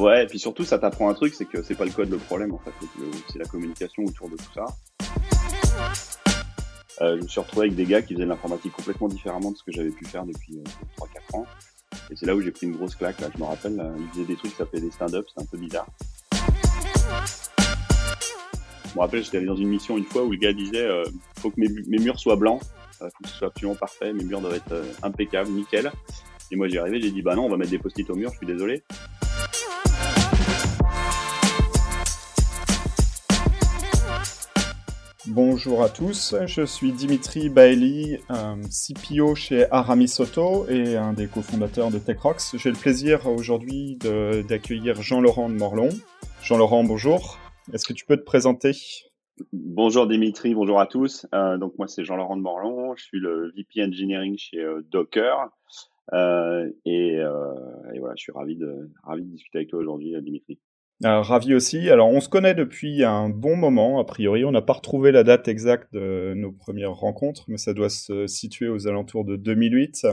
Ouais, 0.00 0.24
et 0.24 0.26
puis 0.26 0.38
surtout, 0.38 0.64
ça 0.64 0.78
t'apprend 0.78 1.10
un 1.10 1.14
truc, 1.14 1.34
c'est 1.34 1.44
que 1.44 1.62
c'est 1.62 1.74
pas 1.74 1.84
le 1.84 1.90
code 1.90 2.08
le 2.08 2.16
problème, 2.16 2.54
en 2.54 2.58
fait, 2.58 2.70
c'est 3.30 3.38
la 3.38 3.44
communication 3.44 4.02
autour 4.02 4.30
de 4.30 4.36
tout 4.36 4.50
ça. 4.54 4.64
Euh, 7.02 7.18
je 7.18 7.22
me 7.22 7.28
suis 7.28 7.38
retrouvé 7.38 7.66
avec 7.66 7.76
des 7.76 7.84
gars 7.84 8.00
qui 8.00 8.14
faisaient 8.14 8.24
de 8.24 8.30
l'informatique 8.30 8.72
complètement 8.72 9.08
différemment 9.08 9.50
de 9.50 9.58
ce 9.58 9.62
que 9.62 9.72
j'avais 9.72 9.90
pu 9.90 10.06
faire 10.06 10.24
depuis 10.24 10.62
3-4 10.96 11.36
ans. 11.36 11.46
Et 12.10 12.16
c'est 12.16 12.24
là 12.24 12.34
où 12.34 12.40
j'ai 12.40 12.50
pris 12.50 12.66
une 12.66 12.76
grosse 12.76 12.94
claque, 12.94 13.20
là, 13.20 13.28
je 13.34 13.38
me 13.38 13.44
rappelle, 13.44 13.76
là, 13.76 13.92
ils 13.98 14.08
faisaient 14.08 14.24
des 14.24 14.36
trucs 14.36 14.52
qui 14.52 14.56
s'appelaient 14.56 14.80
des 14.80 14.90
stand-up, 14.90 15.26
c'était 15.28 15.42
un 15.42 15.50
peu 15.50 15.58
bizarre. 15.58 15.86
Je 18.88 18.94
me 18.94 19.00
rappelle, 19.00 19.22
j'étais 19.22 19.36
allé 19.36 19.46
dans 19.46 19.56
une 19.56 19.68
mission 19.68 19.98
une 19.98 20.06
fois 20.06 20.24
où 20.24 20.30
le 20.30 20.38
gars 20.38 20.54
disait 20.54 20.80
euh, 20.80 21.04
faut 21.36 21.50
que 21.50 21.60
mes, 21.60 21.98
murs 21.98 22.18
soient 22.18 22.36
blancs, 22.36 22.62
faut 22.98 23.06
que 23.22 23.28
ce 23.28 23.34
soit 23.34 23.48
absolument 23.48 23.76
parfait, 23.76 24.14
mes 24.14 24.24
murs 24.24 24.40
doivent 24.40 24.54
être 24.54 24.72
euh, 24.72 24.84
impeccables, 25.02 25.50
nickel. 25.50 25.92
Et 26.50 26.56
moi 26.56 26.68
j'y 26.68 26.78
arrivé, 26.78 27.02
j'ai 27.02 27.10
dit 27.10 27.20
bah 27.20 27.34
non, 27.34 27.44
on 27.44 27.50
va 27.50 27.58
mettre 27.58 27.70
des 27.70 27.78
post-it 27.78 28.08
au 28.08 28.16
mur, 28.16 28.30
je 28.32 28.38
suis 28.38 28.46
désolé. 28.46 28.82
Bonjour 35.32 35.84
à 35.84 35.88
tous, 35.88 36.34
je 36.46 36.66
suis 36.66 36.90
Dimitri 36.90 37.50
Bailey, 37.50 38.20
CPO 38.28 39.36
chez 39.36 39.70
Aramisoto 39.70 40.66
et 40.68 40.96
un 40.96 41.12
des 41.12 41.28
cofondateurs 41.28 41.92
de 41.92 42.00
TechRox. 42.00 42.56
J'ai 42.56 42.70
le 42.70 42.76
plaisir 42.76 43.28
aujourd'hui 43.28 43.96
d'accueillir 44.48 45.00
Jean-Laurent 45.00 45.48
de 45.48 45.54
Morlon. 45.54 45.90
Jean-Laurent, 46.42 46.82
bonjour. 46.82 47.38
Est-ce 47.72 47.86
que 47.86 47.92
tu 47.92 48.04
peux 48.06 48.16
te 48.16 48.24
présenter? 48.24 48.72
Bonjour 49.52 50.08
Dimitri, 50.08 50.52
bonjour 50.52 50.80
à 50.80 50.86
tous. 50.86 51.26
Euh, 51.32 51.58
donc 51.58 51.78
moi 51.78 51.86
c'est 51.86 52.04
Jean-Laurent 52.04 52.36
de 52.36 52.42
Morlon, 52.42 52.96
je 52.96 53.04
suis 53.04 53.20
le 53.20 53.52
VP 53.56 53.84
Engineering 53.84 54.36
chez 54.36 54.58
euh, 54.58 54.82
Docker 54.90 55.48
euh, 56.12 56.68
et, 56.84 57.20
voilà, 58.00 58.14
je 58.16 58.22
suis 58.22 58.32
ravi 58.32 58.56
de 58.56 58.90
discuter 59.20 59.58
avec 59.58 59.70
toi 59.70 59.78
aujourd'hui 59.78 60.12
Dimitri. 60.22 60.58
Ravi 61.02 61.54
aussi. 61.54 61.88
Alors 61.90 62.08
on 62.08 62.20
se 62.20 62.28
connaît 62.28 62.54
depuis 62.54 63.04
un 63.04 63.28
bon 63.28 63.56
moment, 63.56 64.00
a 64.00 64.04
priori 64.04 64.44
on 64.44 64.50
n'a 64.50 64.62
pas 64.62 64.74
retrouvé 64.74 65.12
la 65.12 65.24
date 65.24 65.48
exacte 65.48 65.92
de 65.92 66.34
nos 66.36 66.52
premières 66.52 66.92
rencontres, 66.92 67.44
mais 67.48 67.56
ça 67.56 67.72
doit 67.72 67.88
se 67.88 68.26
situer 68.26 68.68
aux 68.68 68.86
alentours 68.86 69.24
de 69.24 69.36
2008. 69.36 70.06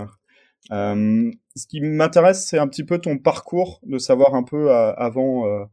ce 0.70 1.68
qui 1.68 1.82
m'intéresse 1.82 2.46
c'est 2.46 2.58
un 2.58 2.68
petit 2.68 2.84
peu 2.84 3.00
ton 3.00 3.18
parcours, 3.18 3.82
de 3.84 3.98
savoir 3.98 4.36
un 4.36 4.44
peu 4.44 4.72
avant 4.72 5.68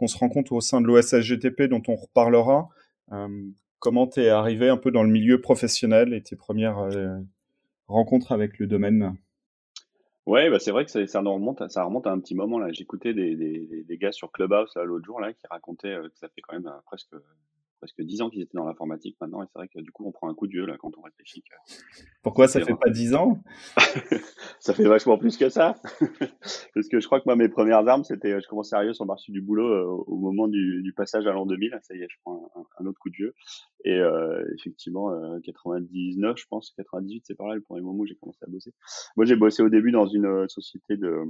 qu'on 0.00 0.06
se 0.06 0.16
rencontre 0.16 0.52
au 0.52 0.62
sein 0.62 0.80
de 0.80 0.86
l'OSSGTP 0.86 1.64
dont 1.64 1.82
on 1.86 1.94
reparlera. 1.94 2.70
Euh, 3.12 3.28
comment 3.78 4.06
tu 4.06 4.20
es 4.20 4.30
arrivé 4.30 4.70
un 4.70 4.78
peu 4.78 4.90
dans 4.90 5.02
le 5.02 5.10
milieu 5.10 5.42
professionnel 5.42 6.14
et 6.14 6.22
tes 6.22 6.36
premières 6.36 6.78
euh, 6.78 7.18
rencontres 7.86 8.32
avec 8.32 8.58
le 8.58 8.66
domaine 8.66 9.14
Ouais, 10.30 10.48
bah 10.48 10.60
c'est 10.60 10.70
vrai 10.70 10.84
que 10.84 11.06
ça, 11.06 11.18
remonte, 11.18 11.68
ça 11.72 11.82
remonte 11.82 12.06
à 12.06 12.12
un 12.12 12.20
petit 12.20 12.36
moment 12.36 12.60
là. 12.60 12.70
J'écoutais 12.70 13.12
des, 13.14 13.34
des, 13.34 13.98
gars 13.98 14.12
sur 14.12 14.30
Clubhouse 14.30 14.72
l'autre 14.76 15.04
jour 15.04 15.20
là 15.20 15.32
qui 15.32 15.44
racontaient 15.50 15.88
euh, 15.88 16.08
que 16.08 16.16
ça 16.18 16.28
fait 16.28 16.40
quand 16.40 16.54
même 16.54 16.72
presque 16.86 17.16
presque 17.80 18.02
dix 18.02 18.20
ans 18.20 18.30
qu'ils 18.30 18.42
étaient 18.42 18.56
dans 18.56 18.66
l'informatique 18.66 19.16
maintenant, 19.20 19.42
et 19.42 19.46
c'est 19.46 19.58
vrai 19.58 19.68
que 19.68 19.80
du 19.80 19.90
coup, 19.90 20.06
on 20.06 20.12
prend 20.12 20.28
un 20.28 20.34
coup 20.34 20.46
de 20.46 20.52
vieux 20.52 20.66
là 20.66 20.76
quand 20.78 20.96
on 20.98 21.00
réfléchit. 21.00 21.42
Pourquoi 22.22 22.46
ça 22.46 22.60
fait 22.60 22.74
pas 22.74 22.90
dix 22.90 23.14
ans? 23.14 23.42
Ça 24.60 24.74
fait 24.74 24.84
vachement 24.84 25.16
plus 25.16 25.38
que 25.38 25.48
ça, 25.48 25.76
parce 26.74 26.88
que 26.88 27.00
je 27.00 27.06
crois 27.06 27.18
que 27.18 27.24
moi, 27.24 27.34
mes 27.34 27.48
premières 27.48 27.86
armes, 27.88 28.04
c'était, 28.04 28.38
je 28.40 28.46
commençais 28.46 28.70
sérieux 28.70 28.92
sur 28.92 29.04
le 29.04 29.08
marché 29.08 29.32
du 29.32 29.40
boulot 29.40 29.66
euh, 29.66 30.04
au 30.06 30.16
moment 30.18 30.48
du, 30.48 30.82
du, 30.82 30.92
passage 30.92 31.26
à 31.26 31.32
l'an 31.32 31.46
2000. 31.46 31.78
Ça 31.82 31.94
y 31.94 32.02
est, 32.02 32.08
je 32.10 32.16
prends 32.22 32.50
un, 32.78 32.86
autre 32.86 32.98
coup 32.98 33.08
de 33.08 33.16
vieux. 33.16 33.34
Et 33.84 33.98
euh, 33.98 34.44
effectivement, 34.54 35.10
euh, 35.12 35.38
99, 35.44 36.36
je 36.36 36.46
pense, 36.48 36.72
98, 36.76 37.24
c'est 37.26 37.34
par 37.34 37.48
là 37.48 37.54
le 37.54 37.62
premier 37.62 37.80
moment 37.80 38.00
où 38.00 38.06
j'ai 38.06 38.16
commencé 38.16 38.38
à 38.42 38.50
bosser. 38.50 38.74
Moi, 39.16 39.24
j'ai 39.24 39.36
bossé 39.36 39.62
au 39.62 39.70
début 39.70 39.92
dans 39.92 40.06
une 40.06 40.26
euh, 40.26 40.48
société 40.48 40.96
de 40.96 41.24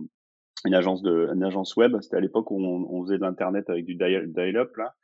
une 0.66 0.74
agence 0.74 1.02
de 1.02 1.30
une 1.32 1.44
agence 1.44 1.76
web. 1.76 1.96
C'était 2.00 2.16
à 2.16 2.20
l'époque 2.20 2.50
où 2.50 2.60
on, 2.60 2.86
on 2.90 3.04
faisait 3.04 3.16
de 3.16 3.22
l'internet 3.22 3.70
avec 3.70 3.84
du 3.84 3.94
dial-up 3.94 4.76
là 4.76 4.94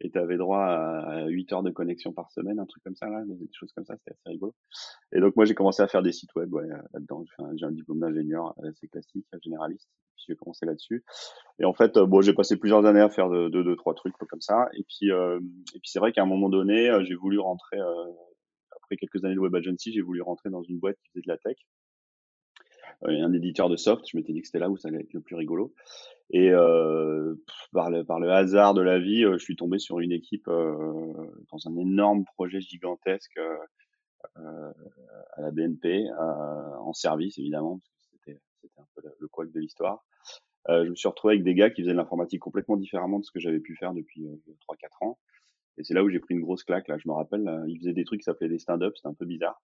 et 0.00 0.10
tu 0.10 0.18
avais 0.18 0.36
droit 0.36 0.64
à 0.64 1.26
8 1.26 1.52
heures 1.52 1.62
de 1.62 1.70
connexion 1.70 2.12
par 2.12 2.30
semaine, 2.30 2.58
un 2.58 2.66
truc 2.66 2.82
comme 2.82 2.96
ça, 2.96 3.08
là, 3.08 3.22
des 3.26 3.48
choses 3.52 3.72
comme 3.72 3.84
ça, 3.84 3.96
c'était 3.98 4.12
assez 4.12 4.30
rigolo. 4.30 4.54
Et 5.12 5.20
donc 5.20 5.36
moi 5.36 5.44
j'ai 5.44 5.54
commencé 5.54 5.82
à 5.82 5.88
faire 5.88 6.02
des 6.02 6.12
sites 6.12 6.34
web 6.34 6.52
ouais, 6.52 6.66
là-dedans. 6.92 7.24
J'ai 7.56 7.66
un 7.66 7.72
diplôme 7.72 8.00
d'ingénieur 8.00 8.54
assez 8.66 8.88
classique, 8.88 9.26
généraliste, 9.42 9.88
puis 10.16 10.24
j'ai 10.28 10.36
commencé 10.36 10.66
là-dessus. 10.66 11.04
Et 11.58 11.64
en 11.64 11.74
fait, 11.74 11.98
bon, 11.98 12.20
j'ai 12.22 12.32
passé 12.32 12.56
plusieurs 12.56 12.84
années 12.86 13.00
à 13.00 13.10
faire 13.10 13.28
deux, 13.28 13.50
deux, 13.50 13.76
trois 13.76 13.94
trucs 13.94 14.14
comme 14.16 14.40
ça. 14.40 14.68
Et 14.74 14.84
puis, 14.84 15.10
euh, 15.10 15.38
et 15.74 15.78
puis 15.78 15.90
c'est 15.90 15.98
vrai 15.98 16.12
qu'à 16.12 16.22
un 16.22 16.26
moment 16.26 16.48
donné, 16.48 16.90
euh, 16.90 17.04
j'ai 17.04 17.14
voulu 17.14 17.38
rentrer, 17.38 17.78
euh, 17.78 18.12
après 18.76 18.96
quelques 18.96 19.24
années 19.24 19.34
de 19.34 19.40
web 19.40 19.54
agency, 19.54 19.92
j'ai 19.92 20.00
voulu 20.00 20.22
rentrer 20.22 20.50
dans 20.50 20.62
une 20.62 20.78
boîte 20.78 20.96
qui 21.04 21.10
faisait 21.10 21.22
de 21.22 21.28
la 21.28 21.38
tech. 21.38 21.56
Euh, 23.04 23.24
un 23.24 23.32
éditeur 23.32 23.68
de 23.68 23.76
soft. 23.76 24.06
Je 24.08 24.16
m'étais 24.16 24.32
dit 24.32 24.40
que 24.40 24.46
c'était 24.46 24.58
là 24.58 24.70
où 24.70 24.76
ça 24.76 24.88
allait 24.88 25.00
être 25.00 25.14
le 25.14 25.20
plus 25.20 25.36
rigolo. 25.36 25.74
Et 26.30 26.50
euh, 26.50 27.34
par, 27.72 27.90
le, 27.90 28.04
par 28.04 28.20
le 28.20 28.30
hasard 28.30 28.74
de 28.74 28.82
la 28.82 28.98
vie, 28.98 29.24
euh, 29.24 29.38
je 29.38 29.44
suis 29.44 29.56
tombé 29.56 29.78
sur 29.78 30.00
une 30.00 30.12
équipe 30.12 30.46
dans 30.46 31.66
un 31.66 31.76
énorme 31.76 32.24
projet 32.24 32.60
gigantesque 32.60 33.38
à 34.36 35.40
la 35.40 35.50
BNP, 35.50 36.10
en 36.12 36.92
service 36.92 37.38
évidemment, 37.38 37.78
parce 37.78 37.90
que 37.90 38.02
c'était, 38.12 38.40
c'était 38.60 38.80
un 38.80 38.86
peu 38.94 39.02
le, 39.02 39.16
le 39.18 39.50
de 39.50 39.60
l'histoire. 39.60 40.04
je 40.68 40.88
me 40.88 40.94
suis 40.94 41.08
retrouvé 41.08 41.34
avec 41.34 41.44
des 41.44 41.54
gars 41.54 41.70
qui 41.70 41.80
faisaient 41.80 41.92
de 41.92 41.96
l'informatique 41.96 42.40
complètement 42.40 42.76
différemment 42.76 43.18
de 43.18 43.24
ce 43.24 43.30
que 43.30 43.40
j'avais 43.40 43.60
pu 43.60 43.76
faire 43.76 43.94
depuis 43.94 44.26
3-4 44.68 45.06
ans. 45.06 45.18
Et 45.78 45.84
c'est 45.84 45.94
là 45.94 46.04
où 46.04 46.10
j'ai 46.10 46.20
pris 46.20 46.34
une 46.34 46.42
grosse 46.42 46.64
claque. 46.64 46.88
Là, 46.88 46.98
je 46.98 47.08
me 47.08 47.14
rappelle, 47.14 47.64
ils 47.66 47.78
faisaient 47.78 47.94
des 47.94 48.04
trucs 48.04 48.20
qui 48.20 48.24
s'appelaient 48.24 48.50
des 48.50 48.58
stand-up, 48.58 48.92
c'était 48.94 49.08
un 49.08 49.14
peu 49.14 49.24
bizarre 49.24 49.60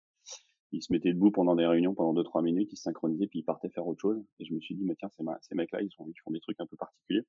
ils 0.73 0.83
se 0.83 0.93
mettaient 0.93 1.13
debout 1.13 1.31
pendant 1.31 1.55
des 1.55 1.67
réunions 1.67 1.95
pendant 1.95 2.21
2-3 2.21 2.43
minutes, 2.43 2.73
ils 2.73 2.77
synchronisaient, 2.77 3.27
puis 3.27 3.41
ils 3.41 3.45
partaient 3.45 3.69
faire 3.69 3.87
autre 3.87 4.01
chose. 4.01 4.23
Et 4.39 4.45
je 4.45 4.55
me 4.55 4.61
suis 4.61 4.75
dit, 4.75 4.85
mais 4.85 4.95
tiens, 4.97 5.11
ces, 5.17 5.25
ces 5.43 5.55
mecs-là, 5.55 5.83
ils, 5.83 5.87
ils, 5.87 6.21
font 6.25 6.31
des 6.31 6.41
trucs 6.41 6.61
un 6.61 6.67
peu 6.67 6.77
particuliers. 6.77 7.25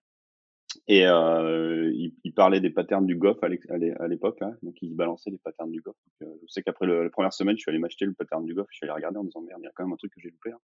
Et 0.87 1.07
euh, 1.07 1.91
ils, 1.93 2.13
ils, 2.23 2.33
parlaient 2.33 2.59
des 2.59 2.69
patterns 2.69 3.05
du 3.05 3.15
GOF 3.15 3.37
à 3.41 3.47
l'époque, 4.07 4.41
hein, 4.41 4.55
donc 4.61 4.75
ils 4.81 4.95
balançaient 4.95 5.31
les 5.31 5.37
patterns 5.37 5.71
du 5.71 5.81
GOF. 5.81 5.95
Donc, 5.95 6.29
euh, 6.29 6.35
je 6.43 6.51
sais 6.51 6.61
qu'après 6.61 6.85
la 6.85 7.09
première 7.09 7.33
semaine, 7.33 7.55
je 7.55 7.61
suis 7.61 7.69
allé 7.69 7.79
m'acheter 7.79 8.05
le 8.05 8.13
pattern 8.13 8.45
du 8.45 8.53
GOF, 8.53 8.67
je 8.69 8.77
suis 8.77 8.85
allé 8.85 8.93
regarder 8.93 9.17
en 9.17 9.23
disant, 9.23 9.41
merde, 9.41 9.59
il 9.61 9.65
y 9.65 9.67
a 9.67 9.71
quand 9.75 9.83
même 9.83 9.93
un 9.93 9.97
truc 9.97 10.13
que 10.13 10.21
j'ai 10.21 10.29
loupé. 10.29 10.51
Hein. 10.51 10.59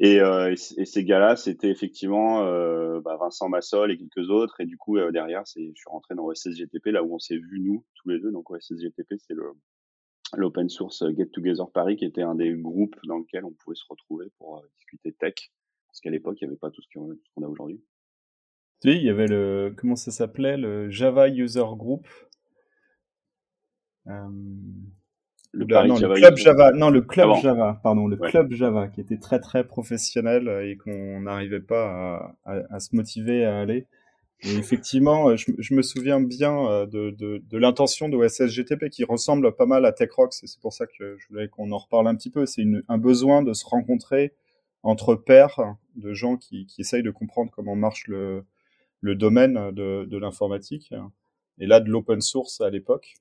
Et, 0.00 0.20
euh, 0.20 0.52
et, 0.52 0.84
ces 0.84 1.04
gars-là, 1.04 1.34
c'était 1.34 1.70
effectivement 1.70 2.44
euh, 2.44 3.00
bah, 3.00 3.16
Vincent 3.16 3.48
Massol 3.48 3.90
et 3.90 3.98
quelques 3.98 4.30
autres. 4.30 4.60
Et 4.60 4.64
du 4.64 4.76
coup, 4.76 4.96
euh, 4.96 5.10
derrière, 5.10 5.42
je 5.44 5.72
suis 5.74 5.88
rentré 5.88 6.14
dans 6.14 6.24
OSSGTP, 6.24 6.86
là 6.86 7.02
où 7.02 7.16
on 7.16 7.18
s'est 7.18 7.36
vu, 7.36 7.58
nous, 7.58 7.84
tous 7.96 8.08
les 8.08 8.20
deux. 8.20 8.30
Donc 8.30 8.48
OSSGTP, 8.48 9.14
c'est 9.18 9.34
le, 9.34 9.54
l'open 10.36 10.68
source 10.68 11.04
Get 11.16 11.26
Together 11.26 11.70
Paris, 11.70 11.96
qui 11.96 12.04
était 12.04 12.22
un 12.22 12.34
des 12.34 12.52
groupes 12.52 12.96
dans 13.04 13.18
lequel 13.18 13.44
on 13.44 13.52
pouvait 13.52 13.76
se 13.76 13.84
retrouver 13.88 14.26
pour 14.38 14.58
euh, 14.58 14.68
discuter 14.76 15.12
tech. 15.12 15.34
Parce 15.86 16.00
qu'à 16.00 16.10
l'époque, 16.10 16.38
il 16.40 16.44
n'y 16.44 16.50
avait 16.50 16.58
pas 16.58 16.70
tout 16.70 16.82
ce 16.82 16.88
qu'on 16.94 17.42
a 17.42 17.46
aujourd'hui. 17.46 17.82
Oui, 18.84 18.96
il 18.96 19.02
y 19.02 19.10
avait 19.10 19.26
le, 19.26 19.74
comment 19.76 19.96
ça 19.96 20.10
s'appelait, 20.10 20.56
le 20.56 20.90
Java 20.90 21.28
User 21.28 21.64
Group. 21.76 22.06
Euh, 24.06 24.28
le, 25.52 25.64
non, 25.64 25.96
Java 25.96 26.14
le 26.14 26.20
club 26.20 26.36
Java, 26.36 26.72
non, 26.72 26.90
le 26.90 27.00
club 27.00 27.30
ah 27.34 27.40
Java, 27.40 27.80
pardon, 27.82 28.06
le 28.06 28.16
club 28.16 28.52
Java, 28.52 28.88
qui 28.88 29.00
était 29.00 29.18
très 29.18 29.40
très 29.40 29.66
professionnel 29.66 30.48
et 30.64 30.76
qu'on 30.76 31.22
n'arrivait 31.22 31.60
pas 31.60 32.36
à, 32.44 32.52
à, 32.52 32.74
à, 32.74 32.80
se 32.80 32.94
motiver 32.94 33.44
à 33.44 33.58
aller. 33.58 33.86
Et 34.42 34.54
effectivement, 34.54 35.30
euh, 35.30 35.36
je, 35.36 35.74
me 35.74 35.82
souviens 35.82 36.20
bien 36.20 36.66
euh, 36.68 36.86
de, 36.86 37.10
de, 37.10 37.42
de 37.44 37.58
l'intention 37.58 38.08
de 38.08 38.88
qui 38.88 39.04
ressemble 39.04 39.54
pas 39.56 39.66
mal 39.66 39.84
à 39.84 39.92
TechRox, 39.92 40.44
et 40.44 40.46
c'est 40.46 40.60
pour 40.60 40.72
ça 40.72 40.86
que 40.86 41.16
je 41.18 41.26
voulais 41.28 41.48
qu'on 41.48 41.72
en 41.72 41.78
reparle 41.78 42.06
un 42.06 42.14
petit 42.14 42.30
peu. 42.30 42.46
C'est 42.46 42.64
un 42.88 42.98
besoin 42.98 43.42
de 43.42 43.52
se 43.52 43.66
rencontrer 43.66 44.34
entre 44.84 45.16
pairs, 45.16 45.74
de 45.96 46.12
gens 46.14 46.36
qui, 46.36 46.66
qui 46.66 46.82
essayent 46.82 47.02
de 47.02 47.10
comprendre 47.10 47.50
comment 47.50 47.74
marche 47.74 48.06
le, 48.06 48.44
le 49.00 49.14
domaine 49.16 49.72
de, 49.72 50.04
de 50.04 50.18
l'informatique, 50.18 50.94
et 51.58 51.66
là 51.66 51.80
de 51.80 51.90
l'open 51.90 52.20
source 52.20 52.60
à 52.60 52.70
l'époque. 52.70 53.14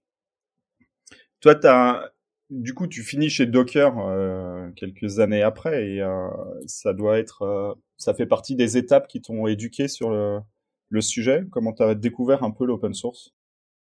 Toi, 1.39 1.55
as, 1.65 2.11
du 2.49 2.73
coup, 2.73 2.87
tu 2.87 3.03
finis 3.03 3.29
chez 3.29 3.45
Docker 3.45 3.97
euh, 3.99 4.69
quelques 4.75 5.19
années 5.19 5.43
après, 5.43 5.87
et 5.89 6.01
euh, 6.01 6.29
ça 6.65 6.93
doit 6.93 7.19
être, 7.19 7.41
euh, 7.43 7.73
ça 7.97 8.13
fait 8.13 8.25
partie 8.25 8.55
des 8.55 8.77
étapes 8.77 9.07
qui 9.07 9.21
t'ont 9.21 9.47
éduqué 9.47 9.87
sur 9.87 10.09
le, 10.11 10.39
le 10.89 11.01
sujet 11.01 11.43
Comment 11.51 11.73
tu 11.73 11.83
as 11.83 11.95
découvert 11.95 12.43
un 12.43 12.51
peu 12.51 12.65
l'open 12.65 12.93
source? 12.93 13.33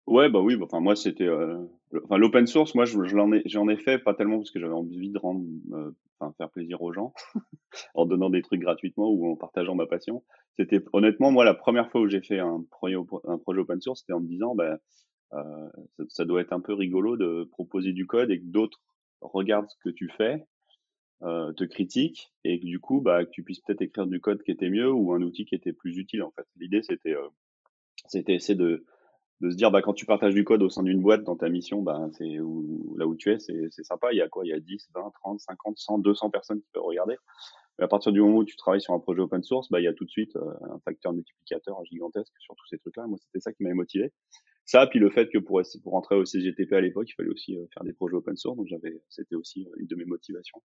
Ouais, 0.07 0.29
bah 0.29 0.41
oui, 0.41 0.57
bah, 0.57 0.67
enfin 0.67 0.81
moi 0.81 0.97
c'était 0.97 1.27
euh, 1.27 1.57
enfin 2.05 2.19
l'open 2.19 2.47
source, 2.47 2.75
moi 2.75 2.85
je, 2.85 3.03
j'en 3.05 3.33
ai 3.33 3.43
j'en 3.47 3.69
ai 3.69 3.77
fait 3.79 3.99
pas 3.99 4.13
tellement 4.13 4.37
parce 4.39 4.51
que 4.51 4.61
j'avais 4.61 4.75
envie 4.75 5.11
de 5.11 5.19
rendre 5.19 5.45
euh, 5.73 5.93
enfin 6.19 6.35
faire 6.37 6.51
plaisir 6.51 6.83
aux 6.83 6.93
gens 6.93 7.15
en 7.95 8.05
donnant 8.05 8.29
des 8.29 8.43
trucs 8.43 8.61
gratuitement 8.61 9.11
ou 9.11 9.33
en 9.33 9.37
partageant 9.37 9.75
ma 9.75 9.87
passion. 9.87 10.23
C'était 10.57 10.85
honnêtement 10.93 11.31
moi 11.31 11.47
la 11.47 11.55
première 11.55 11.91
fois 11.91 12.03
où 12.03 12.09
j'ai 12.09 12.21
fait 12.21 12.39
un 12.39 12.65
projet 12.71 12.97
un 13.25 13.39
projet 13.39 13.61
open 13.61 13.81
source, 13.81 14.01
c'était 14.01 14.13
en 14.13 14.21
me 14.21 14.29
disant 14.29 14.55
bah 14.55 14.79
euh, 15.33 15.69
ça, 16.09 16.25
doit 16.25 16.43
être 16.43 16.53
un 16.53 16.61
peu 16.61 16.75
rigolo 16.75 17.17
de 17.17 17.49
proposer 17.53 17.93
du 17.93 18.07
code 18.07 18.31
et 18.31 18.39
que 18.39 18.47
d'autres 18.47 18.81
regardent 19.21 19.69
ce 19.69 19.89
que 19.89 19.95
tu 19.95 20.11
fais 20.17 20.45
euh, 21.23 21.53
te 21.53 21.65
critique 21.65 22.33
et 22.45 22.61
que 22.61 22.67
du 22.67 22.81
coup, 22.81 23.01
bah, 23.01 23.25
que 23.25 23.31
tu 23.31 23.43
puisses 23.43 23.61
peut-être 23.61 23.83
écrire 23.83 24.07
du 24.07 24.21
code 24.21 24.43
qui 24.43 24.51
était 24.51 24.69
mieux 24.69 24.91
ou 24.93 25.13
un 25.13 25.23
outil 25.23 25.45
qui 25.47 25.55
était 25.55 25.73
plus 25.73 25.97
utile 25.97 26.23
en 26.23 26.31
fait. 26.33 26.47
L'idée 26.57 26.83
c'était 26.83 27.15
euh, 27.15 27.29
c'était 28.07 28.35
essayer 28.35 28.59
de 28.59 28.85
de 29.41 29.51
se 29.51 29.57
dire 29.57 29.71
bah 29.71 29.83
quand 29.83 29.95
tu 29.95 30.07
partages 30.07 30.35
du 30.35 30.45
code 30.45 30.63
au 30.63 30.69
sein 30.69 30.83
d'une 30.83 31.01
boîte 31.01 31.25
dans 31.25 31.37
ta 31.37 31.49
mission, 31.49 31.83
bah 31.83 32.09
c'est 32.13 32.41
où, 32.41 32.95
là 32.99 33.07
où 33.07 33.15
tu 33.15 33.31
es, 33.33 33.39
c'est 33.39 33.69
c'est 33.71 33.85
sympa, 33.85 34.13
il 34.13 34.19
y 34.19 34.23
a 34.23 34.29
quoi? 34.29 34.45
Il 34.45 34.51
y 34.51 34.53
a 34.53 34.61
10, 34.61 34.91
20, 34.95 35.11
30, 35.23 35.41
50, 35.41 35.79
100, 35.79 35.99
200 35.99 36.31
personnes 36.31 36.61
qui 36.61 36.69
peuvent 36.73 36.83
regarder. 36.83 37.17
à 37.79 37.89
partir 37.89 38.13
du 38.13 38.21
moment 38.21 38.39
où 38.39 38.45
tu 38.45 38.57
travailles 38.57 38.81
sur 38.81 38.95
un 38.95 39.01
projet 39.01 39.21
open 39.21 39.43
source, 39.43 39.69
bah, 39.71 39.81
il 39.81 39.85
y 39.85 39.89
a 39.89 39.95
tout 39.95 40.05
de 40.05 40.11
suite 40.11 40.37
un 40.37 40.79
facteur 40.85 41.13
multiplicateur 41.13 41.85
gigantesque 41.85 42.33
sur 42.39 42.55
tous 42.57 42.67
ces 42.69 42.79
trucs-là. 42.79 43.07
Moi, 43.07 43.19
c'était 43.19 43.41
ça 43.41 43.53
qui 43.53 43.63
m'avait 43.63 43.75
motivé. 43.75 44.13
Ça, 44.67 44.87
puis 44.87 44.99
le 44.99 45.11
fait 45.11 45.29
que 45.31 45.39
pour, 45.39 45.61
pour 45.83 45.93
rentrer 45.93 46.17
au 46.17 46.25
CGTP 46.25 46.73
à 46.73 46.81
l'époque, 46.81 47.09
il 47.11 47.15
fallait 47.15 47.31
aussi 47.31 47.57
faire 47.75 47.85
des 47.85 47.93
projets 47.93 48.17
open 48.17 48.37
source. 48.37 48.57
Donc, 48.57 48.67
j'avais, 48.69 49.03
c'était 49.09 49.35
aussi 49.37 49.67
une 49.77 49.87
de 49.87 49.97
mes 49.97 50.05
motivations. 50.05 50.63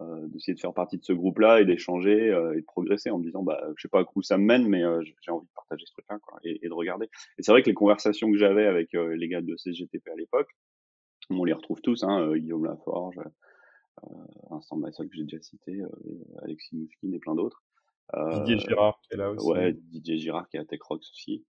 Euh, 0.00 0.26
d'essayer 0.26 0.54
de 0.54 0.58
faire 0.58 0.74
partie 0.74 0.98
de 0.98 1.04
ce 1.04 1.12
groupe-là 1.12 1.60
et 1.60 1.64
d'échanger 1.64 2.32
euh, 2.32 2.54
et 2.54 2.62
de 2.62 2.66
progresser 2.66 3.10
en 3.10 3.18
me 3.18 3.22
disant 3.22 3.44
bah 3.44 3.62
je 3.76 3.82
sais 3.82 3.88
pas 3.88 4.04
où 4.16 4.22
ça 4.22 4.36
me 4.38 4.44
mène 4.44 4.66
mais 4.66 4.82
euh, 4.82 5.00
j'ai 5.20 5.30
envie 5.30 5.46
de 5.46 5.52
partager 5.54 5.86
ce 5.86 5.92
truc-là 5.92 6.18
quoi, 6.18 6.40
et, 6.42 6.66
et, 6.66 6.68
de 6.68 6.72
regarder. 6.72 7.08
Et 7.38 7.44
c'est 7.44 7.52
vrai 7.52 7.62
que 7.62 7.68
les 7.68 7.74
conversations 7.74 8.28
que 8.32 8.36
j'avais 8.36 8.66
avec 8.66 8.92
les 8.92 9.28
gars 9.28 9.40
de 9.40 9.56
CGTP 9.56 10.08
à 10.08 10.16
l'époque, 10.16 10.48
on 11.30 11.44
les 11.44 11.52
retrouve 11.52 11.80
tous, 11.80 12.02
hein, 12.02 12.36
Guillaume 12.36 12.64
Laforge, 12.64 13.20
Vincent 14.50 14.76
Massol 14.76 15.08
que 15.08 15.14
j'ai 15.14 15.22
déjà 15.22 15.40
cité, 15.40 15.80
Alexis 16.42 16.74
Mouskine 16.74 17.14
et 17.14 17.20
plein 17.20 17.36
d'autres. 17.36 17.62
Didier 18.32 18.58
Girard 18.58 18.98
qui 19.02 19.14
est 19.14 19.16
là 19.16 19.30
aussi. 19.30 19.46
Ouais, 19.46 19.74
Didier 19.74 20.18
Girard 20.18 20.48
qui 20.48 20.56
est 20.56 20.60
à 20.60 20.64
TechRox 20.64 21.08
aussi. 21.08 21.44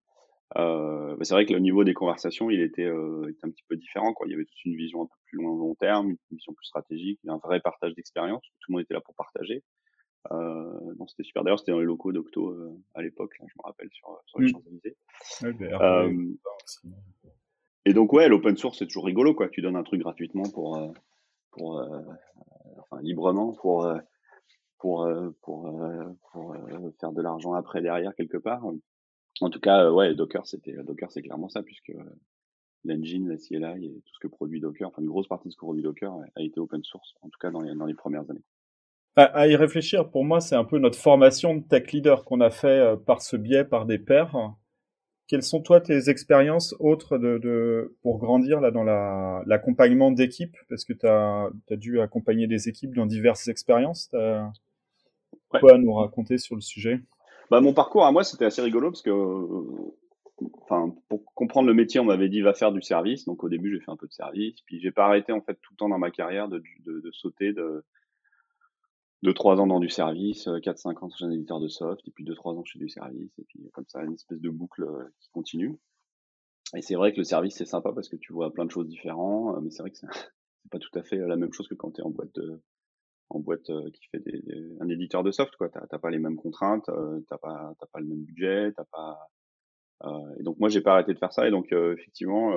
Euh, 0.57 1.15
bah, 1.15 1.23
c'est 1.23 1.33
vrai 1.33 1.45
que 1.45 1.53
le 1.53 1.59
niveau 1.59 1.83
des 1.83 1.93
conversations, 1.93 2.49
il 2.49 2.61
était, 2.61 2.85
euh, 2.85 3.29
était, 3.29 3.45
un 3.45 3.49
petit 3.49 3.63
peu 3.67 3.75
différent. 3.75 4.13
Quoi. 4.13 4.27
Il 4.27 4.31
y 4.31 4.35
avait 4.35 4.45
toute 4.45 4.65
une 4.65 4.75
vision 4.75 5.01
un 5.01 5.05
peu 5.05 5.15
plus 5.25 5.37
long, 5.37 5.55
long 5.55 5.75
terme, 5.75 6.09
une 6.09 6.17
vision 6.31 6.53
plus 6.53 6.65
stratégique, 6.65 7.19
un 7.27 7.37
vrai 7.37 7.59
partage 7.59 7.93
d'expérience. 7.95 8.43
Tout 8.59 8.71
le 8.71 8.73
monde 8.73 8.81
était 8.83 8.93
là 8.93 9.01
pour 9.01 9.15
partager. 9.15 9.63
Euh, 10.31 10.95
non, 10.97 11.07
c'était 11.07 11.23
super. 11.23 11.43
D'ailleurs, 11.43 11.59
c'était 11.59 11.71
dans 11.71 11.79
les 11.79 11.85
locaux 11.85 12.11
d'Octo 12.11 12.49
euh, 12.49 12.71
à 12.93 13.01
l'époque, 13.01 13.35
je 13.39 13.43
me 13.43 13.63
rappelle, 13.63 13.89
sur, 13.91 14.19
sur 14.25 14.39
les 14.39 14.47
mmh. 14.47 14.49
Champs-Élysées. 14.49 14.97
Euh, 15.43 16.25
et 17.85 17.93
donc, 17.93 18.13
ouais, 18.13 18.27
l'open 18.27 18.57
source, 18.57 18.79
c'est 18.79 18.85
toujours 18.85 19.05
rigolo. 19.05 19.33
Quoi. 19.35 19.49
Tu 19.49 19.61
donnes 19.61 19.75
un 19.75 19.83
truc 19.83 20.01
gratuitement 20.01 20.49
pour, 20.51 20.79
pour 21.51 21.83
enfin, 22.79 23.01
librement 23.01 23.53
pour, 23.53 23.87
pour, 24.79 25.07
pour, 25.43 25.79
pour 26.31 26.55
faire 26.99 27.11
de 27.11 27.21
l'argent 27.21 27.53
après 27.53 27.81
derrière 27.81 28.15
quelque 28.15 28.37
part. 28.37 28.63
En 29.41 29.49
tout 29.49 29.59
cas, 29.59 29.85
euh, 29.85 29.91
ouais, 29.91 30.15
Docker, 30.15 30.45
c'était 30.45 30.73
Docker, 30.83 31.11
c'est 31.11 31.21
clairement 31.21 31.49
ça, 31.49 31.61
puisque 31.61 31.91
l'engine, 32.85 33.27
la 33.27 33.37
CLI 33.37 33.85
et 33.85 34.01
tout 34.05 34.13
ce 34.13 34.19
que 34.19 34.27
produit 34.27 34.61
Docker, 34.61 34.87
enfin 34.87 35.01
une 35.01 35.09
grosse 35.09 35.27
partie 35.27 35.47
de 35.47 35.53
ce 35.53 35.57
que 35.57 35.65
produit 35.65 35.83
Docker 35.83 36.13
a 36.35 36.41
été 36.41 36.59
open 36.59 36.83
source, 36.83 37.15
en 37.21 37.29
tout 37.29 37.39
cas 37.39 37.51
dans 37.51 37.61
les, 37.61 37.75
dans 37.75 37.85
les 37.85 37.93
premières 37.93 38.29
années. 38.29 38.43
À, 39.17 39.47
y 39.47 39.55
réfléchir, 39.55 40.09
pour 40.09 40.25
moi, 40.25 40.41
c'est 40.41 40.55
un 40.55 40.65
peu 40.65 40.77
notre 40.77 40.99
formation 40.99 41.55
de 41.55 41.63
tech 41.63 41.93
leader 41.93 42.25
qu'on 42.25 42.41
a 42.41 42.49
fait 42.49 42.67
euh, 42.67 42.95
par 42.97 43.21
ce 43.21 43.37
biais, 43.37 43.63
par 43.63 43.85
des 43.85 43.97
pairs. 43.97 44.35
Quelles 45.27 45.41
sont 45.41 45.61
toi 45.61 45.79
tes 45.79 46.09
expériences 46.09 46.75
autres 46.79 47.17
de, 47.17 47.37
de, 47.37 47.95
pour 48.01 48.19
grandir 48.19 48.59
là 48.59 48.71
dans 48.71 48.83
l'accompagnement 48.83 50.11
d'équipes? 50.11 50.57
Parce 50.67 50.83
que 50.83 50.91
tu 50.91 51.07
as, 51.07 51.49
as, 51.71 51.75
dû 51.77 52.01
accompagner 52.01 52.45
des 52.47 52.67
équipes 52.67 52.93
dans 52.93 53.05
diverses 53.05 53.47
expériences. 53.47 54.09
Tu 54.11 54.17
as 54.17 54.51
quoi 55.61 55.75
à 55.75 55.77
nous 55.77 55.93
raconter 55.93 56.37
sur 56.37 56.55
le 56.55 56.61
sujet? 56.61 56.99
Bah, 57.49 57.61
mon 57.61 57.73
parcours 57.73 58.05
à 58.05 58.11
moi, 58.11 58.23
c'était 58.23 58.45
assez 58.45 58.61
rigolo 58.61 58.91
parce 58.91 59.01
que, 59.01 59.11
enfin, 60.61 60.93
pour 61.09 61.25
comprendre 61.33 61.67
le 61.67 61.73
métier, 61.73 61.99
on 61.99 62.05
m'avait 62.05 62.29
dit 62.29 62.41
va 62.41 62.53
faire 62.53 62.71
du 62.71 62.81
service. 62.81 63.25
Donc 63.25 63.43
au 63.43 63.49
début, 63.49 63.73
j'ai 63.73 63.79
fait 63.79 63.91
un 63.91 63.97
peu 63.97 64.07
de 64.07 64.13
service, 64.13 64.61
puis 64.65 64.79
j'ai 64.79 64.91
pas 64.91 65.05
arrêté 65.05 65.31
en 65.31 65.41
fait 65.41 65.55
tout 65.61 65.73
le 65.73 65.77
temps 65.77 65.89
dans 65.89 65.97
ma 65.97 66.11
carrière 66.11 66.47
de, 66.47 66.61
de, 66.85 66.99
de 66.99 67.11
sauter 67.11 67.53
de 67.53 67.83
de 69.23 69.31
trois 69.31 69.59
ans 69.59 69.65
dans 69.65 69.79
du 69.79 69.89
service, 69.89 70.47
4-5 70.47 71.03
ans 71.03 71.09
chez 71.09 71.25
un 71.25 71.31
éditeur 71.31 71.59
de 71.59 71.67
soft, 71.67 72.07
et 72.07 72.11
puis 72.11 72.23
2-3 72.23 72.59
ans 72.59 72.63
chez 72.63 72.77
du 72.77 72.89
service, 72.89 73.31
et 73.39 73.43
puis 73.45 73.69
comme 73.73 73.85
ça, 73.87 74.03
une 74.03 74.13
espèce 74.13 74.39
de 74.39 74.49
boucle 74.49 74.83
euh, 74.83 75.03
qui 75.19 75.29
continue. 75.31 75.79
Et 76.75 76.81
c'est 76.81 76.95
vrai 76.95 77.11
que 77.11 77.17
le 77.17 77.23
service, 77.23 77.55
c'est 77.55 77.65
sympa 77.65 77.91
parce 77.91 78.07
que 78.07 78.17
tu 78.17 78.33
vois 78.33 78.53
plein 78.53 78.65
de 78.65 78.71
choses 78.71 78.87
différentes, 78.87 79.61
mais 79.63 79.71
c'est 79.71 79.81
vrai 79.81 79.91
que 79.91 79.97
c'est 79.97 80.07
pas 80.71 80.79
tout 80.79 80.97
à 80.97 81.03
fait 81.03 81.17
la 81.17 81.35
même 81.37 81.53
chose 81.53 81.67
que 81.67 81.73
quand 81.73 81.91
tu 81.91 82.01
es 82.01 82.03
en 82.03 82.11
boîte 82.11 82.35
de, 82.35 82.61
en 83.29 83.39
boîte 83.39 83.69
euh, 83.69 83.89
qui 83.91 84.07
fait 84.11 84.19
des, 84.19 84.41
un 84.79 84.89
éditeur 84.89 85.23
de 85.23 85.31
soft 85.31 85.55
quoi. 85.55 85.69
T'as 85.69 85.99
pas 85.99 86.09
les 86.09 86.19
mêmes 86.19 86.35
contraintes 86.35 86.89
euh, 86.89 87.19
t'as 87.29 87.37
pas 87.37 87.73
t'as 87.79 87.87
pas 87.87 87.99
le 87.99 88.07
même 88.07 88.23
budget 88.23 88.71
t'as 88.75 88.85
pas 88.91 89.17
euh, 90.03 90.35
et 90.39 90.43
donc 90.43 90.59
moi 90.59 90.69
j'ai 90.69 90.81
pas 90.81 90.93
arrêté 90.93 91.13
de 91.13 91.19
faire 91.19 91.33
ça. 91.33 91.47
Et 91.47 91.51
donc 91.51 91.71
effectivement 91.71 92.51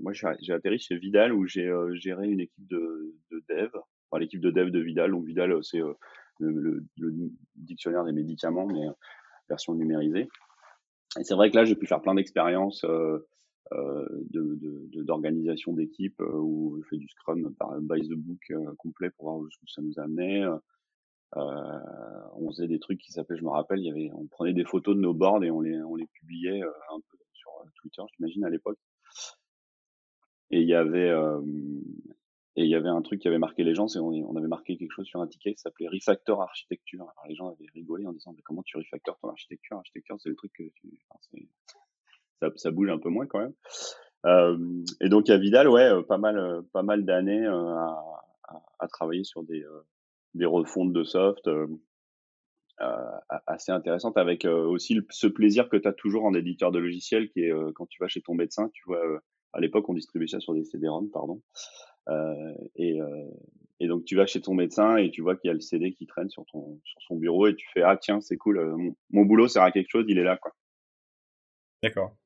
moi 0.00 0.12
j'ai 0.12 0.52
atterri 0.52 0.78
chez 0.78 0.96
Vidal 0.96 1.32
où 1.32 1.46
j'ai 1.46 1.70
géré 1.94 2.28
une 2.28 2.40
équipe 2.40 2.66
de, 2.68 3.14
de 3.30 3.42
dev. 3.48 3.70
Enfin, 4.10 4.20
l'équipe 4.20 4.40
de 4.40 4.50
dev 4.50 4.70
de 4.70 4.80
Vidal. 4.80 5.10
Donc 5.10 5.24
Vidal 5.26 5.56
c'est 5.62 5.80
le, 6.40 6.84
le, 6.96 7.30
dictionnaire 7.56 8.04
des 8.04 8.12
médicaments 8.12 8.66
mais 8.66 8.86
version 9.48 9.74
numérisée. 9.74 10.28
Et 11.18 11.24
c'est 11.24 11.34
vrai 11.34 11.50
que 11.50 11.56
là 11.56 11.64
j'ai 11.64 11.76
pu 11.76 11.86
faire 11.86 12.00
plein 12.00 12.14
d'expériences 12.14 12.84
euh, 12.84 13.26
d'organisation 13.70 15.72
de, 15.72 15.78
d'équipe 15.78 16.20
euh, 16.20 16.32
où 16.32 16.78
on 16.78 16.82
fait 16.84 16.96
du 16.96 17.08
Scrum 17.08 17.54
par 17.54 17.78
by 17.80 18.08
the 18.08 18.14
book 18.14 18.40
euh, 18.50 18.74
complet 18.76 19.10
pour 19.10 19.30
voir 19.30 19.44
jusqu'où 19.44 19.66
ça 19.68 19.82
nous 19.82 19.98
amenait. 19.98 20.44
on 21.34 22.50
faisait 22.50 22.68
des 22.68 22.78
trucs 22.78 23.00
qui 23.00 23.12
s'appelaient, 23.12 23.38
je 23.38 23.44
me 23.44 23.50
rappelle, 23.50 23.80
il 23.80 23.86
y 23.86 23.90
avait, 23.90 24.10
on 24.14 24.26
prenait 24.26 24.54
des 24.54 24.64
photos 24.64 24.96
de 24.96 25.00
nos 25.00 25.14
boards 25.14 25.44
et 25.44 25.50
on 25.50 25.60
les, 25.60 25.80
on 25.82 25.96
les 25.96 26.06
publiait 26.06 26.62
un 26.62 27.00
peu 27.10 27.18
sur 27.32 27.50
Twitter, 27.76 28.02
j'imagine 28.16 28.44
à 28.44 28.50
l'époque. 28.50 28.78
Et 30.50 30.62
il 30.62 30.68
y 30.68 30.74
avait 30.74 31.12
et 32.56 32.62
il 32.62 32.70
y 32.70 32.74
avait 32.74 32.88
un 32.88 33.02
truc 33.02 33.20
qui 33.20 33.28
avait 33.28 33.38
marqué 33.38 33.62
les 33.62 33.74
gens, 33.74 33.86
c'est 33.86 34.00
on, 34.00 34.08
on 34.08 34.34
avait 34.34 34.48
marqué 34.48 34.76
quelque 34.76 34.90
chose 34.90 35.06
sur 35.06 35.20
un 35.20 35.28
ticket 35.28 35.54
qui 35.54 35.60
s'appelait 35.60 35.86
Refactor 35.86 36.42
Architecture. 36.42 37.02
Alors 37.02 37.26
les 37.28 37.36
gens 37.36 37.48
avaient 37.48 37.68
rigolé 37.72 38.04
en 38.04 38.12
disant 38.12 38.32
mais 38.34 38.42
comment 38.42 38.64
tu 38.64 38.76
refactors 38.76 39.16
ton 39.20 39.28
architecture? 39.28 39.76
Architecture, 39.76 40.16
c'est 40.20 40.30
le 40.30 40.34
truc 40.34 40.52
que 40.54 40.64
tu, 40.74 40.98
enfin, 41.08 41.20
ça, 42.56 42.70
bouge 42.70 42.90
un 42.90 42.98
peu 42.98 43.08
moins 43.08 43.26
quand 43.26 43.40
même. 43.40 43.54
Euh, 44.26 44.58
et 45.00 45.08
donc 45.08 45.30
à 45.30 45.38
Vidal, 45.38 45.68
ouais, 45.68 45.88
euh, 45.90 46.02
pas 46.02 46.18
mal, 46.18 46.38
euh, 46.38 46.62
pas 46.72 46.82
mal 46.82 47.04
d'années 47.04 47.46
à, 47.46 48.88
travailler 48.88 49.24
sur 49.24 49.42
des, 49.42 49.64
des 50.34 50.46
refontes 50.46 50.92
de 50.92 51.04
soft 51.04 51.48
assez 53.46 53.70
intéressantes 53.70 54.16
avec 54.16 54.46
aussi 54.46 54.98
ce 55.10 55.26
plaisir 55.26 55.68
que 55.68 55.76
tu 55.76 55.86
as 55.86 55.92
toujours 55.92 56.24
en 56.24 56.32
éditeur 56.32 56.72
de 56.72 56.78
logiciel 56.78 57.28
qui 57.28 57.40
est 57.40 57.52
quand 57.74 57.86
tu 57.86 57.98
vas 58.00 58.08
chez 58.08 58.22
ton 58.22 58.34
médecin, 58.34 58.70
tu 58.72 58.82
vois, 58.86 59.02
à 59.52 59.60
l'époque 59.60 59.86
on 59.88 59.94
distribuait 59.94 60.28
ça 60.28 60.40
sur 60.40 60.54
des 60.54 60.64
CD-ROM, 60.64 61.10
pardon. 61.10 61.42
Et, 62.76 62.98
donc 63.80 64.04
tu 64.04 64.16
vas 64.16 64.26
chez 64.26 64.40
ton 64.40 64.54
médecin 64.54 64.96
et 64.96 65.10
tu 65.10 65.20
vois 65.20 65.36
qu'il 65.36 65.48
y 65.48 65.50
a 65.50 65.54
le 65.54 65.60
CD 65.60 65.92
qui 65.92 66.06
traîne 66.06 66.30
sur 66.30 66.44
son 66.48 67.16
bureau 67.16 67.46
et 67.46 67.54
tu 67.54 67.68
fais 67.74 67.82
ah 67.82 67.96
tiens 67.96 68.20
c'est 68.20 68.38
cool 68.38 68.74
mon, 68.76 68.96
mon, 69.10 69.24
boulot 69.24 69.48
sert 69.48 69.62
à 69.62 69.70
quelque 69.70 69.90
chose 69.90 70.06
il 70.08 70.18
est 70.18 70.24
là 70.24 70.38
quoi. 70.38 70.52
D'accord. 71.82 72.16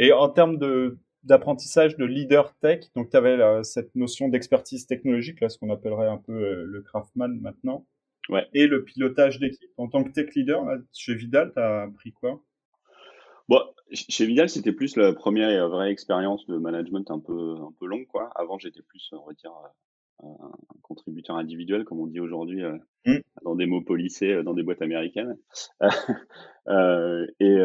Et 0.00 0.14
en 0.14 0.30
termes 0.30 0.56
de 0.56 0.98
d'apprentissage 1.24 1.98
de 1.98 2.06
leader 2.06 2.56
tech, 2.60 2.86
donc 2.96 3.10
tu 3.10 3.16
avais 3.18 3.62
cette 3.62 3.94
notion 3.94 4.28
d'expertise 4.28 4.86
technologique, 4.86 5.38
là, 5.42 5.50
ce 5.50 5.58
qu'on 5.58 5.68
appellerait 5.68 6.08
un 6.08 6.16
peu 6.16 6.32
euh, 6.32 6.64
le 6.64 6.80
craftman 6.80 7.38
maintenant, 7.38 7.86
ouais. 8.30 8.48
et 8.54 8.66
le 8.66 8.82
pilotage 8.82 9.38
d'équipe. 9.38 9.70
En 9.76 9.88
tant 9.88 10.02
que 10.02 10.10
tech 10.10 10.34
leader, 10.34 10.64
chez 10.94 11.14
Vidal, 11.14 11.52
tu 11.52 11.60
as 11.60 11.82
appris 11.82 12.12
quoi? 12.14 12.40
Bon, 13.50 13.60
chez 13.92 14.24
Vidal, 14.24 14.48
c'était 14.48 14.72
plus 14.72 14.96
la 14.96 15.12
première 15.12 15.68
vraie 15.68 15.90
expérience 15.90 16.46
de 16.46 16.56
management 16.56 17.10
un 17.10 17.18
peu 17.18 17.56
un 17.60 17.74
peu 17.78 17.84
longue, 17.84 18.06
quoi. 18.06 18.30
Avant, 18.34 18.58
j'étais 18.58 18.80
plus, 18.80 19.10
on 19.12 19.26
va 19.26 19.34
dire, 19.34 19.52
un 20.22 20.80
contributeur 20.82 21.36
individuel, 21.36 21.84
comme 21.84 22.00
on 22.00 22.06
dit 22.06 22.20
aujourd'hui, 22.20 22.62
euh, 22.62 22.76
mmh. 23.06 23.18
dans 23.44 23.54
des 23.54 23.66
mots 23.66 23.82
polissés, 23.82 24.32
euh, 24.32 24.42
dans 24.42 24.54
des 24.54 24.62
boîtes 24.62 24.82
américaines. 24.82 25.36
euh, 26.68 27.26
et 27.38 27.56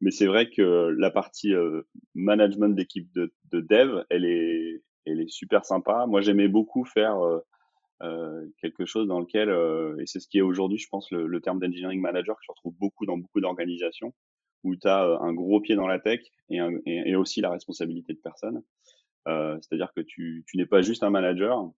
mais 0.00 0.10
c'est 0.10 0.26
vrai 0.26 0.50
que 0.50 0.94
la 0.98 1.10
partie 1.10 1.52
management 2.14 2.70
d'équipe 2.70 3.12
de, 3.14 3.32
de, 3.52 3.60
dev, 3.60 4.04
elle 4.10 4.24
est, 4.24 4.82
elle 5.04 5.20
est 5.20 5.28
super 5.28 5.64
sympa. 5.64 6.06
Moi, 6.06 6.20
j'aimais 6.20 6.48
beaucoup 6.48 6.84
faire 6.84 7.18
quelque 8.60 8.84
chose 8.84 9.06
dans 9.06 9.20
lequel, 9.20 9.50
et 10.00 10.06
c'est 10.06 10.20
ce 10.20 10.28
qui 10.28 10.38
est 10.38 10.42
aujourd'hui, 10.42 10.78
je 10.78 10.88
pense, 10.88 11.10
le, 11.10 11.26
le 11.26 11.40
terme 11.40 11.60
d'engineering 11.60 12.00
manager 12.00 12.36
que 12.36 12.42
je 12.44 12.52
retrouve 12.52 12.74
beaucoup 12.78 13.06
dans 13.06 13.16
beaucoup 13.16 13.40
d'organisations, 13.40 14.12
où 14.64 14.76
tu 14.76 14.88
as 14.88 15.18
un 15.20 15.32
gros 15.32 15.60
pied 15.60 15.76
dans 15.76 15.86
la 15.86 15.98
tech 15.98 16.20
et, 16.50 16.58
un, 16.58 16.72
et, 16.86 17.10
et 17.10 17.16
aussi 17.16 17.40
la 17.40 17.50
responsabilité 17.50 18.12
de 18.12 18.18
personne. 18.18 18.62
Euh, 19.26 19.56
c'est-à-dire 19.60 19.92
que 19.94 20.00
tu, 20.00 20.44
tu 20.46 20.56
n'es 20.56 20.66
pas 20.66 20.82
juste 20.82 21.02
un 21.02 21.10
manager, 21.10 21.70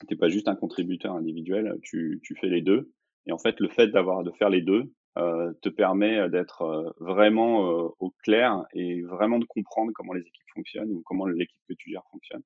tu 0.00 0.06
n'es 0.10 0.18
pas 0.18 0.28
juste 0.28 0.48
un 0.48 0.56
contributeur 0.56 1.14
individuel, 1.14 1.78
tu, 1.82 2.20
tu 2.22 2.34
fais 2.36 2.48
les 2.48 2.62
deux. 2.62 2.92
Et 3.26 3.32
en 3.32 3.38
fait, 3.38 3.60
le 3.60 3.68
fait 3.68 3.88
d'avoir 3.88 4.24
de 4.24 4.30
faire 4.32 4.50
les 4.50 4.62
deux 4.62 4.92
euh, 5.18 5.52
te 5.62 5.68
permet 5.68 6.28
d'être 6.30 6.62
euh, 6.62 6.90
vraiment 6.98 7.68
euh, 7.68 7.88
au 7.98 8.10
clair 8.22 8.64
et 8.72 9.02
vraiment 9.02 9.38
de 9.38 9.44
comprendre 9.44 9.92
comment 9.94 10.12
les 10.12 10.22
équipes 10.22 10.46
fonctionnent 10.54 10.90
ou 10.90 11.02
comment 11.04 11.26
l'équipe 11.26 11.60
que 11.68 11.74
tu 11.74 11.90
gères 11.90 12.06
fonctionne. 12.10 12.42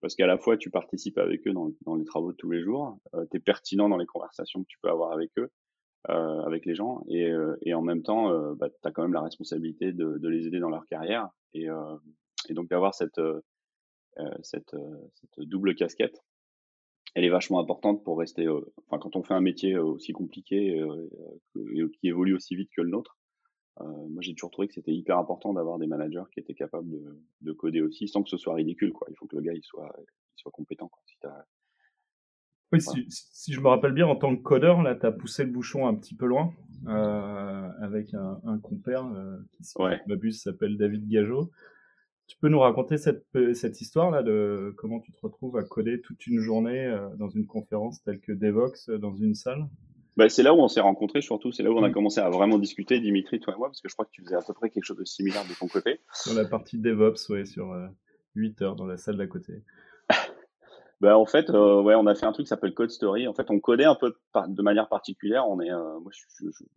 Parce 0.00 0.14
qu'à 0.14 0.26
la 0.26 0.36
fois, 0.38 0.56
tu 0.56 0.70
participes 0.70 1.18
avec 1.18 1.46
eux 1.46 1.52
dans, 1.52 1.70
dans 1.86 1.96
les 1.96 2.04
travaux 2.04 2.32
de 2.32 2.36
tous 2.36 2.50
les 2.50 2.62
jours, 2.62 2.98
euh, 3.14 3.24
tu 3.30 3.38
es 3.38 3.40
pertinent 3.40 3.88
dans 3.88 3.96
les 3.96 4.06
conversations 4.06 4.62
que 4.62 4.68
tu 4.68 4.78
peux 4.82 4.90
avoir 4.90 5.12
avec 5.12 5.30
eux, 5.38 5.50
euh, 6.10 6.40
avec 6.42 6.66
les 6.66 6.74
gens, 6.74 7.02
et, 7.08 7.32
et 7.62 7.74
en 7.74 7.82
même 7.82 8.02
temps, 8.02 8.30
bah, 8.54 8.68
tu 8.68 8.88
as 8.88 8.92
quand 8.92 9.02
même 9.02 9.14
la 9.14 9.22
responsabilité 9.22 9.92
de, 9.92 10.18
de, 10.18 10.28
les 10.28 10.46
aider 10.46 10.60
dans 10.60 10.70
leur 10.70 10.86
carrière. 10.86 11.30
Et, 11.54 11.68
et 12.48 12.54
donc 12.54 12.68
d'avoir 12.68 12.94
cette, 12.94 13.18
euh, 13.18 13.40
cette, 14.42 14.74
euh, 14.74 15.10
cette, 15.14 15.40
double 15.46 15.74
casquette, 15.74 16.22
elle 17.14 17.24
est 17.24 17.30
vachement 17.30 17.60
importante 17.60 18.04
pour 18.04 18.18
rester. 18.18 18.46
Euh, 18.46 18.60
enfin, 18.86 18.98
quand 18.98 19.16
on 19.16 19.22
fait 19.22 19.34
un 19.34 19.40
métier 19.40 19.78
aussi 19.78 20.12
compliqué 20.12 20.78
et 21.54 21.90
qui 22.00 22.08
évolue 22.08 22.34
aussi 22.34 22.56
vite 22.56 22.70
que 22.76 22.82
le 22.82 22.90
nôtre, 22.90 23.18
moi, 23.78 24.22
j'ai 24.22 24.32
toujours 24.34 24.50
trouvé 24.50 24.68
que 24.68 24.74
c'était 24.74 24.94
hyper 24.94 25.18
important 25.18 25.52
d'avoir 25.52 25.78
des 25.78 25.86
managers 25.86 26.24
qui 26.32 26.40
étaient 26.40 26.54
capables 26.54 26.90
de, 26.90 27.22
de, 27.42 27.52
coder 27.52 27.82
aussi, 27.82 28.08
sans 28.08 28.22
que 28.22 28.30
ce 28.30 28.38
soit 28.38 28.54
ridicule. 28.54 28.92
Quoi. 28.92 29.06
Il 29.10 29.16
faut 29.16 29.26
que 29.26 29.36
le 29.36 29.42
gars 29.42 29.52
il 29.52 29.62
soit, 29.62 29.94
il 29.98 30.40
soit 30.40 30.50
compétent. 30.50 30.88
Quoi. 30.88 31.02
Si 31.04 31.16
Oui, 32.72 33.06
si, 33.10 33.52
je 33.52 33.60
me 33.60 33.68
rappelle 33.68 33.92
bien, 33.92 34.06
en 34.06 34.16
tant 34.16 34.34
que 34.34 34.40
codeur, 34.40 34.82
là, 34.82 34.94
tu 34.94 35.04
as 35.04 35.12
poussé 35.12 35.44
le 35.44 35.50
bouchon 35.50 35.86
un 35.86 35.94
petit 35.94 36.14
peu 36.14 36.24
loin 36.24 36.54
euh, 36.86 37.68
avec 37.82 38.14
un, 38.14 38.40
un 38.44 38.58
compère 38.58 39.04
euh, 39.06 39.36
qui, 39.52 39.64
si 39.64 39.74
ouais. 39.78 40.00
m'abuse, 40.06 40.40
s'appelle 40.40 40.78
David 40.78 41.06
Gageot. 41.06 41.50
Tu 42.26 42.36
peux 42.38 42.48
nous 42.48 42.58
raconter 42.58 42.98
cette, 42.98 43.24
cette 43.54 43.80
histoire-là 43.80 44.22
de 44.22 44.74
comment 44.76 45.00
tu 45.00 45.12
te 45.12 45.20
retrouves 45.22 45.56
à 45.56 45.62
coder 45.62 46.00
toute 46.00 46.26
une 46.26 46.40
journée 46.40 46.86
euh, 46.86 47.08
dans 47.16 47.28
une 47.28 47.46
conférence 47.46 48.02
telle 48.02 48.20
que 48.20 48.32
Devox 48.32 48.90
dans 48.90 49.14
une 49.14 49.34
salle? 49.34 49.68
Bah, 50.16 50.28
c'est 50.28 50.42
là 50.42 50.54
où 50.54 50.58
on 50.58 50.68
s'est 50.68 50.80
rencontrés 50.80 51.20
surtout, 51.20 51.52
c'est 51.52 51.62
là 51.62 51.70
où 51.70 51.78
on 51.78 51.84
a 51.84 51.90
commencé 51.90 52.20
à 52.20 52.30
vraiment 52.30 52.58
discuter, 52.58 53.00
Dimitri, 53.00 53.38
toi 53.38 53.54
et 53.54 53.58
moi, 53.58 53.68
parce 53.68 53.80
que 53.80 53.88
je 53.88 53.94
crois 53.94 54.06
que 54.06 54.10
tu 54.10 54.22
faisais 54.22 54.34
à 54.34 54.42
peu 54.42 54.54
près 54.54 54.70
quelque 54.70 54.84
chose 54.84 54.96
de 54.96 55.04
similaire 55.04 55.44
de 55.44 55.54
ton 55.58 55.68
côté. 55.68 56.00
Sur 56.14 56.34
la 56.34 56.46
partie 56.46 56.78
DevOps, 56.78 57.28
ouais, 57.28 57.44
sur 57.44 57.74
8 58.34 58.62
heures 58.62 58.76
dans 58.76 58.86
la 58.86 58.96
salle 58.96 59.16
d'à 59.16 59.26
côté. 59.26 59.62
Bah, 61.02 61.18
en 61.18 61.26
fait, 61.26 61.50
euh, 61.50 61.82
ouais, 61.82 61.94
on 61.94 62.06
a 62.06 62.14
fait 62.14 62.24
un 62.24 62.32
truc 62.32 62.46
qui 62.46 62.48
s'appelle 62.48 62.72
Code 62.72 62.90
Story. 62.90 63.28
En 63.28 63.34
fait, 63.34 63.50
on 63.50 63.60
codait 63.60 63.84
un 63.84 63.94
peu 63.94 64.16
de, 64.34 64.62
manière 64.62 64.88
particulière. 64.88 65.46
On 65.46 65.60
est, 65.60 65.70
euh, 65.70 66.00
moi, 66.00 66.10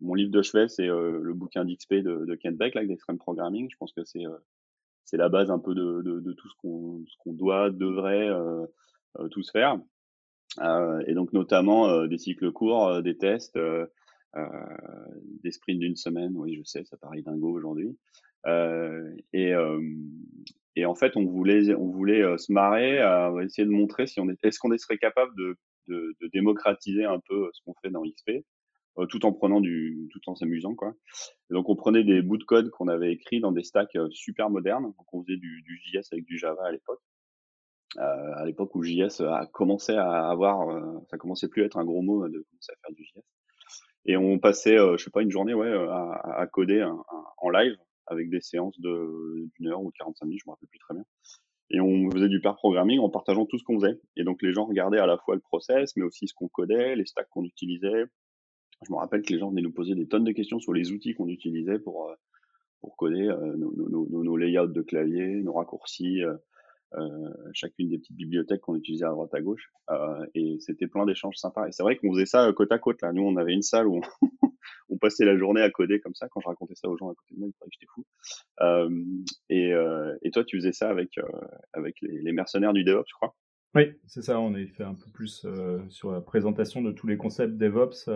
mon 0.01 0.13
livre 0.13 0.31
de 0.31 0.41
chevet, 0.41 0.67
c'est 0.67 0.89
euh, 0.89 1.19
le 1.21 1.33
bouquin 1.33 1.63
d'XP 1.63 1.93
de, 1.95 2.25
de 2.25 2.35
Kent 2.35 2.57
Beck, 2.57 2.75
là, 2.75 2.85
d'Extreme 2.85 3.17
Programming. 3.17 3.69
Je 3.71 3.77
pense 3.77 3.93
que 3.93 4.03
c'est 4.03 4.23
c'est 5.09 5.17
la 5.17 5.29
base 5.29 5.49
un 5.49 5.59
peu 5.59 5.73
de, 5.73 6.33
tout 6.33 6.49
ce 6.49 6.55
qu'on 6.61 7.33
doit, 7.33 7.69
devrait 7.69 8.29
tous 9.31 9.49
faire. 9.51 9.79
et 11.07 11.13
donc, 11.13 11.33
notamment 11.33 12.05
des 12.05 12.17
cycles 12.17 12.51
courts, 12.51 13.01
des 13.01 13.17
tests, 13.17 13.57
des 15.43 15.51
sprints 15.51 15.79
d'une 15.79 15.95
semaine. 15.95 16.33
Oui, 16.35 16.55
je 16.55 16.63
sais, 16.63 16.83
ça 16.85 16.97
paraît 16.97 17.21
dingo 17.21 17.49
aujourd'hui. 17.49 17.97
et 19.33 19.53
en 20.85 20.95
fait, 20.95 21.15
on 21.15 21.25
voulait, 21.25 21.69
euh, 21.69 22.37
se 22.37 22.51
marrer, 22.51 22.99
essayer 23.43 23.65
de 23.65 23.71
montrer 23.71 24.07
si 24.07 24.19
on 24.19 24.29
est, 24.29 24.37
est-ce 24.43 24.59
qu'on 24.59 24.75
serait 24.77 24.97
capable 24.97 25.35
de, 25.37 25.57
de, 25.87 26.15
démocratiser 26.33 27.05
un 27.05 27.19
peu 27.27 27.45
euh, 27.45 27.49
ce 27.53 27.61
qu'on 27.63 27.73
fait 27.81 27.89
dans 27.89 28.03
XP, 28.03 28.45
euh, 28.99 29.05
tout 29.05 29.25
en 29.25 29.33
prenant 29.33 29.61
du, 29.61 30.09
tout 30.11 30.21
en 30.29 30.35
s'amusant, 30.35 30.75
quoi. 30.75 30.93
Donc, 31.49 31.69
on 31.69 31.75
prenait 31.75 32.03
des 32.03 32.21
bouts 32.21 32.37
de 32.37 32.43
code 32.43 32.69
qu'on 32.71 32.87
avait 32.87 33.11
écrits 33.11 33.39
dans 33.39 33.51
des 33.51 33.63
stacks 33.63 33.97
super 34.11 34.49
modernes. 34.49 34.93
Donc, 34.97 35.13
on 35.13 35.23
faisait 35.23 35.37
du, 35.37 35.63
JS 35.85 36.11
avec 36.11 36.25
du 36.25 36.37
Java 36.37 36.65
à 36.65 36.71
l'époque. 36.71 37.01
Euh, 37.97 38.33
à 38.35 38.45
l'époque 38.45 38.75
où 38.75 38.83
JS 38.83 39.21
a 39.21 39.47
commencé 39.51 39.93
à 39.93 40.29
avoir, 40.29 40.67
ça 41.09 41.17
commençait 41.17 41.47
plus 41.47 41.63
à 41.63 41.65
être 41.65 41.77
un 41.77 41.85
gros 41.85 42.03
mot 42.03 42.27
de 42.27 42.39
commencer 42.39 42.71
à 42.71 42.75
faire 42.85 42.95
du 42.95 43.03
JS. 43.03 43.23
Et 44.05 44.17
on 44.17 44.39
passait, 44.39 44.77
je 44.77 45.03
sais 45.03 45.11
pas, 45.11 45.21
une 45.21 45.31
journée, 45.31 45.53
ouais, 45.53 45.71
à, 45.71 46.39
à 46.39 46.47
coder 46.47 46.87
en 47.37 47.49
live 47.49 47.75
avec 48.09 48.29
des 48.29 48.41
séances 48.41 48.79
de 48.79 49.47
d'une 49.55 49.67
heure 49.67 49.81
ou 49.81 49.91
de 49.91 49.97
45 49.97 50.25
minutes, 50.25 50.41
je 50.43 50.49
me 50.49 50.53
rappelle 50.53 50.69
plus 50.69 50.79
très 50.79 50.93
bien. 50.93 51.03
Et 51.71 51.79
on 51.79 52.09
faisait 52.11 52.29
du 52.29 52.41
pair 52.41 52.55
programming 52.55 52.99
en 52.99 53.09
partageant 53.09 53.45
tout 53.45 53.59
ce 53.59 53.63
qu'on 53.63 53.79
faisait. 53.79 53.99
Et 54.15 54.23
donc 54.23 54.41
les 54.41 54.53
gens 54.53 54.65
regardaient 54.65 54.99
à 54.99 55.05
la 55.05 55.17
fois 55.17 55.35
le 55.35 55.41
process, 55.41 55.95
mais 55.95 56.03
aussi 56.03 56.27
ce 56.27 56.33
qu'on 56.33 56.47
codait, 56.47 56.95
les 56.95 57.05
stacks 57.05 57.29
qu'on 57.29 57.43
utilisait. 57.43 58.05
Je 58.85 58.91
me 58.91 58.97
rappelle 58.97 59.21
que 59.21 59.33
les 59.33 59.39
gens 59.39 59.49
venaient 59.49 59.61
nous 59.61 59.71
poser 59.71 59.95
des 59.95 60.07
tonnes 60.07 60.23
de 60.23 60.31
questions 60.31 60.59
sur 60.59 60.73
les 60.73 60.91
outils 60.91 61.13
qu'on 61.13 61.27
utilisait 61.27 61.79
pour 61.79 62.09
euh, 62.09 62.15
pour 62.81 62.95
coder 62.95 63.27
euh, 63.27 63.55
nos, 63.57 63.73
nos, 63.73 64.23
nos, 64.23 64.37
layouts 64.37 64.67
de 64.67 64.81
clavier, 64.81 65.27
nos 65.43 65.51
raccourcis, 65.51 66.23
euh, 66.23 67.29
chacune 67.53 67.89
des 67.89 67.97
petites 67.97 68.15
bibliothèques 68.15 68.61
qu'on 68.61 68.75
utilisait 68.75 69.05
à 69.05 69.09
droite 69.09 69.33
à 69.33 69.41
gauche. 69.41 69.69
Et 70.33 70.57
c'était 70.61 70.87
plein 70.87 71.05
d'échanges 71.05 71.35
sympas. 71.35 71.67
Et 71.67 71.73
c'est 71.73 71.83
vrai 71.83 71.97
qu'on 71.97 72.13
faisait 72.13 72.25
ça 72.25 72.51
côte 72.53 72.71
à 72.71 72.79
côte. 72.79 73.01
Là, 73.01 73.11
nous, 73.11 73.23
on 73.23 73.35
avait 73.35 73.53
une 73.53 73.63
salle 73.63 73.87
où 73.87 73.99
on 74.89 74.97
passait 74.97 75.25
la 75.25 75.37
journée 75.37 75.61
à 75.61 75.69
coder 75.69 75.99
comme 75.99 76.15
ça. 76.15 76.27
Quand 76.29 76.41
je 76.41 76.47
racontais 76.47 76.75
ça 76.75 76.89
aux 76.89 76.97
gens 76.97 77.09
à 77.09 77.15
côté 77.15 77.35
de 77.35 77.39
moi, 77.39 77.47
ils 77.47 77.53
croyaient 77.53 77.69
que 77.69 77.75
j'étais 77.79 77.91
fou. 77.93 78.05
Euh, 78.61 78.89
et, 79.49 79.73
euh, 79.73 80.15
et, 80.23 80.31
toi, 80.31 80.43
tu 80.43 80.57
faisais 80.57 80.73
ça 80.73 80.89
avec 80.89 81.17
euh, 81.17 81.23
avec 81.73 81.95
les, 82.01 82.31
mercenaires 82.31 82.73
du 82.73 82.83
DevOps, 82.83 83.07
je 83.07 83.13
crois? 83.13 83.35
Oui, 83.75 83.93
c'est 84.07 84.23
ça. 84.23 84.39
On 84.39 84.55
a 84.55 84.65
fait 84.65 84.83
un 84.83 84.95
peu 84.95 85.09
plus 85.11 85.45
sur 85.89 86.11
la 86.11 86.21
présentation 86.21 86.81
de 86.81 86.91
tous 86.91 87.07
les 87.07 87.17
concepts 87.17 87.55
DevOps. 87.55 88.09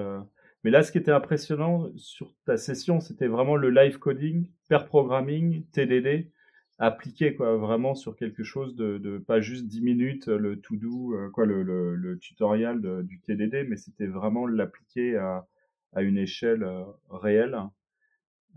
Euh. 0.64 0.66
mais 0.66 0.72
là, 0.72 0.84
ce 0.84 0.92
qui 0.92 0.98
était 0.98 1.12
impressionnant 1.12 1.90
sur 1.96 2.34
ta 2.46 2.58
session, 2.58 3.00
c'était 3.00 3.28
vraiment 3.28 3.56
le 3.56 3.70
live 3.70 4.00
coding, 4.00 4.50
pair 4.70 4.86
programming, 4.86 5.66
TDD 5.72 6.32
appliqué 6.80 7.36
quoi 7.36 7.56
vraiment 7.56 7.94
sur 7.94 8.16
quelque 8.16 8.44
chose 8.44 8.76
de, 8.76 8.98
de 8.98 9.20
pas 9.20 9.40
juste 9.40 9.68
10 9.68 9.82
minutes 9.82 10.28
le 10.28 10.60
to 10.60 10.76
do 10.76 11.16
quoi 11.32 11.46
le, 11.46 11.62
le, 11.62 11.96
le 11.96 12.18
tutoriel 12.18 12.82
de, 12.82 13.04
du 13.04 13.22
TDD 13.22 13.68
mais 13.70 13.78
c'était 13.78 14.08
vraiment 14.08 14.48
l'appliquer 14.48 15.16
à, 15.16 15.48
à 15.96 16.02
une 16.02 16.18
échelle 16.18 16.64
euh, 16.64 16.84
réelle. 17.10 17.58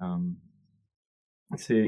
Euh, 0.02 0.16
c'est, 1.56 1.86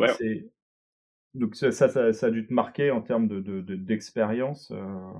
donc 1.34 1.56
ça, 1.56 1.72
ça, 1.72 2.12
ça, 2.12 2.26
a 2.26 2.30
dû 2.30 2.46
te 2.46 2.52
marquer 2.52 2.90
en 2.90 3.02
termes 3.02 3.28
de, 3.28 3.40
de, 3.40 3.76
d'expérience 3.76 4.70
euh, 4.70 5.12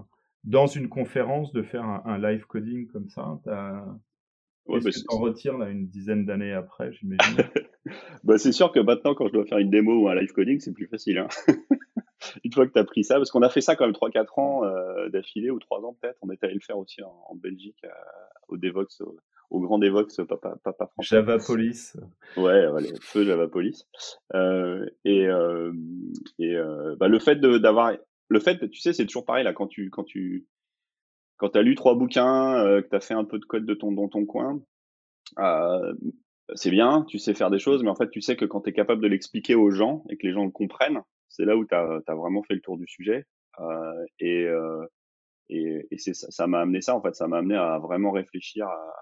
dans 0.45 0.67
une 0.67 0.89
conférence 0.89 1.53
de 1.53 1.63
faire 1.63 1.85
un, 1.85 2.19
live 2.19 2.47
coding 2.47 2.87
comme 2.87 3.09
ça. 3.09 3.41
T'as, 4.69 4.75
Ouais, 4.75 4.81
bah, 4.83 4.91
en 5.09 5.19
retire 5.19 5.59
là 5.59 5.71
une 5.71 5.89
dizaine 5.89 6.25
d'années 6.27 6.53
après, 6.53 6.93
j'imagine? 6.93 7.37
bah, 8.25 8.39
c'est 8.39 8.53
sûr 8.53 8.71
que 8.71 8.81
maintenant, 8.81 9.15
quand 9.15 9.27
je 9.29 9.33
dois 9.33 9.47
faire 9.47 9.59
une 9.59 9.71
démo 9.71 10.03
ou 10.03 10.09
un 10.09 10.15
live 10.15 10.33
coding, 10.33 10.61
c'est 10.61 10.73
plus 10.73 10.87
facile. 10.87 11.19
Hein 11.19 11.29
une 12.45 12.53
fois 12.53 12.67
que 12.67 12.73
tu 12.73 12.79
as 12.79 12.85
pris 12.85 13.05
ça, 13.05 13.17
parce 13.17 13.31
qu'on 13.31 13.43
a 13.43 13.49
fait 13.49 13.61
ça 13.61 13.77
quand 13.77 13.87
même 13.87 13.95
3-4 13.95 14.41
ans 14.41 14.65
euh, 14.65 15.09
d'affilée, 15.09 15.51
ou 15.51 15.59
3 15.59 15.81
ans 15.85 15.97
peut-être, 16.01 16.19
on 16.23 16.31
est 16.31 16.43
allé 16.45 16.55
le 16.55 16.61
faire 16.61 16.79
aussi 16.79 17.03
en, 17.03 17.15
en 17.29 17.35
Belgique, 17.35 17.81
euh, 17.85 17.89
au 18.49 18.57
Devox, 18.57 19.01
au, 19.01 19.17
au 19.51 19.61
grand 19.61 19.79
Devox 19.79 20.21
Papa, 20.29 20.57
Papa 20.63 20.87
français. 20.87 21.17
Java 21.17 21.39
Police. 21.39 21.97
Ouais, 22.37 22.67
ouais 22.69 22.83
feu 23.01 23.25
Java 23.25 23.49
Police. 23.49 23.87
Euh, 24.35 24.87
et 25.05 25.27
euh, 25.27 25.73
et 26.39 26.55
euh, 26.57 26.97
bah, 26.97 27.09
le 27.09 27.19
fait 27.19 27.37
d'avoir, 27.37 27.93
le 28.29 28.41
fait, 28.41 28.69
tu 28.71 28.81
sais, 28.81 28.93
c'est 28.93 29.07
toujours 29.07 29.25
pareil 29.25 29.45
là 29.45 29.53
quand 29.53 29.67
tu 29.67 29.91
quand 29.91 30.05
tu 30.05 30.47
quand 31.39 31.57
as 31.57 31.63
lu 31.63 31.75
trois 31.75 31.95
bouquins, 31.95 32.55
euh, 32.65 32.83
que 32.83 32.89
tu 32.89 32.97
as 32.97 33.01
fait 33.01 33.15
un 33.15 33.25
peu 33.25 33.39
de 33.39 33.45
code 33.45 33.67
de 33.67 33.75
ton 33.75 33.93
dans 33.93 34.09
ton 34.09 34.27
coin. 34.27 34.61
Euh, 35.39 35.95
c'est 36.55 36.71
bien, 36.71 37.05
tu 37.09 37.19
sais 37.19 37.35
faire 37.35 37.51
des 37.51 37.59
choses, 37.59 37.83
mais 37.83 37.91
en 37.91 37.95
fait, 37.95 38.11
tu 38.11 38.21
sais 38.21 38.37
que 38.37 38.45
quand 38.45 38.63
tu 38.63 38.71
es 38.71 38.73
capable 38.73 39.03
de 39.03 39.09
l'expliquer 39.09 39.55
aux 39.55 39.71
gens 39.71 40.05
et 40.11 40.17
que 40.17 40.27
les 40.27 40.33
gens 40.33 40.45
le 40.45 40.51
comprennent, 40.51 41.03
c'est 41.29 41.45
là 41.45 41.57
où 41.57 41.65
tu 41.67 41.75
as, 41.75 42.15
vraiment 42.15 42.43
fait 42.43 42.55
le 42.55 42.61
tour 42.61 42.79
du 42.79 42.87
sujet. 42.87 43.27
Euh, 43.61 44.05
et, 44.21 44.45
euh, 44.45 44.87
et, 45.51 45.87
et 45.91 45.99
ça 45.99 46.47
m'a 46.47 46.61
amené 46.61 46.81
ça, 46.81 46.95
en 46.95 47.03
fait, 47.03 47.15
ça 47.15 47.29
m'a 47.29 47.39
amené 47.39 47.57
à 47.57 47.79
vraiment 47.79 48.11
réfléchir 48.13 48.67
à, 48.67 48.95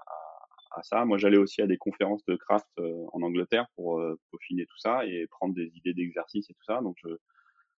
à 0.77 0.83
ça. 0.83 1.05
Moi, 1.05 1.19
j'allais 1.19 1.37
aussi 1.37 1.63
à 1.63 1.67
des 1.67 1.79
conférences 1.79 2.25
de 2.27 2.37
craft 2.37 2.67
euh, 2.79 3.05
en 3.13 3.23
Angleterre 3.23 3.67
pour 3.75 3.99
euh, 3.99 4.19
peaufiner 4.31 4.67
tout 4.67 4.79
ça 4.79 5.05
et 5.07 5.27
prendre 5.29 5.55
des 5.55 5.71
idées 5.77 5.95
d'exercice 5.95 6.49
et 6.51 6.55
tout 6.55 6.65
ça. 6.65 6.81
Donc, 6.81 6.97
je, 7.05 7.09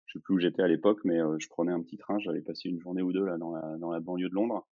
je 0.08 0.14
sais 0.14 0.22
plus 0.22 0.34
où 0.34 0.38
j'étais 0.38 0.62
à 0.62 0.68
l'époque, 0.68 1.00
mais 1.04 1.20
euh, 1.20 1.36
je 1.38 1.48
prenais 1.48 1.72
un 1.72 1.80
petit 1.80 1.96
train, 1.96 2.18
j'allais 2.18 2.40
passer 2.40 2.68
une 2.68 2.80
journée 2.80 3.02
ou 3.02 3.12
deux 3.12 3.24
là 3.24 3.38
dans 3.38 3.52
la, 3.52 4.00
banlieue 4.00 4.28
de 4.28 4.34
Londres, 4.34 4.66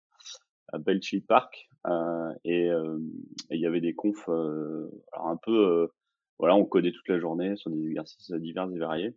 à 0.74 0.80
Belchill 0.80 1.24
Park, 1.24 1.70
euh, 1.88 2.34
et 2.44 2.70
il 3.52 3.60
y 3.60 3.66
avait 3.66 3.82
des 3.82 3.94
confs, 3.94 4.28
alors 4.28 5.28
un 5.28 5.38
peu, 5.38 5.90
voilà, 6.40 6.56
on 6.56 6.66
codait 6.66 6.92
toute 6.92 7.08
la 7.08 7.20
journée 7.20 7.56
sur 7.56 7.70
des 7.70 7.86
exercices 7.86 8.32
divers 8.32 8.70
et 8.72 8.80
variés. 8.80 9.16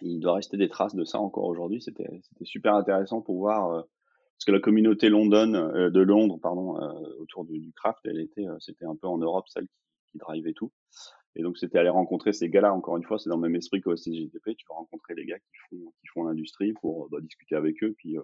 il 0.00 0.20
doit 0.20 0.34
rester 0.34 0.56
des 0.56 0.68
traces 0.68 0.94
de 0.94 1.04
ça 1.04 1.18
encore 1.18 1.44
aujourd'hui. 1.44 1.82
C'était, 1.82 2.08
super 2.44 2.74
intéressant 2.74 3.20
pour 3.20 3.38
voir 3.38 3.84
parce 4.42 4.46
que 4.46 4.52
la 4.56 4.60
communauté 4.60 5.08
London, 5.08 5.54
euh, 5.54 5.88
de 5.88 6.00
Londres, 6.00 6.36
pardon, 6.42 6.76
euh, 6.76 6.92
autour 7.20 7.44
du, 7.44 7.72
craft, 7.76 8.00
elle 8.04 8.18
était, 8.18 8.44
euh, 8.44 8.56
c'était 8.58 8.84
un 8.84 8.96
peu 8.96 9.06
en 9.06 9.18
Europe 9.18 9.44
celle 9.46 9.68
qui, 9.68 9.78
qui 10.10 10.18
drivait 10.18 10.52
tout. 10.52 10.72
Et 11.36 11.42
donc 11.42 11.58
c'était 11.58 11.78
aller 11.78 11.88
rencontrer 11.88 12.32
ces 12.32 12.48
gars-là. 12.48 12.72
Encore 12.72 12.96
une 12.96 13.04
fois, 13.04 13.18
c'est 13.18 13.30
dans 13.30 13.36
le 13.36 13.42
même 13.42 13.56
esprit 13.56 13.80
qu'au 13.80 13.96
SCGTP. 13.96 14.56
Tu 14.56 14.66
vas 14.68 14.74
rencontrer 14.74 15.14
les 15.14 15.24
gars 15.24 15.38
qui 15.38 15.56
font, 15.68 15.92
qui 16.00 16.06
font 16.12 16.24
l'industrie 16.24 16.72
pour 16.74 17.08
bah, 17.10 17.20
discuter 17.20 17.54
avec 17.54 17.82
eux, 17.82 17.94
puis 17.96 18.16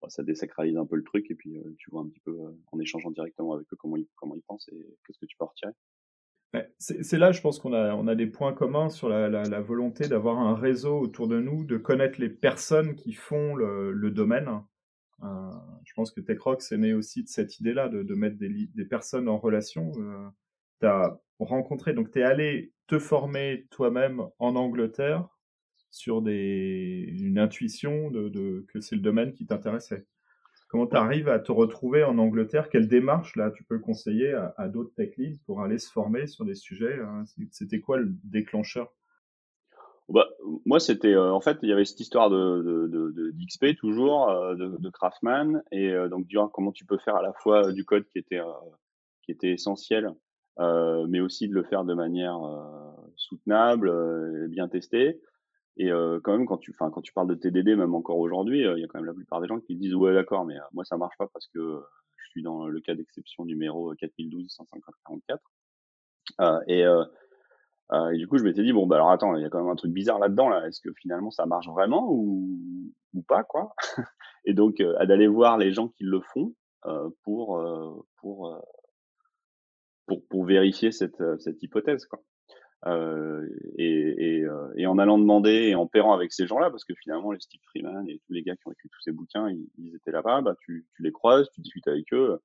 bah, 0.00 0.08
ça 0.08 0.22
désacralise 0.22 0.76
un 0.76 0.86
peu 0.86 0.96
le 0.96 1.04
truc, 1.04 1.30
et 1.30 1.34
puis 1.34 1.58
tu 1.78 1.90
vois 1.90 2.02
un 2.02 2.08
petit 2.08 2.20
peu 2.20 2.36
en 2.72 2.80
échangeant 2.80 3.10
directement 3.10 3.52
avec 3.54 3.66
eux 3.72 3.76
comment 3.76 3.96
ils, 3.96 4.08
comment 4.16 4.34
ils 4.34 4.42
pensent 4.42 4.68
et 4.68 4.96
qu'est-ce 5.06 5.18
que 5.18 5.26
tu 5.26 5.36
peux 5.36 5.44
retirer. 5.44 5.72
C'est 6.78 7.18
là, 7.18 7.30
je 7.30 7.42
pense 7.42 7.58
qu'on 7.58 7.74
a, 7.74 7.94
on 7.94 8.06
a 8.06 8.14
des 8.14 8.26
points 8.26 8.54
communs 8.54 8.88
sur 8.88 9.10
la, 9.10 9.28
la, 9.28 9.60
volonté 9.60 10.08
d'avoir 10.08 10.38
un 10.38 10.54
réseau 10.54 10.98
autour 10.98 11.28
de 11.28 11.40
nous, 11.40 11.64
de 11.64 11.76
connaître 11.76 12.18
les 12.18 12.30
personnes 12.30 12.94
qui 12.94 13.12
font 13.12 13.54
le, 13.54 14.10
domaine, 14.10 14.48
euh, 15.22 15.50
je 15.84 15.92
pense 15.94 16.10
que 16.10 16.20
TechRock 16.20 16.62
c'est 16.62 16.78
né 16.78 16.94
aussi 16.94 17.22
de 17.22 17.28
cette 17.28 17.58
idée-là, 17.60 17.88
de, 17.88 18.14
mettre 18.14 18.38
des, 18.38 18.48
des, 18.48 18.84
personnes 18.86 19.28
en 19.28 19.36
relation. 19.36 19.92
Euh, 19.98 21.10
rencontré, 21.38 21.92
donc 21.92 22.10
tu 22.10 22.20
es 22.20 22.22
allé 22.22 22.72
te 22.86 22.98
former 22.98 23.66
toi-même 23.70 24.22
en 24.38 24.56
Angleterre 24.56 25.28
sur 25.90 26.22
des, 26.22 27.06
une 27.08 27.38
intuition 27.38 28.10
de, 28.10 28.28
de 28.28 28.66
que 28.68 28.80
c'est 28.80 28.96
le 28.96 29.02
domaine 29.02 29.32
qui 29.32 29.46
t'intéressait. 29.46 30.06
Comment 30.68 30.86
tu 30.86 30.96
arrives 30.96 31.30
à 31.30 31.38
te 31.38 31.50
retrouver 31.50 32.04
en 32.04 32.18
Angleterre? 32.18 32.68
Quelle 32.68 32.88
démarche 32.88 33.36
là 33.36 33.50
tu 33.50 33.64
peux 33.64 33.78
conseiller 33.78 34.34
à, 34.56 34.68
d'autres 34.68 34.94
tech 34.94 35.16
leads 35.16 35.40
pour 35.46 35.62
aller 35.62 35.78
se 35.78 35.90
former 35.90 36.26
sur 36.26 36.44
des 36.44 36.54
sujets 36.54 37.00
hein? 37.00 37.24
C'était 37.50 37.80
quoi 37.80 37.96
le 37.96 38.12
déclencheur? 38.24 38.92
Bah, 40.10 40.26
moi, 40.64 40.80
c'était 40.80 41.14
euh, 41.14 41.32
en 41.32 41.40
fait, 41.40 41.58
il 41.62 41.68
y 41.68 41.72
avait 41.72 41.84
cette 41.84 42.00
histoire 42.00 42.30
de, 42.30 42.62
de, 42.62 43.10
de, 43.12 43.30
d'XP 43.32 43.78
toujours, 43.78 44.30
euh, 44.30 44.54
de, 44.54 44.76
de 44.78 44.90
et 45.70 45.90
euh, 45.90 46.08
donc 46.08 46.26
dire 46.26 46.48
comment 46.52 46.72
tu 46.72 46.86
peux 46.86 46.96
faire 46.98 47.16
à 47.16 47.22
la 47.22 47.32
fois 47.34 47.72
du 47.72 47.84
code 47.84 48.06
qui 48.06 48.18
était 48.18 48.40
qui 49.22 49.32
était 49.32 49.50
essentiel, 49.50 50.10
mais 50.58 51.20
aussi 51.20 51.48
de 51.48 51.54
le 51.54 51.62
faire 51.62 51.84
de 51.84 51.94
manière 51.94 52.38
soutenable, 53.16 53.88
et 54.44 54.48
bien 54.48 54.68
testé. 54.68 55.20
Et 55.76 55.90
quand 55.90 56.32
même, 56.32 56.46
quand 56.46 56.58
tu, 56.58 56.72
enfin, 56.72 56.90
quand 56.90 57.02
tu 57.02 57.12
parles 57.12 57.28
de 57.28 57.34
TDD, 57.34 57.76
même 57.76 57.94
encore 57.94 58.18
aujourd'hui, 58.18 58.60
il 58.60 58.80
y 58.80 58.84
a 58.84 58.86
quand 58.88 58.98
même 58.98 59.06
la 59.06 59.14
plupart 59.14 59.40
des 59.40 59.46
gens 59.46 59.60
qui 59.60 59.76
disent 59.76 59.94
ouais 59.94 60.12
d'accord, 60.12 60.44
mais 60.44 60.56
moi 60.72 60.84
ça 60.84 60.96
marche 60.96 61.16
pas 61.18 61.28
parce 61.32 61.46
que 61.48 61.82
je 62.28 62.30
suis 62.30 62.42
dans 62.42 62.66
le 62.66 62.80
cas 62.80 62.94
d'exception 62.94 63.44
numéro 63.44 63.94
4012 63.94 64.46
154. 64.50 65.40
Euh, 66.40 66.60
et, 66.66 66.84
euh, 66.84 67.04
euh, 67.92 68.14
du 68.14 68.28
coup, 68.28 68.36
je 68.38 68.44
m'étais 68.44 68.62
dit 68.62 68.72
bon 68.72 68.86
bah 68.86 68.96
alors 68.96 69.10
attends, 69.10 69.34
il 69.36 69.42
y 69.42 69.46
a 69.46 69.48
quand 69.48 69.60
même 69.60 69.70
un 69.70 69.76
truc 69.76 69.92
bizarre 69.92 70.18
là-dedans 70.18 70.48
là. 70.48 70.66
Est-ce 70.66 70.80
que 70.80 70.92
finalement 70.92 71.30
ça 71.30 71.46
marche 71.46 71.68
vraiment 71.68 72.10
ou, 72.10 72.58
ou 73.14 73.22
pas 73.22 73.44
quoi? 73.44 73.74
Et 74.44 74.52
donc 74.52 74.76
d'aller 74.76 75.26
voir 75.26 75.56
les 75.56 75.72
gens 75.72 75.88
qui 75.88 76.04
le 76.04 76.20
font 76.20 76.54
pour 77.22 77.62
pour 78.20 78.62
pour, 80.08 80.26
pour 80.26 80.44
vérifier 80.44 80.90
cette, 80.90 81.22
cette 81.38 81.62
hypothèse. 81.62 82.06
Quoi. 82.06 82.20
Euh, 82.86 83.48
et, 83.76 84.36
et, 84.36 84.44
euh, 84.44 84.72
et, 84.76 84.86
en 84.86 84.98
allant 84.98 85.18
demander 85.18 85.68
et 85.68 85.74
en 85.74 85.86
pairant 85.86 86.14
avec 86.14 86.32
ces 86.32 86.46
gens-là, 86.46 86.70
parce 86.70 86.84
que 86.84 86.94
finalement, 86.94 87.32
les 87.32 87.40
Steve 87.40 87.60
Freeman 87.70 88.08
et 88.08 88.20
tous 88.24 88.32
les 88.32 88.42
gars 88.42 88.54
qui 88.54 88.68
ont 88.68 88.72
écrit 88.72 88.88
tous 88.88 89.00
ces 89.00 89.12
bouquins, 89.12 89.50
ils, 89.50 89.68
ils 89.78 89.96
étaient 89.96 90.12
là-bas, 90.12 90.42
bah, 90.42 90.54
tu, 90.60 90.86
tu, 90.94 91.02
les 91.02 91.10
croises, 91.10 91.48
tu 91.54 91.60
discutes 91.60 91.88
avec 91.88 92.12
eux. 92.12 92.40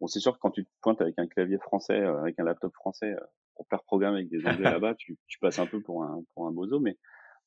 Bon, 0.00 0.06
c'est 0.06 0.20
sûr 0.20 0.34
que 0.34 0.38
quand 0.38 0.50
tu 0.50 0.64
te 0.64 0.70
pointes 0.82 1.00
avec 1.00 1.18
un 1.18 1.26
clavier 1.26 1.58
français, 1.58 2.00
euh, 2.00 2.20
avec 2.20 2.38
un 2.38 2.44
laptop 2.44 2.74
français, 2.74 3.16
pour 3.54 3.66
faire 3.68 3.82
programmer 3.84 4.18
avec 4.18 4.30
des 4.30 4.46
anglais 4.46 4.70
là-bas, 4.78 4.94
tu, 4.96 5.18
tu, 5.28 5.38
passes 5.38 5.58
un 5.58 5.66
peu 5.66 5.80
pour 5.80 6.04
un, 6.04 6.22
pour 6.34 6.46
un 6.46 6.52
bozo, 6.52 6.78
mais 6.78 6.98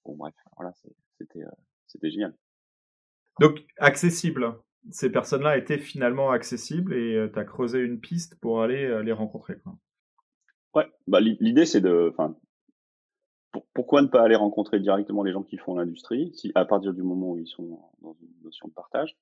bon, 0.04 0.16
bref, 0.16 0.34
voilà, 0.58 0.74
c'était, 1.20 1.44
c'était 1.86 2.10
génial. 2.10 2.34
Donc, 3.40 3.64
accessible. 3.78 4.56
Ces 4.92 5.12
personnes-là 5.12 5.58
étaient 5.58 5.78
finalement 5.78 6.32
accessibles 6.32 6.94
et 6.94 7.30
tu 7.32 7.40
as 7.40 7.46
creusé 7.46 7.80
une 7.80 8.00
piste 8.00 8.36
pour 8.40 8.62
aller 8.62 9.02
les 9.04 9.14
rencontrer. 9.14 9.58
Quoi. 9.64 9.76
Ouais, 10.76 10.92
bah, 11.08 11.20
l'idée 11.20 11.66
c'est 11.66 11.82
de, 11.82 12.10
enfin, 12.12 12.36
pourquoi 13.74 14.02
ne 14.02 14.08
pas 14.08 14.24
aller 14.24 14.36
rencontrer 14.36 14.80
directement 14.80 15.24
les 15.24 15.32
gens 15.32 15.44
qui 15.44 15.58
font 15.58 15.76
l'industrie, 15.76 16.34
à 16.56 16.66
partir 16.66 16.94
du 16.94 17.04
moment 17.04 17.32
où 17.32 17.38
ils 17.38 17.48
sont 17.48 17.80
dans 18.02 18.16
une 18.22 18.44
notion 18.44 18.68
de 18.68 18.74
partage, 18.74 19.16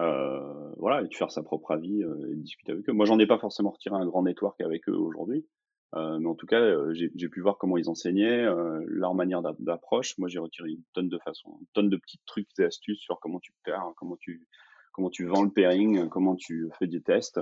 euh, 0.00 0.72
voilà, 0.76 1.02
et 1.02 1.08
de 1.08 1.14
faire 1.14 1.30
sa 1.30 1.42
propre 1.42 1.70
avis 1.72 2.02
euh, 2.02 2.32
et 2.32 2.36
discuter 2.36 2.72
avec 2.72 2.88
eux. 2.88 2.92
Moi, 2.92 3.06
j'en 3.06 3.18
ai 3.18 3.26
pas 3.26 3.38
forcément 3.38 3.70
retiré 3.70 3.96
un 3.96 4.06
grand 4.06 4.22
network 4.22 4.60
avec 4.60 4.88
eux 4.88 4.96
aujourd'hui, 4.96 5.46
euh, 5.94 6.18
mais 6.18 6.28
en 6.28 6.34
tout 6.34 6.46
cas, 6.46 6.60
euh, 6.60 6.92
j'ai 6.92 7.28
pu 7.28 7.40
voir 7.40 7.58
comment 7.58 7.76
ils 7.76 7.88
enseignaient, 7.88 8.44
euh, 8.44 8.82
leur 8.86 9.14
manière 9.14 9.42
d'approche. 9.58 10.16
Moi, 10.18 10.28
j'ai 10.28 10.38
retiré 10.38 10.70
une 10.70 10.82
tonne 10.94 11.08
de 11.08 11.18
façons, 11.18 11.56
une 11.60 11.66
tonne 11.74 11.90
de 11.90 11.96
petits 11.96 12.20
trucs 12.26 12.48
et 12.58 12.64
astuces 12.64 13.00
sur 13.00 13.20
comment 13.20 13.40
tu 13.40 13.52
pairs, 13.64 13.92
comment 13.96 14.16
tu 14.16 14.46
comment 14.92 15.10
tu 15.10 15.26
vends 15.26 15.42
le 15.42 15.50
pairing, 15.50 16.08
comment 16.08 16.36
tu 16.36 16.68
fais 16.78 16.86
des 16.86 17.02
tests. 17.02 17.40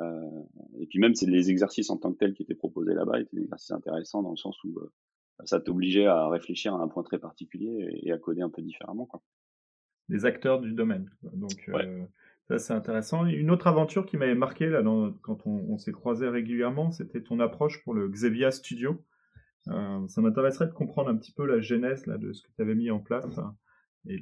Euh, 0.00 0.42
et 0.78 0.86
puis 0.86 0.98
même, 0.98 1.14
c'est 1.14 1.26
les 1.26 1.50
exercices 1.50 1.90
en 1.90 1.96
tant 1.96 2.12
que 2.12 2.18
tels 2.18 2.34
qui 2.34 2.42
étaient 2.42 2.54
proposés 2.54 2.94
là-bas 2.94 3.20
étaient 3.20 3.36
des 3.36 3.42
exercices 3.42 3.72
intéressants 3.72 4.22
dans 4.22 4.30
le 4.30 4.36
sens 4.36 4.56
où 4.64 4.78
euh, 4.78 4.92
ça 5.44 5.60
t'obligeait 5.60 6.06
à 6.06 6.28
réfléchir 6.28 6.74
à 6.74 6.78
un 6.78 6.88
point 6.88 7.02
très 7.02 7.18
particulier 7.18 8.00
et, 8.02 8.12
à 8.12 8.18
coder 8.18 8.42
un 8.42 8.50
peu 8.50 8.62
différemment. 8.62 9.06
Quoi. 9.06 9.22
Les 10.08 10.24
acteurs 10.24 10.60
du 10.60 10.72
domaine. 10.72 11.10
Donc 11.34 11.68
euh, 11.68 12.04
ça 12.48 12.58
c'est 12.58 12.72
intéressant. 12.72 13.26
Une 13.26 13.50
autre 13.50 13.66
aventure 13.66 14.06
qui 14.06 14.16
m'avait 14.16 14.34
marqué 14.34 14.66
là 14.68 14.82
dans, 14.82 15.12
quand 15.12 15.46
on, 15.46 15.66
on 15.68 15.78
s'est 15.78 15.92
croisé 15.92 16.28
régulièrement, 16.28 16.92
c'était 16.92 17.22
ton 17.22 17.40
approche 17.40 17.82
pour 17.84 17.94
le 17.94 18.08
Xevia 18.08 18.50
Studio. 18.50 19.04
Ça 19.64 20.22
m'intéresserait 20.22 20.66
de 20.66 20.72
comprendre 20.72 21.10
un 21.10 21.16
petit 21.16 21.32
peu 21.32 21.44
la 21.44 21.60
genèse 21.60 22.06
là, 22.06 22.16
de 22.16 22.32
ce 22.32 22.42
que 22.42 22.48
tu 22.56 22.62
avais 22.62 22.74
mis 22.74 22.90
en 22.90 23.00
place 23.00 23.36
hein, 23.36 23.54
et 24.08 24.20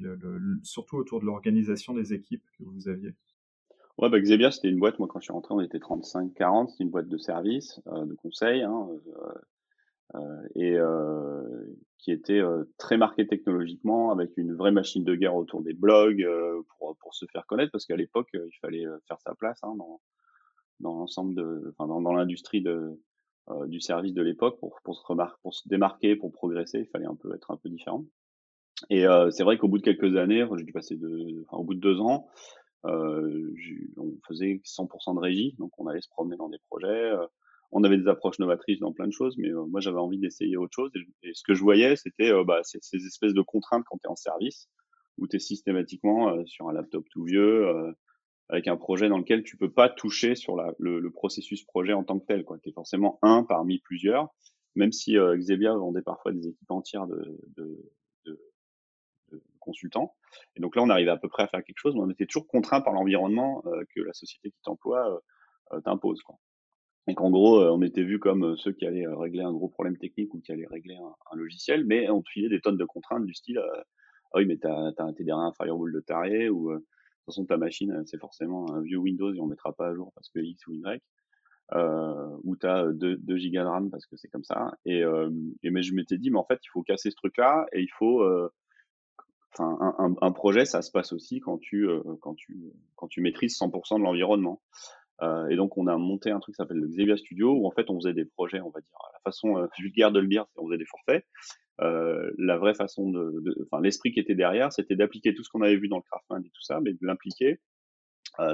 surtout 0.63 0.97
autour 0.97 1.19
de 1.19 1.25
l'organisation 1.25 1.93
des 1.93 2.13
équipes 2.13 2.43
que 2.57 2.63
vous 2.63 2.87
aviez. 2.87 3.13
Ouais, 3.97 4.09
bah, 4.09 4.19
c'était 4.51 4.69
une 4.69 4.77
boîte, 4.79 4.99
moi 4.99 5.07
quand 5.07 5.19
je 5.19 5.23
suis 5.25 5.33
rentré, 5.33 5.55
on 5.55 5.61
était 5.61 5.79
35-40, 5.79 6.69
c'était 6.69 6.83
une 6.83 6.91
boîte 6.91 7.07
de 7.07 7.17
service, 7.17 7.81
euh, 7.87 8.05
de 8.05 8.13
conseil, 8.13 8.61
hein, 8.61 8.87
euh, 10.15 10.19
euh, 10.19 10.43
et 10.55 10.77
qui 11.97 12.11
était 12.11 12.41
très 12.77 12.97
marquée 12.97 13.27
technologiquement, 13.27 14.11
avec 14.11 14.37
une 14.37 14.53
vraie 14.53 14.71
machine 14.71 15.03
de 15.03 15.15
guerre 15.15 15.35
autour 15.35 15.63
des 15.63 15.73
blogs 15.73 16.25
pour, 16.77 17.15
se 17.15 17.25
faire 17.25 17.47
connaître, 17.47 17.71
parce 17.71 17.85
qu'à 17.85 17.95
l'époque, 17.95 18.29
il 18.33 18.57
fallait 18.61 18.85
faire 19.07 19.19
sa 19.19 19.33
place 19.33 19.59
hein, 19.63 19.73
dans, 19.75 19.99
l'ensemble 20.79 21.33
de, 21.33 21.73
dans, 21.79 22.13
l'industrie 22.13 22.63
du 23.65 23.81
service 23.81 24.13
de 24.13 24.21
l'époque 24.21 24.59
pour, 24.59 24.77
se 24.95 25.13
pour 25.41 25.53
se 25.55 25.67
démarquer, 25.67 26.15
pour 26.15 26.31
progresser, 26.31 26.81
il 26.81 26.87
fallait 26.87 27.07
un 27.07 27.15
peu 27.15 27.33
être 27.33 27.49
un 27.49 27.57
peu 27.57 27.67
différent. 27.67 28.05
Et 28.89 29.05
euh, 29.05 29.31
c'est 29.31 29.43
vrai 29.43 29.57
qu'au 29.57 29.67
bout 29.67 29.79
de 29.79 29.83
quelques 29.83 30.15
années, 30.17 30.45
j'ai 30.57 30.63
dû 30.63 30.71
passer 30.71 30.95
de, 30.95 31.43
enfin, 31.47 31.57
au 31.57 31.63
bout 31.63 31.73
de 31.73 31.79
deux 31.79 31.99
ans, 31.99 32.27
euh, 32.85 33.53
on 33.97 34.13
faisait 34.27 34.61
100% 34.63 35.15
de 35.15 35.19
régie, 35.19 35.55
donc 35.57 35.71
on 35.79 35.87
allait 35.87 36.01
se 36.01 36.09
promener 36.09 36.37
dans 36.37 36.49
des 36.49 36.59
projets. 36.69 36.87
Euh, 36.87 37.25
on 37.71 37.83
avait 37.83 37.97
des 37.97 38.07
approches 38.07 38.39
novatrices 38.39 38.79
dans 38.79 38.93
plein 38.93 39.07
de 39.07 39.11
choses, 39.11 39.35
mais 39.37 39.49
moi 39.51 39.81
j'avais 39.81 39.99
envie 39.99 40.19
d'essayer 40.19 40.55
autre 40.55 40.73
chose. 40.73 40.91
Et, 41.23 41.33
ce 41.33 41.43
que 41.43 41.53
je 41.53 41.61
voyais, 41.61 41.97
c'était 41.97 42.31
bah, 42.45 42.61
ces, 42.63 43.05
espèces 43.05 43.33
de 43.33 43.41
contraintes 43.41 43.83
quand 43.89 43.97
tu 43.97 44.07
es 44.07 44.09
en 44.09 44.15
service, 44.15 44.69
où 45.17 45.27
tu 45.27 45.35
es 45.35 45.39
systématiquement 45.39 46.45
sur 46.45 46.69
un 46.69 46.73
laptop 46.73 47.03
tout 47.11 47.25
vieux, 47.25 47.93
avec 48.49 48.67
un 48.67 48.77
projet 48.77 49.09
dans 49.09 49.17
lequel 49.17 49.43
tu 49.43 49.57
peux 49.57 49.71
pas 49.71 49.89
toucher 49.89 50.35
sur 50.35 50.55
la, 50.55 50.73
le, 50.79 51.11
processus 51.11 51.63
projet 51.63 51.93
en 51.93 52.03
tant 52.03 52.19
que 52.19 52.25
tel. 52.25 52.45
Tu 52.63 52.69
es 52.69 52.71
forcément 52.71 53.19
un 53.21 53.43
parmi 53.43 53.79
plusieurs, 53.79 54.29
même 54.75 54.91
si 54.91 55.17
euh, 55.17 55.35
Xebia 55.35 55.75
vendait 55.75 56.01
parfois 56.01 56.31
des 56.31 56.47
équipes 56.47 56.71
entières 56.71 57.07
de, 57.07 57.37
de, 57.57 57.91
consultant. 59.67 60.15
Et 60.55 60.61
donc 60.61 60.75
là, 60.75 60.81
on 60.81 60.89
arrivait 60.89 61.11
à 61.11 61.17
peu 61.17 61.27
près 61.27 61.43
à 61.43 61.47
faire 61.47 61.63
quelque 61.63 61.77
chose, 61.77 61.93
mais 61.93 62.01
on 62.01 62.09
était 62.09 62.25
toujours 62.25 62.47
contraint 62.47 62.81
par 62.81 62.93
l'environnement 62.93 63.61
euh, 63.67 63.83
que 63.93 64.01
la 64.01 64.13
société 64.13 64.49
qui 64.49 64.61
t'emploie 64.63 65.13
euh, 65.13 65.19
euh, 65.73 65.81
t'impose. 65.81 66.21
Donc 67.07 67.21
en 67.21 67.29
gros, 67.29 67.61
on 67.61 67.81
était 67.83 68.03
vu 68.03 68.19
comme 68.19 68.57
ceux 68.57 68.73
qui 68.73 68.85
allaient 68.85 69.07
régler 69.07 69.43
un 69.43 69.53
gros 69.53 69.69
problème 69.69 69.97
technique 69.97 70.33
ou 70.33 70.39
qui 70.39 70.51
allaient 70.51 70.67
régler 70.67 70.97
un, 70.97 71.37
logiciel, 71.37 71.85
mais 71.85 72.09
on 72.09 72.21
te 72.21 72.29
filait 72.29 72.49
des 72.49 72.59
tonnes 72.59 72.75
de 72.75 72.83
contraintes 72.83 73.25
du 73.25 73.33
style 73.33 73.61
ah 74.33 74.39
oui, 74.39 74.45
mais 74.45 74.57
t'as 74.57 74.91
as, 74.97 75.11
derrière 75.13 75.37
un 75.37 75.53
firewall 75.53 75.93
de 75.93 76.01
taré 76.01 76.49
ou 76.49 76.73
de 76.73 76.79
toute 76.79 76.85
façon 77.27 77.45
ta 77.45 77.55
machine 77.55 78.03
c'est 78.05 78.19
forcément 78.19 78.73
un 78.73 78.81
vieux 78.81 78.97
Windows 78.97 79.33
et 79.33 79.39
on 79.39 79.45
mettra 79.45 79.71
pas 79.71 79.87
à 79.87 79.95
jour 79.95 80.11
parce 80.15 80.29
que 80.29 80.39
X 80.39 80.67
ou 80.67 80.73
Y. 80.73 81.01
Ou 82.43 82.57
tu 82.57 82.67
as 82.67 82.91
2, 82.91 83.15
2 83.15 83.37
gigas 83.37 83.63
de 83.63 83.69
RAM 83.69 83.89
parce 83.89 84.05
que 84.05 84.17
c'est 84.17 84.27
comme 84.27 84.43
ça. 84.43 84.73
Et 84.83 85.01
mais 85.63 85.83
je 85.83 85.93
m'étais 85.93 86.17
dit, 86.17 86.29
mais 86.29 86.39
en 86.39 86.45
fait, 86.45 86.59
il 86.61 86.69
faut 86.73 86.83
casser 86.83 87.09
ce 87.09 87.15
truc-là 87.15 87.67
et 87.71 87.79
il 87.79 87.91
faut 87.97 88.21
un, 89.59 90.15
un, 90.21 90.31
projet, 90.31 90.65
ça 90.65 90.81
se 90.81 90.91
passe 90.91 91.13
aussi 91.13 91.39
quand 91.39 91.57
tu, 91.57 91.87
euh, 91.87 92.01
quand 92.21 92.35
tu, 92.35 92.57
quand 92.95 93.07
tu 93.07 93.21
maîtrises 93.21 93.57
100% 93.57 93.97
de 93.97 94.03
l'environnement. 94.03 94.61
Euh, 95.21 95.47
et 95.47 95.55
donc, 95.55 95.77
on 95.77 95.87
a 95.87 95.97
monté 95.97 96.31
un 96.31 96.39
truc 96.39 96.55
qui 96.55 96.57
s'appelle 96.57 96.77
le 96.77 96.87
Xavia 96.87 97.17
Studio, 97.17 97.53
où 97.53 97.67
en 97.67 97.71
fait, 97.71 97.89
on 97.89 97.95
faisait 97.95 98.13
des 98.13 98.25
projets, 98.25 98.61
on 98.61 98.69
va 98.69 98.79
dire, 98.79 98.89
la 99.13 99.19
façon 99.19 99.57
euh, 99.57 99.67
vulgaire 99.77 100.11
de 100.11 100.19
le 100.19 100.27
dire, 100.27 100.45
on 100.57 100.67
faisait 100.67 100.77
des 100.77 100.85
forfaits. 100.85 101.25
Euh, 101.81 102.31
la 102.37 102.57
vraie 102.57 102.73
façon 102.73 103.09
de, 103.09 103.67
enfin, 103.71 103.81
l'esprit 103.81 104.11
qui 104.11 104.19
était 104.19 104.35
derrière, 104.35 104.71
c'était 104.71 104.95
d'appliquer 104.95 105.33
tout 105.33 105.43
ce 105.43 105.49
qu'on 105.49 105.61
avait 105.61 105.77
vu 105.77 105.87
dans 105.87 105.97
le 105.97 106.03
Craftman 106.03 106.43
et 106.43 106.49
tout 106.49 106.61
ça, 106.61 106.79
mais 106.81 106.93
de 106.93 106.99
l'impliquer 107.01 107.59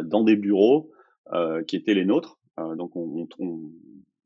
dans 0.04 0.24
des 0.24 0.38
bureaux 0.38 0.92
qui 1.68 1.76
étaient 1.76 1.94
les 1.94 2.06
nôtres. 2.06 2.40
donc, 2.58 2.96
on, 2.96 3.28
on, 3.40 3.72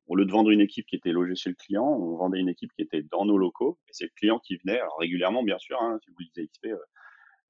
au 0.08 0.16
lieu 0.16 0.26
de 0.26 0.32
vendre 0.32 0.52
une 0.52 0.62
équipe 0.62 0.86
qui 0.86 0.96
était 0.96 1.12
logée 1.12 1.36
chez 1.36 1.50
le 1.50 1.56
client, 1.56 1.86
on 1.86 2.16
vendait 2.16 2.40
une 2.40 2.50
équipe 2.50 2.72
qui 2.74 2.82
était 2.82 3.04
dans 3.04 3.26
nos 3.26 3.38
locaux. 3.38 3.78
Et 3.88 3.92
c'est 3.94 4.06
le 4.06 4.12
client 4.16 4.40
qui 4.40 4.58
venait, 4.58 4.80
alors 4.80 4.98
régulièrement, 5.00 5.44
bien 5.44 5.58
sûr, 5.60 5.82
hein, 5.82 6.00
si 6.04 6.12
vous 6.12 6.18
lisez 6.20 6.48
XP, 6.48 6.68
euh, 6.68 6.78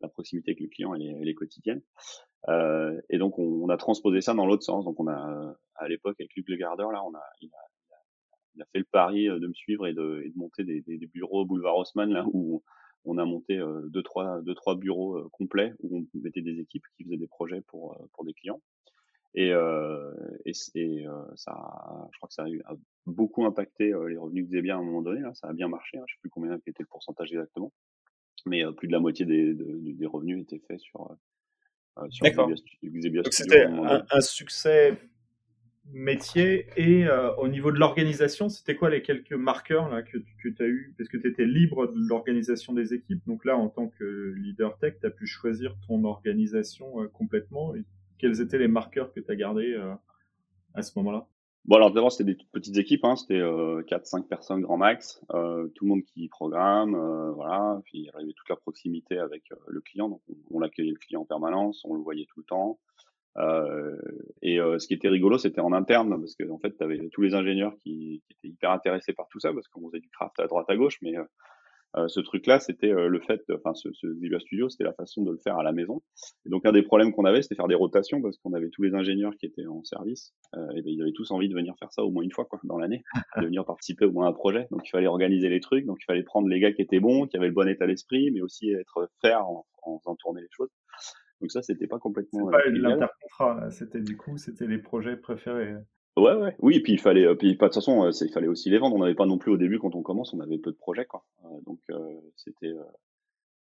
la 0.02 0.08
proximité 0.08 0.52
avec 0.52 0.62
le 0.62 0.67
client, 0.67 0.93
elle 0.93 1.04
est, 1.04 1.17
elle 1.22 1.30
est 1.30 1.36
quotidienne. 1.36 1.82
Euh, 2.50 3.00
et 3.10 3.17
donc, 3.17 3.38
on, 3.39 3.70
a 3.70 3.78
transposé 3.78 4.22
ça 4.22 4.34
dans 4.34 4.46
l'autre 4.46 4.63
sens. 4.63 4.86
Donc, 4.86 5.00
on 5.00 5.08
a, 5.08 5.56
à 5.76 5.88
l'époque, 5.88 6.15
avec 6.20 6.36
Luc 6.36 6.50
Legardeur, 6.50 6.91
là, 6.91 7.04
on 7.04 7.13
a, 7.13 7.24
il 7.41 7.50
a, 7.54 7.98
il 8.56 8.62
a 8.62 8.65
fait 8.72 8.80
le 8.80 8.86
pari 8.86 9.30
euh, 9.30 9.39
de 9.39 9.48
me 9.48 9.54
suivre 9.54 9.88
et 9.88 9.93
de, 9.93 10.24
et 10.26 10.30
de 10.30 10.38
monter 10.38 10.63
des, 10.63 10.82
des, 10.82 10.98
des, 10.98 11.08
bureaux 11.08 11.46
boulevard 11.46 11.78
Haussmann, 11.78 12.12
là, 12.12 12.26
où 12.32 12.63
on 13.06 13.17
a 13.17 13.26
monté 13.26 13.58
euh, 13.58 13.88
deux, 13.89 14.04
trois, 14.04 14.41
deux, 14.41 14.56
trois 14.56 14.76
bureaux 14.76 15.30
complets 15.30 15.74
où 15.80 16.00
on 16.00 16.20
mettait 16.20 16.41
des 16.41 16.60
équipes 16.60 16.84
qui 16.96 17.04
faisaient 17.04 17.17
des 17.17 17.28
projets 17.28 17.62
pour, 17.62 17.98
pour 18.13 18.26
des 18.26 18.34
clients. 18.34 18.62
Et, 19.34 19.52
euh, 19.52 20.13
et, 20.46 20.52
et 20.76 21.08
euh, 21.08 21.12
ça, 21.36 21.54
je 22.12 22.18
crois 22.18 22.28
que 22.28 22.34
ça 22.34 22.44
a, 22.44 22.50
eu, 22.50 22.62
beaucoup 23.06 23.46
impacté 23.46 23.94
euh, 23.94 24.08
les 24.08 24.18
revenus 24.18 24.50
de 24.50 24.62
bien 24.62 24.78
à 24.78 24.80
un 24.80 24.84
moment 24.84 25.02
donné. 25.02 25.22
Là, 25.22 25.34
ça 25.36 25.48
a 25.48 25.54
bien 25.54 25.68
marché. 25.68 25.98
Hein, 25.98 26.04
je 26.08 26.16
sais 26.16 26.20
plus 26.22 26.30
combien 26.30 26.56
était 26.56 26.74
le 26.80 26.88
pourcentage 26.88 27.32
exactement, 27.32 27.72
mais 28.46 28.63
plus 28.78 28.88
de 28.88 28.94
la 28.94 29.00
moitié 29.00 29.26
des, 29.26 29.54
des 29.54 30.06
revenus 30.06 30.42
étaient 30.42 30.62
faits 30.68 30.80
sur, 30.80 31.16
sur 32.10 32.26
Xebia, 32.26 33.22
Donc 33.22 33.34
c'était 33.34 33.66
un, 33.66 34.06
un, 34.10 34.22
succès 34.22 34.98
métier 35.92 36.68
et 36.76 37.06
euh, 37.06 37.34
au 37.36 37.48
niveau 37.48 37.72
de 37.72 37.80
l'organisation, 37.80 38.50
c'était 38.50 38.76
quoi 38.76 38.90
les 38.90 39.02
quelques 39.02 39.34
marqueurs 39.34 39.90
là 39.90 40.02
que, 40.02 40.18
que 40.18 40.50
tu 40.50 40.63
as 40.63 40.68
eu? 40.68 40.94
Parce 40.98 41.10
que 41.10 41.18
tu 41.18 41.28
étais 41.28 41.46
libre 41.46 41.88
de 41.88 42.08
l'organisation 42.08 42.74
des 42.74 42.94
équipes. 42.94 43.22
Donc 43.26 43.46
là, 43.46 43.58
en 43.58 43.70
tant 43.70 43.88
que 43.88 44.34
leader 44.38 44.78
tech, 44.80 44.96
tu 45.00 45.08
as 45.08 45.12
pu 45.12 45.28
choisir 45.28 45.76
ton 45.88 46.04
organisation 46.04 47.02
euh, 47.02 47.08
complètement. 47.08 47.76
Et 47.76 47.84
quels 48.17 48.41
étaient 48.41 48.58
les 48.58 48.67
marqueurs 48.67 49.12
que 49.13 49.19
tu 49.19 49.32
as 49.32 49.36
gardés 49.36 49.73
euh, 49.73 49.93
à 50.73 50.82
ce 50.82 50.91
moment-là? 50.99 51.27
Bon, 51.67 51.75
alors 51.75 51.91
d'abord, 51.91 52.13
c'était 52.13 52.34
des 52.34 52.38
petites 52.53 52.77
équipes, 52.77 53.03
hein, 53.03 53.17
c'était 53.17 53.41
euh, 53.41 53.84
4-5 53.84 54.25
personnes 54.27 54.62
grand 54.62 54.77
max, 54.77 55.21
euh, 55.34 55.67
tout 55.75 55.84
le 55.84 55.89
monde 55.89 56.03
qui 56.03 56.30
programme, 56.30 56.95
euh, 56.95 57.32
voilà, 57.34 57.82
puis 57.84 57.99
il 57.99 58.06
y 58.06 58.10
avait 58.10 58.32
toute 58.32 58.47
la 58.47 58.56
proximité 58.56 59.19
avec 59.19 59.43
euh, 59.51 59.56
le 59.67 59.82
client, 59.82 60.08
donc 60.08 60.21
on, 60.49 60.62
l'accueillait 60.62 60.91
le 60.93 60.97
client 60.97 61.21
en 61.21 61.25
permanence, 61.25 61.84
on 61.84 61.93
le 61.93 61.99
voyait 62.01 62.25
tout 62.25 62.39
le 62.39 62.45
temps. 62.45 62.80
Euh, 63.36 63.97
et 64.41 64.58
ce 64.58 64.88
qui 64.88 64.93
était 64.93 65.10
rigolo, 65.10 65.38
c'était 65.38 65.60
en 65.60 65.73
interne, 65.73 66.17
parce 66.17 66.36
que 66.36 66.49
en 66.49 66.58
fait, 66.58 66.75
tu 66.75 66.84
avais 66.84 67.10
tous 67.10 67.21
les 67.21 67.36
ingénieurs 67.36 67.75
qui, 67.84 68.23
qui, 68.25 68.34
étaient 68.34 68.47
hyper 68.47 68.71
intéressés 68.71 69.12
par 69.12 69.27
tout 69.27 69.41
ça, 69.41 69.53
parce 69.53 69.67
qu'on 69.67 69.86
faisait 69.89 69.99
du 69.99 70.10
craft 70.10 70.39
à 70.39 70.47
droite 70.47 70.69
à 70.69 70.77
gauche, 70.77 70.99
mais 71.01 71.15
Euh, 71.95 72.08
ce 72.08 72.19
truc-là, 72.19 72.60
c'était 72.60 72.91
euh, 72.91 73.08
le 73.08 73.19
fait, 73.21 73.41
enfin, 73.54 73.73
ce, 73.73 73.89
ce 73.93 74.08
Studio, 74.39 74.69
c'était 74.69 74.84
la 74.84 74.93
façon 74.93 75.23
de 75.23 75.32
le 75.32 75.38
faire 75.38 75.58
à 75.58 75.63
la 75.63 75.71
maison. 75.71 76.02
Et 76.45 76.50
donc, 76.50 76.65
un 76.65 76.71
des 76.71 76.84
problèmes 76.84 77.12
qu'on 77.12 77.26
avait, 77.26 77.41
c'était 77.41 77.56
faire 77.56 77.67
des 77.67 77.76
rotations 77.76 78.21
parce 78.21 78.38
qu'on 78.38 78.54
avait 78.54 78.69
tous 78.69 78.84
les 78.84 78.93
ingénieurs 78.93 79.36
qui 79.38 79.45
étaient 79.45 79.65
en 79.65 79.84
service, 79.84 80.34
euh, 80.56 80.69
et 80.76 80.82
ben, 80.82 80.91
ils 80.91 81.02
avaient 81.02 81.13
tous 81.13 81.32
envie 81.32 81.50
de 81.50 81.56
venir 81.56 81.73
faire 81.80 81.91
ça 81.91 82.04
au 82.04 82.12
moins 82.12 82.23
une 82.23 82.32
fois, 82.32 82.45
quoi, 82.45 82.60
dans 82.63 82.78
l'année, 82.78 83.04
de 83.41 83.45
venir 83.45 83.65
participer 83.65 84.06
au 84.06 84.12
moins 84.12 84.28
à 84.28 84.30
un 84.30 84.34
projet. 84.34 84.67
Donc, 84.69 84.82
il 84.86 84.89
fallait 84.89 85.08
organiser 85.08 85.50
les 85.50 85.60
trucs, 85.60 85.86
donc 85.86 85.97
il 86.02 86.06
fallait 86.06 86.23
prendre 86.23 86.47
les 86.47 86.60
gars 86.60 86.71
qui 86.71 86.82
étaient 86.82 87.00
bons, 87.00 87.26
qui 87.26 87.38
avaient 87.38 87.47
le 87.47 87.54
bon 87.54 87.67
état 87.67 87.88
d'esprit, 87.88 88.32
mais 88.32 88.41
aussi 88.41 88.71
être 88.71 89.10
faire 89.21 89.47
en, 89.47 89.65
en 89.84 90.00
faisant 90.00 90.15
tourner 90.15 90.41
les 90.41 90.50
choses. 90.52 90.69
Donc 91.41 91.52
ça, 91.52 91.62
c'était 91.62 91.88
pas 91.88 92.00
complètement. 92.00 92.50
Pas 92.50 92.65
l'intercontrat, 92.67 93.69
c'était 93.71 94.02
du 94.02 94.17
coup, 94.17 94.38
c'était 94.38 94.65
les 94.67 94.80
projets 94.80 95.15
préférés. 95.15 95.76
Ouais, 96.17 96.34
ouais. 96.34 96.56
Oui, 96.60 96.77
et 96.77 96.82
puis 96.82 96.93
il 96.93 96.99
fallait, 96.99 97.34
puis 97.36 97.56
pas 97.56 97.67
de 97.67 97.73
toute 97.73 97.84
façon, 97.84 98.10
il 98.10 98.32
fallait 98.32 98.47
aussi 98.47 98.71
les 98.71 98.80
vendre. 98.80 98.95
On 98.95 98.99
n'avait 98.99 99.13
pas 99.13 99.27
non 99.27 99.38
plus 99.38 99.51
au 99.51 99.58
début 99.58 99.77
quand 99.77 99.93
on 99.93 100.01
commence, 100.01 100.34
on 100.34 100.39
avait 100.39 100.58
peu 100.58 100.71
de 100.71 100.77
projets, 100.77 101.06
quoi. 101.06 101.23
donc 101.65 101.80
c'était, 102.36 102.73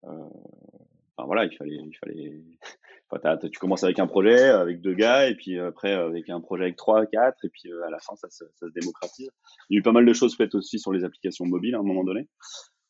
enfin 0.03 1.25
voilà, 1.25 1.45
il 1.45 1.55
fallait, 1.55 1.75
il 1.75 1.97
fallait. 1.97 2.41
Tu 3.51 3.59
commences 3.59 3.83
avec 3.83 3.99
un 3.99 4.07
projet 4.07 4.39
avec 4.39 4.79
deux 4.79 4.93
gars, 4.93 5.27
et 5.27 5.35
puis 5.35 5.59
après 5.59 5.91
avec 5.91 6.29
un 6.29 6.39
projet 6.39 6.63
avec 6.63 6.77
trois, 6.77 7.05
quatre, 7.05 7.43
et 7.43 7.49
puis 7.49 7.69
à 7.85 7.89
la 7.89 7.99
fin 7.99 8.15
ça, 8.15 8.29
ça, 8.29 8.45
se 8.55 8.65
démocratise. 8.67 9.29
Il 9.69 9.73
y 9.73 9.77
a 9.77 9.79
eu 9.79 9.81
pas 9.81 9.91
mal 9.91 10.05
de 10.05 10.13
choses 10.13 10.33
faites 10.37 10.55
aussi 10.55 10.79
sur 10.79 10.93
les 10.93 11.03
applications 11.03 11.45
mobiles 11.45 11.75
à 11.75 11.79
un 11.79 11.83
moment 11.83 12.05
donné. 12.05 12.29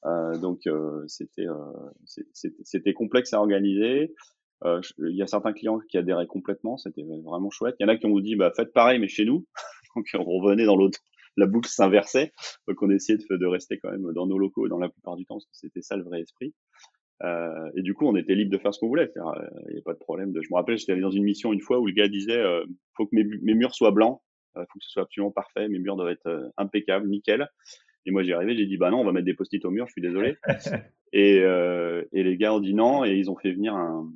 Euh, 0.05 0.37
donc 0.37 0.59
c'était 1.07 1.47
c'était 2.63 2.93
complexe 2.93 3.33
à 3.33 3.39
organiser. 3.39 4.13
Euh, 4.63 4.81
il 4.99 5.15
y 5.15 5.21
a 5.21 5.27
certains 5.27 5.53
clients 5.53 5.79
qui 5.79 5.97
adhéraient 5.97 6.27
complètement, 6.27 6.77
c'était 6.77 7.03
vraiment 7.03 7.49
chouette. 7.49 7.75
Il 7.79 7.83
y 7.83 7.85
en 7.85 7.89
a 7.89 7.97
qui 7.97 8.05
ont 8.05 8.19
dit 8.19 8.35
bah 8.35 8.51
faites 8.55 8.73
pareil 8.73 8.99
mais 8.99 9.07
chez 9.07 9.25
nous. 9.25 9.45
Donc 9.95 10.05
on 10.13 10.23
revenait 10.23 10.65
dans 10.65 10.75
l'autre, 10.75 10.99
la 11.37 11.47
boucle 11.47 11.69
s'inversait. 11.69 12.31
Donc 12.67 12.81
on 12.81 12.89
essayait 12.89 13.17
de, 13.17 13.37
de, 13.37 13.45
rester 13.45 13.79
quand 13.79 13.91
même 13.91 14.13
dans 14.13 14.27
nos 14.27 14.37
locaux 14.37 14.67
dans 14.67 14.79
la 14.79 14.89
plupart 14.89 15.15
du 15.15 15.25
temps 15.25 15.35
parce 15.35 15.45
que 15.45 15.55
c'était 15.55 15.81
ça 15.81 15.95
le 15.95 16.03
vrai 16.03 16.21
esprit. 16.21 16.53
Euh, 17.23 17.69
et 17.75 17.81
du 17.83 17.93
coup 17.93 18.07
on 18.07 18.15
était 18.15 18.33
libre 18.33 18.51
de 18.51 18.57
faire 18.57 18.73
ce 18.73 18.79
qu'on 18.79 18.87
voulait. 18.87 19.11
Euh, 19.17 19.49
il 19.69 19.73
n'y 19.73 19.79
a 19.79 19.83
pas 19.83 19.93
de 19.93 19.99
problème. 19.99 20.31
De... 20.31 20.41
Je 20.41 20.49
me 20.51 20.55
rappelle 20.55 20.77
j'étais 20.77 20.91
allé 20.91 21.01
dans 21.01 21.11
une 21.11 21.23
mission 21.23 21.53
une 21.53 21.61
fois 21.61 21.79
où 21.79 21.87
le 21.87 21.93
gars 21.93 22.07
disait 22.07 22.39
euh, 22.39 22.65
faut 22.95 23.05
que 23.05 23.15
mes, 23.15 23.23
mes, 23.23 23.53
murs 23.53 23.73
soient 23.73 23.91
blancs, 23.91 24.21
euh, 24.57 24.65
faut 24.71 24.79
que 24.79 24.85
ce 24.85 24.91
soit 24.91 25.03
absolument 25.03 25.31
parfait, 25.31 25.67
mes 25.69 25.79
murs 25.79 25.95
doivent 25.95 26.11
être 26.11 26.27
euh, 26.27 26.49
impeccables, 26.57 27.07
nickel. 27.07 27.47
Et 28.05 28.11
moi, 28.11 28.23
j'y 28.23 28.33
arrivé, 28.33 28.57
j'ai 28.57 28.65
dit, 28.65 28.77
bah 28.77 28.89
non, 28.89 28.99
on 28.99 29.05
va 29.05 29.11
mettre 29.11 29.25
des 29.25 29.33
post-it 29.33 29.63
au 29.63 29.69
mur, 29.69 29.85
je 29.87 29.91
suis 29.91 30.01
désolé. 30.01 30.35
et, 31.13 31.39
euh, 31.41 32.03
et 32.11 32.23
les 32.23 32.35
gars 32.35 32.53
ont 32.53 32.59
dit 32.59 32.73
non, 32.73 33.05
et 33.05 33.15
ils 33.15 33.29
ont 33.29 33.37
fait 33.37 33.51
venir 33.51 33.75
un, 33.75 34.11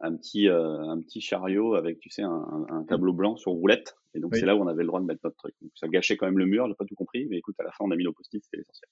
un 0.00 0.16
petit 0.16 0.48
euh, 0.48 0.80
un 0.88 1.00
petit 1.00 1.20
chariot 1.20 1.74
avec 1.74 1.98
tu 2.00 2.10
sais 2.10 2.22
un, 2.22 2.66
un, 2.68 2.84
tableau 2.84 3.12
blanc 3.12 3.36
sur 3.36 3.52
roulette. 3.52 3.96
Et 4.14 4.20
donc 4.20 4.34
c'est 4.34 4.46
là 4.46 4.56
où 4.56 4.60
on 4.60 4.66
avait 4.66 4.82
le 4.82 4.88
droit 4.88 5.00
de 5.00 5.04
mettre 5.04 5.20
notre 5.24 5.36
truc. 5.36 5.54
Donc 5.60 5.70
ça 5.74 5.88
gâchait 5.88 6.16
quand 6.16 6.26
même 6.26 6.38
le 6.38 6.46
mur 6.46 6.66
j'ai 6.68 6.74
pas 6.74 6.84
tout 6.84 6.94
compris 6.94 7.26
mais 7.28 7.36
écoute 7.36 7.54
à 7.58 7.64
la 7.64 7.70
fin 7.70 7.84
on 7.84 7.90
a 7.90 7.96
mis 7.96 8.04
nos 8.04 8.12
post-it 8.12 8.42
c'était 8.42 8.58
l'essentiel. 8.58 8.88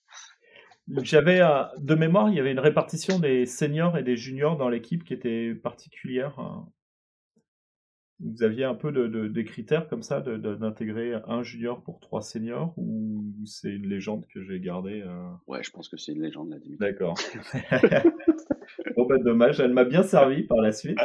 J'avais 1.05 1.41
euh, 1.41 1.65
de 1.79 1.95
mémoire 1.95 2.31
il 2.31 2.37
y 2.37 2.41
avait 2.41 2.53
une 2.53 2.59
répartition 2.59 3.19
des 3.19 3.47
seniors 3.47 3.97
et 3.99 4.03
des 4.03 4.17
juniors 4.17 4.57
dans 4.57 4.69
l'équipe 4.69 5.05
qui 5.05 5.15
était 5.15 5.55
particulière 5.55 6.39
hein. 6.39 6.69
vous 8.21 8.43
aviez 8.43 8.65
un 8.65 8.75
peu 8.75 8.93
de, 8.93 9.29
des 9.29 9.45
critères 9.45 9.89
comme 9.89 10.03
ça 10.03 10.21
d'intégrer 10.21 11.15
un 11.27 11.43
junior 11.43 11.83
pour 11.83 12.01
trois 12.01 12.23
seniors 12.23 12.73
ou 12.79 13.25
c'est 13.45 13.71
une 13.71 13.87
légende 13.87 14.25
que 14.33 14.43
j'ai 14.43 14.61
gardée 14.61 15.03
euh? 15.03 15.31
ouais 15.47 15.63
je 15.63 15.71
pense 15.71 15.89
que 15.89 15.97
c'est 15.97 16.13
une 16.13 16.23
légende 16.23 16.51
là 16.51 16.57
d'accord 16.79 17.19
Bon, 18.99 19.07
bah, 19.07 19.19
dommage, 19.19 19.61
elle 19.61 19.73
m'a 19.73 19.85
bien 19.85 20.03
servi 20.03 20.43
par 20.43 20.59
la 20.59 20.73
suite. 20.73 20.99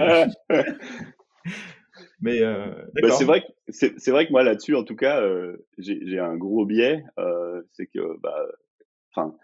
Mais 2.22 2.42
euh, 2.42 2.74
bah, 3.00 3.12
c'est 3.12 3.24
vrai 3.24 3.42
que 3.42 3.48
c'est 3.70 4.10
vrai 4.10 4.26
que 4.26 4.32
moi 4.32 4.42
là-dessus, 4.42 4.76
en 4.76 4.84
tout 4.84 4.96
cas, 4.96 5.22
euh, 5.22 5.64
j'ai 5.78 6.18
un 6.18 6.36
gros 6.36 6.66
biais, 6.66 7.06
euh, 7.20 7.62
c'est 7.74 7.86
que, 7.86 8.20
bah, 8.20 8.48
enfin, 9.12 9.38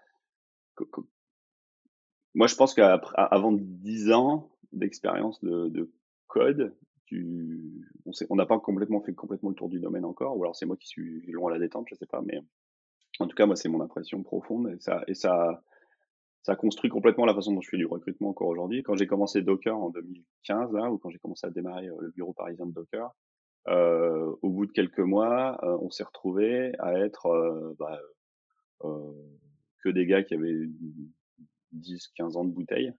moi 2.33 2.47
je 2.47 2.55
pense 2.55 2.73
qu'avant 2.73 3.51
10 3.51 4.11
ans 4.13 4.49
d'expérience 4.71 5.43
de, 5.43 5.69
de, 5.69 5.91
code, 6.25 6.75
tu, 7.05 7.85
on 8.31 8.35
n'a 8.35 8.47
pas 8.47 8.59
complètement 8.59 9.01
fait 9.01 9.13
complètement 9.13 9.49
le 9.49 9.55
tour 9.55 9.69
du 9.69 9.79
domaine 9.79 10.05
encore, 10.05 10.35
ou 10.35 10.43
alors 10.43 10.55
c'est 10.55 10.65
moi 10.65 10.75
qui 10.75 10.87
suis 10.87 11.21
long 11.27 11.47
à 11.47 11.51
la 11.51 11.59
détente, 11.59 11.85
je 11.87 11.95
sais 11.95 12.07
pas, 12.07 12.23
mais 12.25 12.41
en 13.19 13.27
tout 13.27 13.35
cas 13.35 13.45
moi 13.45 13.55
c'est 13.55 13.69
mon 13.69 13.81
impression 13.81 14.23
profonde 14.23 14.71
et 14.75 14.79
ça 14.79 15.03
et 15.07 15.13
ça 15.13 15.61
ça 16.43 16.55
construit 16.55 16.89
complètement 16.89 17.25
la 17.25 17.33
façon 17.33 17.53
dont 17.53 17.61
je 17.61 17.69
fais 17.69 17.77
du 17.77 17.85
recrutement 17.85 18.29
encore 18.29 18.47
aujourd'hui. 18.47 18.83
Quand 18.83 18.95
j'ai 18.95 19.07
commencé 19.07 19.41
Docker 19.41 19.77
en 19.77 19.89
2015, 19.89 20.71
là, 20.73 20.91
ou 20.91 20.97
quand 20.97 21.09
j'ai 21.09 21.19
commencé 21.19 21.45
à 21.45 21.49
démarrer 21.49 21.87
euh, 21.89 21.97
le 21.99 22.11
bureau 22.11 22.33
parisien 22.33 22.65
de 22.65 22.71
Docker, 22.71 23.13
euh, 23.67 24.35
au 24.41 24.49
bout 24.49 24.65
de 24.65 24.71
quelques 24.71 24.99
mois, 24.99 25.59
euh, 25.63 25.77
on 25.81 25.89
s'est 25.89 26.03
retrouvé 26.03 26.71
à 26.79 26.93
être 26.99 27.27
euh, 27.27 27.75
bah, 27.77 27.99
euh, 28.83 29.13
que 29.83 29.89
des 29.89 30.05
gars 30.05 30.23
qui 30.23 30.33
avaient 30.33 30.65
10, 31.73 32.07
15 32.15 32.37
ans 32.37 32.45
de 32.45 32.51
bouteille, 32.51 32.93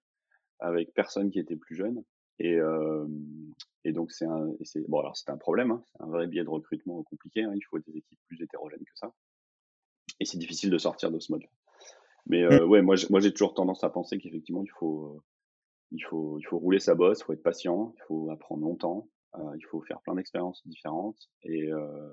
avec 0.58 0.92
personne 0.92 1.30
qui 1.30 1.38
était 1.38 1.56
plus 1.56 1.76
jeune. 1.76 2.04
Et, 2.42 2.58
et 3.84 3.92
donc 3.92 4.12
c'est 4.12 4.24
un, 4.24 4.50
bon 4.88 5.00
alors 5.00 5.14
c'est 5.14 5.28
un 5.30 5.36
problème, 5.36 5.72
hein, 5.72 5.84
c'est 5.92 6.02
un 6.04 6.06
vrai 6.06 6.26
biais 6.26 6.42
de 6.42 6.48
recrutement 6.48 7.02
compliqué. 7.02 7.42
Hein, 7.42 7.52
il 7.54 7.60
faut 7.68 7.78
des 7.78 7.98
équipes 7.98 8.18
plus 8.28 8.40
hétérogènes 8.40 8.80
que 8.80 8.94
ça, 8.94 9.12
et 10.20 10.24
c'est 10.24 10.38
difficile 10.38 10.70
de 10.70 10.78
sortir 10.78 11.10
de 11.10 11.18
ce 11.18 11.32
mode. 11.32 11.42
-là. 11.42 11.59
Mais 12.26 12.42
mmh. 12.42 12.52
euh, 12.52 12.66
ouais, 12.66 12.82
moi, 12.82 12.96
moi 13.10 13.20
j'ai 13.20 13.32
toujours 13.32 13.54
tendance 13.54 13.84
à 13.84 13.90
penser 13.90 14.18
qu'effectivement, 14.18 14.62
il 14.62 14.70
faut, 14.70 15.06
euh, 15.06 15.22
il 15.92 16.04
faut, 16.04 16.38
il 16.38 16.44
faut 16.44 16.58
rouler 16.58 16.78
sa 16.78 16.94
bosse, 16.94 17.20
il 17.20 17.24
faut 17.24 17.32
être 17.32 17.42
patient, 17.42 17.92
il 17.96 18.02
faut 18.02 18.30
apprendre 18.30 18.62
longtemps, 18.62 19.08
euh, 19.36 19.56
il 19.56 19.64
faut 19.66 19.80
faire 19.82 20.00
plein 20.00 20.14
d'expériences 20.14 20.66
différentes. 20.66 21.28
Et, 21.42 21.72
euh, 21.72 22.12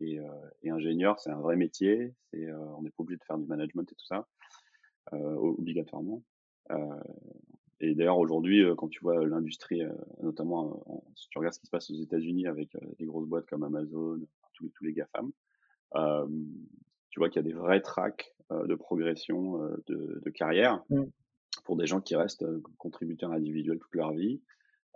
et, 0.00 0.18
euh, 0.18 0.24
et, 0.62 0.70
ingénieur, 0.70 1.18
c'est 1.20 1.30
un 1.30 1.40
vrai 1.40 1.56
métier. 1.56 2.14
C'est, 2.30 2.52
on 2.52 2.82
n'est 2.82 2.90
pas 2.90 3.02
obligé 3.02 3.18
de 3.18 3.24
faire 3.24 3.38
du 3.38 3.46
management 3.46 3.90
et 3.90 3.94
tout 3.94 4.06
ça, 4.06 4.26
obligatoirement. 5.12 6.22
et 7.80 7.94
d'ailleurs, 7.94 8.18
aujourd'hui, 8.18 8.64
quand 8.76 8.88
tu 8.88 9.00
vois 9.00 9.24
l'industrie, 9.24 9.82
notamment 10.22 10.84
si 11.14 11.28
tu 11.28 11.38
regardes 11.38 11.54
ce 11.54 11.60
qui 11.60 11.66
se 11.66 11.70
passe 11.70 11.90
aux 11.90 12.02
États-Unis 12.02 12.46
avec 12.46 12.76
des 12.98 13.06
grosses 13.06 13.28
boîtes 13.28 13.46
comme 13.46 13.62
Amazon, 13.62 14.20
tous, 14.54 14.68
tous 14.68 14.84
les 14.84 14.92
GAFAM, 14.92 15.32
tu 17.10 17.20
vois 17.20 17.30
qu'il 17.30 17.42
y 17.42 17.46
a 17.46 17.48
des 17.48 17.54
vrais 17.54 17.80
tracks 17.80 18.35
euh, 18.35 18.35
de 18.50 18.74
progression 18.74 19.62
euh, 19.62 19.76
de, 19.88 20.20
de, 20.24 20.30
carrière 20.30 20.84
mmh. 20.90 21.02
pour 21.64 21.76
des 21.76 21.86
gens 21.86 22.00
qui 22.00 22.14
restent 22.16 22.44
euh, 22.44 22.62
contributeurs 22.78 23.32
individuels 23.32 23.78
toute 23.78 23.94
leur 23.94 24.12
vie 24.12 24.40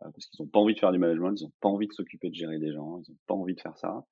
parce 0.02 0.24
qu'ils 0.26 0.42
n'ont 0.42 0.48
pas 0.48 0.60
envie 0.60 0.72
de 0.72 0.78
faire 0.78 0.92
du 0.92 0.98
management, 0.98 1.34
ils 1.38 1.44
n'ont 1.44 1.52
pas 1.60 1.68
envie 1.68 1.86
de 1.86 1.92
s'occuper 1.92 2.30
de 2.30 2.34
gérer 2.34 2.58
des 2.58 2.72
gens, 2.72 3.02
ils 3.06 3.10
n'ont 3.10 3.18
pas 3.26 3.34
envie 3.34 3.54
de 3.54 3.60
faire 3.60 3.76
ça. 3.76 4.06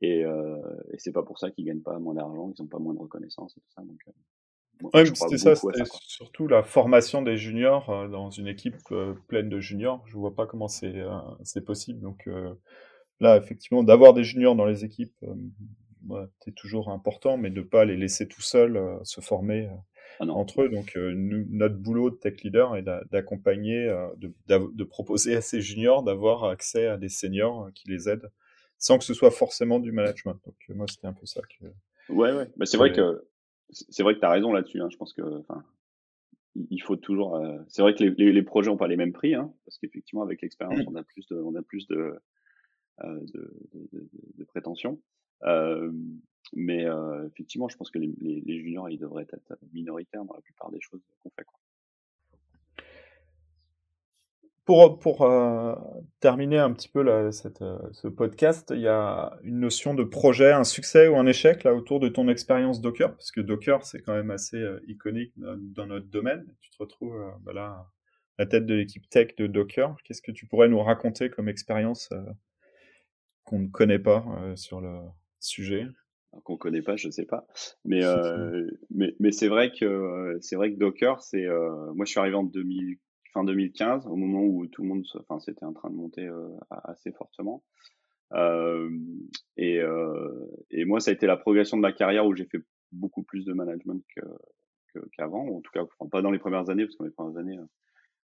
Et, 0.00 0.24
euh, 0.24 0.56
et 0.92 0.98
c'est 0.98 1.12
pas 1.12 1.22
pour 1.22 1.38
ça 1.38 1.52
qu'ils 1.52 1.64
gagnent 1.64 1.82
pas 1.82 1.96
moins 2.00 2.14
d'argent, 2.14 2.52
ils 2.58 2.60
n'ont 2.60 2.68
pas 2.68 2.80
moins 2.80 2.92
de 2.92 2.98
reconnaissance 2.98 3.56
et 3.56 3.60
tout 3.60 3.70
ça. 3.70 3.82
Donc, 3.82 4.92
ouais, 4.94 5.06
c'était 5.06 5.38
ça, 5.38 5.54
c'était 5.54 5.84
surtout 5.84 6.48
la 6.48 6.64
formation 6.64 7.22
des 7.22 7.36
juniors 7.36 8.08
dans 8.08 8.30
une 8.30 8.48
équipe 8.48 8.74
pleine 9.28 9.48
de 9.48 9.60
juniors. 9.60 10.02
Je 10.06 10.16
vois 10.16 10.34
pas 10.34 10.46
comment 10.48 10.66
c'est 10.66 11.04
c'est 11.44 11.64
possible. 11.64 12.00
Donc 12.00 12.28
là, 13.20 13.36
effectivement, 13.36 13.84
d'avoir 13.84 14.12
des 14.12 14.24
juniors 14.24 14.56
dans 14.56 14.66
les 14.66 14.84
équipes, 14.84 15.14
c'est 16.40 16.54
toujours 16.54 16.90
important, 16.90 17.36
mais 17.36 17.50
de 17.50 17.60
ne 17.60 17.64
pas 17.64 17.84
les 17.84 17.96
laisser 17.96 18.28
tout 18.28 18.42
seuls 18.42 18.76
euh, 18.76 18.98
se 19.04 19.20
former 19.20 19.66
euh, 19.66 19.74
ah 20.20 20.26
entre 20.28 20.62
eux. 20.62 20.68
Donc, 20.68 20.96
euh, 20.96 21.12
notre 21.14 21.76
boulot 21.76 22.10
de 22.10 22.16
tech 22.16 22.42
leader 22.42 22.76
est 22.76 22.82
d'accompagner, 23.10 23.86
de, 24.16 24.32
de, 24.48 24.84
proposer 24.84 25.36
à 25.36 25.40
ces 25.40 25.60
juniors 25.60 26.02
d'avoir 26.02 26.44
accès 26.44 26.86
à 26.86 26.96
des 26.96 27.08
seniors 27.08 27.70
qui 27.74 27.88
les 27.88 28.08
aident, 28.08 28.30
sans 28.78 28.98
que 28.98 29.04
ce 29.04 29.14
soit 29.14 29.30
forcément 29.30 29.78
du 29.78 29.92
management. 29.92 30.38
Donc, 30.44 30.56
moi, 30.70 30.86
c'était 30.88 31.06
un 31.06 31.12
peu 31.12 31.26
ça 31.26 31.40
que. 31.42 31.66
Ouais, 32.12 32.32
ouais. 32.32 32.50
Bah, 32.56 32.66
c'est 32.66 32.78
vrai 32.78 32.92
que 32.92 33.24
c'est 33.70 34.02
vrai 34.02 34.14
que 34.14 34.20
tu 34.20 34.24
as 34.24 34.30
raison 34.30 34.52
là-dessus. 34.52 34.80
Hein. 34.80 34.88
Je 34.90 34.96
pense 34.96 35.12
que, 35.12 35.22
il 36.70 36.82
faut 36.82 36.96
toujours. 36.96 37.40
c'est 37.68 37.82
vrai 37.82 37.94
que 37.94 38.02
les, 38.02 38.32
les, 38.32 38.42
projets 38.42 38.70
n'ont 38.70 38.76
pas 38.76 38.88
les 38.88 38.96
mêmes 38.96 39.12
prix, 39.12 39.34
hein, 39.34 39.52
parce 39.66 39.78
qu'effectivement, 39.78 40.22
avec 40.22 40.42
l'expérience, 40.42 40.80
on 40.88 40.96
a 40.96 41.02
plus 41.04 41.26
de, 41.28 41.36
on 41.36 41.54
a 41.54 41.62
plus 41.62 41.86
de, 41.86 42.18
de, 43.04 43.46
de, 43.92 44.08
de 44.36 44.44
prétentions. 44.44 45.00
Mais 46.54 46.86
effectivement, 47.26 47.68
je 47.68 47.76
pense 47.76 47.90
que 47.90 47.98
les, 47.98 48.60
juniors, 48.60 48.88
ils 48.88 48.98
devraient 48.98 49.26
être 49.32 49.58
minoritaires 49.72 50.24
dans 50.24 50.34
la 50.34 50.40
plupart 50.40 50.70
des 50.70 50.80
choses 50.80 51.00
qu'on 51.22 51.30
fait. 51.30 51.44
Pour, 54.64 54.98
pour 54.98 55.26
terminer 56.20 56.58
un 56.58 56.72
petit 56.72 56.88
peu 56.88 57.30
cette, 57.32 57.64
ce 57.92 58.08
podcast, 58.08 58.70
il 58.74 58.80
y 58.80 58.88
a 58.88 59.38
une 59.42 59.60
notion 59.60 59.94
de 59.94 60.04
projet, 60.04 60.52
un 60.52 60.64
succès 60.64 61.08
ou 61.08 61.16
un 61.16 61.26
échec 61.26 61.64
là 61.64 61.74
autour 61.74 62.00
de 62.00 62.08
ton 62.08 62.28
expérience 62.28 62.82
Docker, 62.82 63.14
parce 63.14 63.30
que 63.30 63.40
Docker 63.40 63.82
c'est 63.86 64.02
quand 64.02 64.12
même 64.12 64.30
assez 64.30 64.62
iconique 64.86 65.32
dans, 65.36 65.86
notre 65.86 66.06
domaine. 66.08 66.46
Tu 66.60 66.70
te 66.70 66.76
retrouves 66.78 67.18
bah 67.40 67.54
là 67.54 67.86
à 68.36 68.42
la 68.42 68.46
tête 68.46 68.66
de 68.66 68.74
l'équipe 68.74 69.08
tech 69.08 69.36
de 69.36 69.46
Docker. 69.46 69.96
Qu'est-ce 70.04 70.22
que 70.22 70.32
tu 70.32 70.46
pourrais 70.46 70.68
nous 70.68 70.80
raconter 70.80 71.30
comme 71.30 71.48
expérience 71.48 72.10
qu'on 73.44 73.60
ne 73.60 73.68
connaît 73.68 73.98
pas 73.98 74.22
sur 74.54 74.82
le, 74.82 74.98
sujet 75.40 75.86
qu'on 76.44 76.56
connaît 76.56 76.82
pas, 76.82 76.96
je 76.96 77.08
sais 77.10 77.24
pas. 77.24 77.46
Mais 77.84 78.04
euh, 78.04 78.66
mais, 78.90 79.14
mais 79.18 79.32
c'est 79.32 79.48
vrai 79.48 79.72
que 79.72 80.36
c'est 80.40 80.56
vrai 80.56 80.72
que 80.72 80.78
Docker, 80.78 81.20
c'est 81.22 81.46
euh, 81.46 81.92
moi 81.94 82.04
je 82.04 82.10
suis 82.10 82.20
arrivé 82.20 82.36
en 82.36 82.44
2000, 82.44 82.98
fin 83.32 83.44
2015 83.44 84.06
au 84.06 84.16
moment 84.16 84.42
où 84.42 84.66
tout 84.66 84.82
le 84.82 84.88
monde, 84.88 85.04
enfin 85.16 85.38
c'était 85.40 85.64
en 85.64 85.72
train 85.72 85.90
de 85.90 85.96
monter 85.96 86.26
euh, 86.26 86.48
assez 86.70 87.12
fortement. 87.12 87.62
Euh, 88.34 88.90
et, 89.56 89.78
euh, 89.78 90.46
et 90.70 90.84
moi 90.84 91.00
ça 91.00 91.10
a 91.10 91.14
été 91.14 91.26
la 91.26 91.36
progression 91.36 91.76
de 91.76 91.82
ma 91.82 91.92
carrière 91.92 92.26
où 92.26 92.34
j'ai 92.34 92.44
fait 92.44 92.62
beaucoup 92.92 93.22
plus 93.22 93.44
de 93.44 93.52
management 93.52 94.02
que 94.14 94.22
qu'avant, 95.16 95.46
en 95.46 95.60
tout 95.60 95.70
cas 95.70 95.84
pas 96.10 96.22
dans 96.22 96.32
les 96.32 96.40
premières 96.40 96.70
années, 96.70 96.84
parce 96.84 96.96
que 96.96 97.04
dans 97.04 97.08
les 97.08 97.12
premières 97.12 97.36
années, 97.36 97.58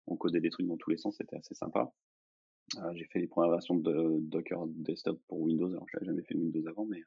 on 0.06 0.18
codait 0.18 0.42
des 0.42 0.50
trucs 0.50 0.68
dans 0.68 0.76
tous 0.76 0.90
les 0.90 0.98
sens, 0.98 1.16
c'était 1.18 1.38
assez 1.38 1.56
sympa. 1.56 1.94
J'ai 2.94 3.06
fait 3.06 3.20
les 3.20 3.28
premières 3.28 3.52
versions 3.52 3.76
de 3.76 4.20
Docker 4.22 4.66
Desktop 4.68 5.20
pour 5.28 5.42
Windows, 5.42 5.70
alors 5.70 5.86
je 5.90 5.98
n'avais 5.98 6.06
jamais 6.06 6.24
fait 6.24 6.36
Windows 6.36 6.68
avant, 6.68 6.86
mais, 6.86 7.02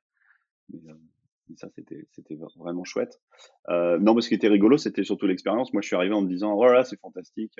ça 1.56 1.68
c'était 1.74 2.06
c'était 2.12 2.36
vraiment 2.56 2.84
chouette. 2.84 3.20
non, 3.68 4.14
mais 4.14 4.20
ce 4.20 4.28
qui 4.28 4.34
était 4.34 4.48
rigolo, 4.48 4.76
c'était 4.78 5.04
surtout 5.04 5.26
l'expérience. 5.26 5.72
Moi, 5.72 5.82
je 5.82 5.88
suis 5.88 5.96
arrivé 5.96 6.14
en 6.14 6.22
me 6.22 6.28
disant, 6.28 6.54
voilà, 6.54 6.80
oh 6.80 6.84
c'est 6.84 7.00
fantastique. 7.00 7.54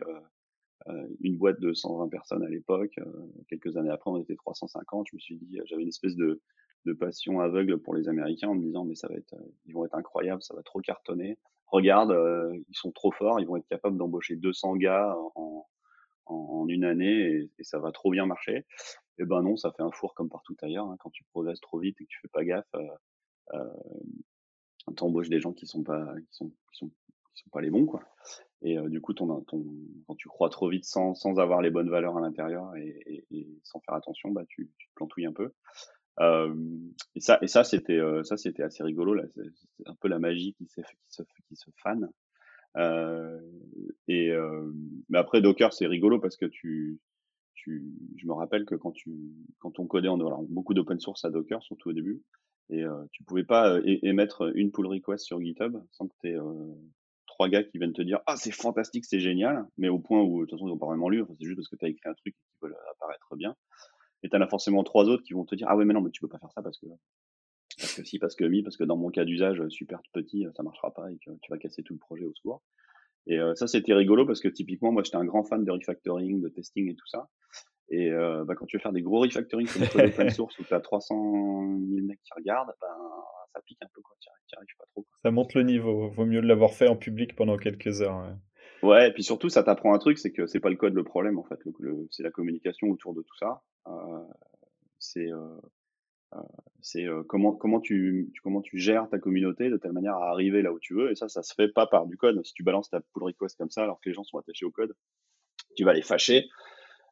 Euh, 0.89 1.07
une 1.21 1.37
boîte 1.37 1.61
de 1.61 1.75
120 1.75 2.09
personnes 2.09 2.43
à 2.43 2.49
l'époque. 2.49 2.93
Euh, 2.99 3.05
quelques 3.49 3.77
années 3.77 3.91
après, 3.91 4.11
on 4.11 4.17
était 4.17 4.35
350. 4.35 5.09
Je 5.11 5.17
me 5.17 5.21
suis 5.21 5.37
dit, 5.37 5.59
j'avais 5.67 5.83
une 5.83 5.89
espèce 5.89 6.17
de, 6.17 6.41
de 6.87 6.93
passion 6.93 7.41
aveugle 7.41 7.79
pour 7.79 7.95
les 7.95 8.09
Américains 8.09 8.49
en 8.49 8.55
me 8.55 8.63
disant, 8.63 8.85
mais 8.85 8.95
ça 8.95 9.09
va 9.09 9.15
être, 9.15 9.35
ils 9.67 9.75
vont 9.75 9.85
être 9.85 9.95
incroyables, 9.95 10.43
ça 10.43 10.55
va 10.55 10.63
trop 10.63 10.81
cartonner. 10.81 11.39
Regarde, 11.67 12.13
euh, 12.13 12.57
ils 12.69 12.77
sont 12.77 12.93
trop 12.93 13.13
forts, 13.13 13.41
ils 13.41 13.47
vont 13.47 13.57
être 13.57 13.69
capables 13.69 13.97
d'embaucher 13.97 14.37
200 14.37 14.77
gars 14.77 15.17
en, 15.35 15.67
en, 16.31 16.69
une 16.69 16.85
année 16.85 17.49
et, 17.59 17.64
ça 17.64 17.79
va 17.79 17.93
trop 17.93 18.11
bien 18.11 18.27
marcher. 18.27 18.57
Et 19.19 19.23
eh 19.23 19.25
ben 19.27 19.43
non, 19.43 19.57
ça 19.57 19.71
fait 19.73 19.83
un 19.83 19.90
four 19.90 20.14
comme 20.14 20.31
partout 20.31 20.57
ailleurs. 20.62 20.87
Hein. 20.87 20.97
Quand 20.99 21.11
tu 21.11 21.25
progresses 21.25 21.61
trop 21.61 21.79
vite 21.79 22.01
et 22.01 22.05
que 22.05 22.09
tu 22.09 22.21
fais 22.21 22.29
pas 22.29 22.45
gaffe, 22.45 22.64
euh, 22.75 22.88
euh, 23.55 24.95
embauches 25.01 25.29
des 25.29 25.40
gens 25.40 25.53
qui 25.53 25.66
sont 25.66 25.83
pas, 25.83 26.14
qui 26.16 26.35
sont, 26.35 26.51
qui 26.73 26.79
sont, 26.79 26.90
pas 27.53 27.61
les 27.61 27.71
bons, 27.71 27.87
quoi. 27.87 28.03
Et 28.62 28.79
euh, 28.79 28.88
du 28.88 29.01
coup, 29.01 29.12
ton, 29.12 29.40
ton, 29.43 29.64
quand 30.07 30.14
tu 30.14 30.29
crois 30.29 30.49
trop 30.49 30.69
vite 30.69 30.85
sans, 30.85 31.14
avoir 31.38 31.62
les 31.62 31.71
bonnes 31.71 31.90
valeurs 31.90 32.16
à 32.16 32.21
l'intérieur 32.21 32.75
et, 32.77 33.27
sans 33.62 33.81
faire 33.81 33.95
attention, 33.95 34.31
bah, 34.31 34.45
tu, 34.49 34.71
tu 34.79 34.88
plantouilles 34.95 35.27
un 35.27 35.33
peu. 35.33 35.53
Et 37.14 37.21
ça, 37.21 37.64
c'était, 37.64 38.01
assez 38.62 38.83
rigolo. 38.83 39.21
C'est, 39.35 39.88
un 39.88 39.95
peu 39.95 40.09
la 40.09 40.19
magie 40.19 40.55
qui, 40.55 40.66
se, 40.66 40.81
qui 41.47 41.57
se 41.57 41.71
fane. 41.77 42.11
Euh, 42.76 43.40
et 44.09 44.30
euh, 44.30 44.72
mais 45.09 45.18
après 45.18 45.40
Docker, 45.40 45.72
c'est 45.72 45.87
rigolo 45.87 46.20
parce 46.20 46.37
que 46.37 46.46
tu, 46.46 47.00
tu, 47.54 47.85
je 48.16 48.26
me 48.26 48.33
rappelle 48.33 48.64
que 48.64 48.74
quand 48.74 48.92
tu, 48.92 49.12
quand 49.59 49.78
on 49.78 49.87
codait, 49.87 50.09
on 50.09 50.20
a 50.20 50.40
beaucoup 50.48 50.74
d'open 50.74 51.00
source 51.00 51.24
à 51.24 51.30
Docker, 51.30 51.62
surtout 51.62 51.90
au 51.90 51.92
début, 51.92 52.22
et 52.70 52.85
euh, 52.85 53.04
tu 53.12 53.24
pouvais 53.24 53.44
pas 53.44 53.80
émettre 53.85 54.50
une 54.54 54.70
pull 54.70 54.87
request 54.87 55.24
sur 55.24 55.40
GitHub 55.40 55.76
sans 55.92 56.06
que 56.06 56.14
tu 56.22 56.37
trois 57.26 57.48
gars 57.48 57.64
qui 57.64 57.78
viennent 57.78 57.92
te 57.92 58.02
dire 58.02 58.20
ah 58.26 58.37
c'est 58.37 58.52
fantastique, 58.52 59.04
c'est 59.04 59.20
génial, 59.20 59.66
mais 59.78 59.88
au 59.88 59.98
point 59.98 60.22
où 60.22 60.40
de 60.40 60.46
toute 60.46 60.59
façon 60.59 60.68
ils 60.68 60.72
ont 60.72 60.78
pas 60.78 60.87
vraiment 60.87 61.09
lu, 61.09 61.24
c'est 61.38 61.46
juste 61.46 61.56
parce 61.56 61.68
que 61.68 61.76
tu 61.76 61.85
as 61.85 61.88
écrit 61.88 62.09
un 62.09 62.14
truc 62.14 62.35
qui 62.35 62.59
veulent 62.62 62.76
apparaître 62.92 63.37
bien. 63.37 63.54
Et 64.22 64.28
tu 64.28 64.37
en 64.37 64.40
as 64.42 64.48
forcément 64.48 64.85
trois 64.85 65.04
autres 65.09 65.22
qui 65.22 65.33
vont 65.33 65.44
te 65.44 65.54
dire 65.54 65.66
ah 65.70 65.76
ouais 65.76 65.85
mais 65.85 65.94
non 65.94 66.02
mais 66.02 66.11
tu 66.11 66.20
peux 66.20 66.28
pas 66.28 66.38
faire 66.38 66.52
ça 66.52 66.62
parce 66.62 66.78
que 66.78 66.87
parce 67.81 67.95
que 67.95 68.05
si 68.05 68.19
parce 68.19 68.37
que 68.37 68.45
mi 68.45 68.62
parce 68.62 68.77
que 68.77 68.85
dans 68.85 68.97
mon 68.97 69.11
cas 69.11 69.25
d'usage 69.25 69.62
super 69.69 70.01
petit 70.12 70.47
ça 70.57 70.62
marchera 70.62 70.93
pas 70.93 71.11
et 71.11 71.16
que 71.25 71.31
tu 71.43 71.51
vas 71.51 71.59
casser 71.59 71.83
tout 71.83 71.95
le 71.95 71.99
projet 71.99 72.25
au 72.25 72.35
secours. 72.35 72.62
Et 73.27 73.38
euh, 73.38 73.55
ça 73.55 73.66
c'était 73.66 73.95
rigolo 73.95 74.27
parce 74.27 74.40
que 74.40 74.49
typiquement 74.49 74.93
moi 74.93 75.03
j'étais 75.05 75.16
un 75.16 75.25
grand 75.25 75.45
fan 75.45 75.64
de 75.64 75.71
refactoring, 75.71 76.40
de 76.40 76.49
testing 76.49 76.90
et 76.90 76.95
tout 76.95 77.07
ça. 77.07 77.29
Et 77.93 78.11
euh, 78.11 78.45
bah, 78.45 78.55
quand 78.55 78.66
tu 78.66 78.77
veux 78.77 78.81
faire 78.81 78.93
des 78.93 79.03
gros 79.03 79.21
refactoring 79.21 79.66
sur 79.66 79.99
une 79.99 80.07
open 80.07 80.31
source 80.31 80.59
où 80.59 80.64
tu 80.64 80.73
as 80.75 80.81
300 80.81 81.14
000 81.88 82.07
mecs 82.07 82.23
qui 82.23 82.33
regardent, 82.37 82.73
ben 82.81 82.88
ça 83.53 83.61
pique 83.66 83.79
un 83.83 83.88
peu 83.93 84.01
quoi, 84.01 84.16
tu 84.21 84.29
arrives 84.57 84.77
pas 84.79 84.85
trop. 84.93 85.07
Ça 85.25 85.31
monte 85.31 85.55
le 85.55 85.62
niveau, 85.62 86.09
vaut 86.11 86.27
mieux 86.27 86.40
l'avoir 86.40 86.73
fait 86.73 86.88
en 86.88 86.97
public 86.97 87.35
pendant 87.35 87.57
quelques 87.57 88.01
heures. 88.01 88.37
Ouais. 88.83 89.09
et 89.09 89.12
puis 89.12 89.23
surtout 89.23 89.51
ça 89.51 89.62
t'apprend 89.62 89.93
un 89.93 89.99
truc, 89.99 90.19
c'est 90.19 90.33
que 90.33 90.47
c'est 90.47 90.61
pas 90.61 90.71
le 90.71 90.77
code 90.77 90.95
le 90.95 91.05
problème 91.05 91.38
en 91.38 91.45
fait, 91.45 91.59
c'est 92.11 92.23
la 92.23 92.31
communication 92.31 92.88
autour 92.88 93.14
de 93.14 93.23
tout 93.23 93.37
ça. 93.38 93.62
Euh, 93.88 94.25
c'est 94.99 95.31
euh, 95.33 95.37
euh 95.37 95.61
c'est 96.81 97.07
euh, 97.07 97.23
comment 97.29 97.53
comment 97.53 97.81
tu, 97.81 98.33
comment 98.43 98.61
tu 98.61 98.79
gères 98.79 99.09
ta 99.09 99.19
communauté 99.19 99.69
de 99.69 99.77
telle 99.77 99.93
manière 99.93 100.14
à 100.14 100.31
arriver 100.31 100.62
là 100.62 100.73
où 100.73 100.79
tu 100.79 100.95
veux 100.95 101.11
et 101.11 101.14
ça 101.14 101.29
ça 101.29 101.43
se 101.43 101.55
fait 101.55 101.69
pas 101.69 101.87
par 101.87 102.07
du 102.07 102.16
code 102.16 102.45
si 102.45 102.55
tu 102.55 102.62
balances 102.62 102.90
ta 102.90 103.01
pull 103.01 103.25
request 103.25 103.59
comme 103.59 103.71
ça 103.71 103.83
alors 103.83 104.01
que 104.01 104.09
les 104.09 104.14
gens 104.14 104.25
sont 104.25 104.38
attachés 104.38 104.64
au 104.64 104.71
code 104.71 104.95
tu 105.77 105.85
vas 105.85 105.93
les 105.93 106.03
fâcher 106.03 106.49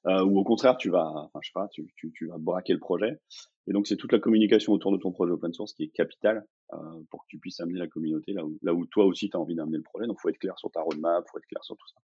euh, 0.06 0.24
ou 0.24 0.38
au 0.38 0.44
contraire, 0.44 0.76
tu 0.76 0.90
vas, 0.90 1.06
enfin, 1.06 1.40
je 1.42 1.48
sais 1.48 1.52
pas, 1.52 1.68
tu, 1.68 1.92
tu, 1.96 2.12
tu, 2.12 2.26
vas 2.26 2.38
braquer 2.38 2.72
le 2.72 2.78
projet. 2.78 3.20
Et 3.66 3.72
donc, 3.72 3.86
c'est 3.86 3.96
toute 3.96 4.12
la 4.12 4.18
communication 4.18 4.72
autour 4.72 4.92
de 4.92 4.96
ton 4.96 5.12
projet 5.12 5.32
open 5.32 5.52
source 5.52 5.72
qui 5.74 5.84
est 5.84 5.88
capitale 5.88 6.46
euh, 6.72 6.76
pour 7.10 7.22
que 7.22 7.26
tu 7.28 7.38
puisses 7.38 7.60
amener 7.60 7.78
la 7.78 7.88
communauté 7.88 8.32
là 8.32 8.44
où, 8.44 8.58
là 8.62 8.72
où 8.72 8.86
toi 8.86 9.04
aussi 9.04 9.28
tu 9.28 9.36
as 9.36 9.40
envie 9.40 9.56
d'amener 9.56 9.76
le 9.76 9.82
projet. 9.82 10.06
Donc, 10.06 10.18
faut 10.20 10.28
être 10.28 10.38
clair 10.38 10.58
sur 10.58 10.70
ta 10.70 10.80
roadmap, 10.80 11.24
faut 11.30 11.38
être 11.38 11.46
clair 11.46 11.62
sur 11.64 11.76
tout 11.76 11.88
ça. 11.88 12.00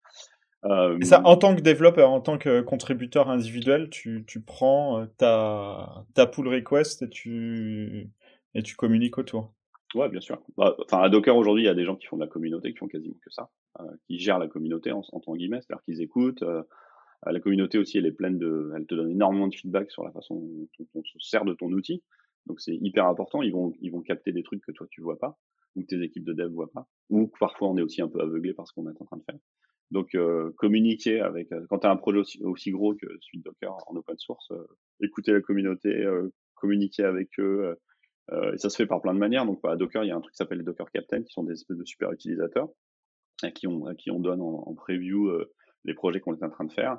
Euh, 0.64 0.99
ça, 1.03 1.23
en 1.25 1.37
tant 1.37 1.55
que 1.55 1.61
développeur, 1.61 2.11
en 2.11 2.21
tant 2.21 2.37
que 2.37 2.61
contributeur 2.62 3.29
individuel, 3.31 3.90
tu, 3.90 4.25
tu 4.27 4.40
prends 4.40 5.01
euh, 5.01 5.07
ta, 5.16 6.05
ta 6.14 6.27
pull 6.27 6.49
request 6.49 7.03
et 7.03 7.09
tu, 7.09 8.11
et 8.55 8.62
tu 8.62 8.75
communiques 8.75 9.18
autour. 9.18 9.55
Ouais, 9.94 10.09
bien 10.09 10.21
sûr. 10.21 10.42
Bah, 10.57 10.77
enfin, 10.85 11.01
à 11.01 11.09
Docker 11.09 11.37
aujourd'hui, 11.37 11.62
il 11.62 11.66
y 11.66 11.71
a 11.71 11.75
des 11.75 11.85
gens 11.85 11.97
qui 11.97 12.07
font 12.07 12.16
de 12.16 12.23
la 12.23 12.29
communauté, 12.29 12.73
qui 12.73 12.79
font 12.79 12.88
quasiment 12.88 13.16
que 13.25 13.31
ça, 13.31 13.51
euh, 13.81 13.85
qui 14.07 14.18
gèrent 14.18 14.38
la 14.38 14.49
communauté 14.49 14.92
en, 14.92 15.03
en 15.12 15.21
tant 15.21 15.35
guillemets, 15.35 15.61
c'est-à-dire 15.62 15.83
qu'ils 15.85 16.03
écoutent, 16.03 16.42
euh, 16.42 16.62
la 17.27 17.40
communauté 17.40 17.79
aussi, 17.79 17.99
elle 17.99 18.07
est 18.07 18.12
pleine 18.12 18.38
de, 18.38 18.73
elle 18.77 18.87
te 18.87 18.94
donne 18.94 19.11
énormément 19.11 19.49
de 19.49 19.55
feedback 19.55 19.90
sur 19.90 20.05
la 20.05 20.12
façon 20.12 20.37
dont 20.37 20.87
on 20.94 21.03
se 21.05 21.18
sert 21.18 21.44
de 21.44 21.55
ton 21.55 21.66
outil. 21.73 22.03
Donc 22.47 22.61
c'est 22.61 22.77
hyper 22.77 23.07
important. 23.07 23.42
Ils 23.42 23.53
vont, 23.53 23.73
ils 23.81 23.90
vont 23.90 24.03
capter 24.03 24.33
des 24.33 24.42
trucs 24.42 24.62
que 24.64 24.73
toi 24.73 24.87
tu 24.90 25.01
vois 25.01 25.18
pas, 25.18 25.37
ou 25.75 25.83
que 25.83 25.87
tes 25.87 26.03
équipes 26.03 26.25
de 26.25 26.33
dev 26.33 26.51
voient 26.53 26.71
pas, 26.73 26.87
ou 27.11 27.27
que 27.27 27.38
parfois 27.38 27.68
on 27.68 27.77
est 27.77 27.83
aussi 27.83 28.03
un 28.03 28.09
peu 28.09 28.21
aveuglé 28.21 28.55
par 28.55 28.68
ce 28.68 28.73
qu'on 28.73 28.88
est 28.88 29.01
en 29.01 29.05
train 29.05 29.16
de 29.16 29.25
faire. 29.25 29.38
Donc 29.90 30.14
euh, 30.14 30.53
communiquer 30.59 31.20
avec, 31.20 31.51
euh, 31.53 31.64
quand 31.70 31.81
tu 31.81 31.87
as 31.87 31.90
un 31.90 31.96
projet 31.96 32.18
aussi, 32.42 32.70
gros 32.70 32.94
que 32.94 33.07
celui 33.20 33.38
de 33.38 33.44
Docker 33.44 33.74
en 33.87 33.96
open 33.96 34.18
source, 34.18 34.51
euh, 34.51 34.66
écouter 35.01 35.33
la 35.33 35.40
communauté, 35.40 36.07
communiquer 36.55 37.05
avec 37.05 37.38
eux. 37.38 37.77
et 38.53 38.59
ça 38.59 38.68
se 38.68 38.77
fait 38.77 38.87
par 38.87 39.01
plein 39.01 39.14
de 39.14 39.18
manières. 39.18 39.46
Donc 39.46 39.61
à 39.64 39.77
Docker, 39.77 40.05
il 40.05 40.09
y 40.09 40.11
a 40.11 40.16
un 40.16 40.20
truc 40.20 40.33
qui 40.33 40.38
s'appelle 40.38 40.59
les 40.59 40.64
Docker 40.64 40.90
Captain, 40.90 41.22
qui 41.22 41.33
sont 41.33 41.44
des 41.44 41.55
espèces 41.55 41.79
de 41.79 41.85
super 41.85 42.12
utilisateurs, 42.12 42.68
à 43.42 43.51
qui 43.51 43.66
on, 43.66 43.87
à 43.87 43.94
qui 43.94 44.11
on 44.11 44.20
donne 44.20 44.40
en, 44.42 44.74
preview 44.74 45.31
les 45.85 45.94
projets 45.94 46.20
qu'on 46.20 46.37
est 46.37 46.44
en 46.44 46.51
train 46.51 46.64
de 46.64 46.72
faire. 46.72 46.98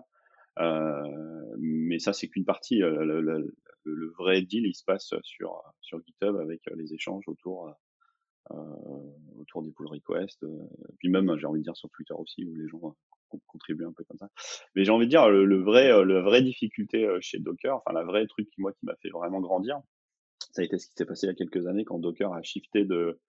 Euh, 0.59 1.55
mais 1.59 1.99
ça, 1.99 2.13
c'est 2.13 2.27
qu'une 2.27 2.45
partie. 2.45 2.81
Euh, 2.83 3.03
le, 3.03 3.21
le, 3.83 4.13
vrai 4.17 4.41
deal, 4.41 4.65
il 4.65 4.75
se 4.75 4.83
passe 4.83 5.13
sur, 5.23 5.61
sur 5.81 5.99
GitHub 6.05 6.35
avec 6.37 6.61
euh, 6.67 6.75
les 6.75 6.93
échanges 6.93 7.23
autour, 7.27 7.73
autour 9.37 9.63
des 9.63 9.71
pull 9.71 9.87
requests. 9.87 10.45
puis 10.97 11.09
même, 11.09 11.37
j'ai 11.37 11.45
envie 11.45 11.59
de 11.59 11.65
dire, 11.65 11.77
sur 11.77 11.89
Twitter 11.89 12.13
aussi, 12.13 12.45
où 12.45 12.55
les 12.55 12.67
gens 12.67 12.95
contribuent 13.47 13.85
un 13.85 13.93
peu 13.93 14.03
comme 14.05 14.17
ça. 14.17 14.29
Mais 14.75 14.83
j'ai 14.83 14.91
envie 14.91 15.05
de 15.05 15.11
dire, 15.11 15.29
le, 15.29 15.61
vrai, 15.61 16.03
le 16.03 16.19
vraie 16.21 16.41
difficulté 16.41 17.07
chez 17.21 17.39
Docker, 17.39 17.75
enfin, 17.77 17.93
la 17.93 18.03
vraie 18.03 18.25
truc 18.27 18.49
qui, 18.49 18.61
moi, 18.61 18.71
qui 18.73 18.85
m'a 18.85 18.95
fait 19.01 19.09
vraiment 19.09 19.39
grandir, 19.39 19.79
ça 20.51 20.61
a 20.61 20.65
été 20.65 20.77
ce 20.77 20.87
qui 20.87 20.93
s'est 20.95 21.05
passé 21.05 21.27
il 21.27 21.29
y 21.29 21.31
a 21.31 21.35
quelques 21.35 21.67
années 21.67 21.85
quand 21.85 21.99
Docker 21.99 22.33
a 22.33 22.41
shifté 22.41 22.85
de, 22.85 23.19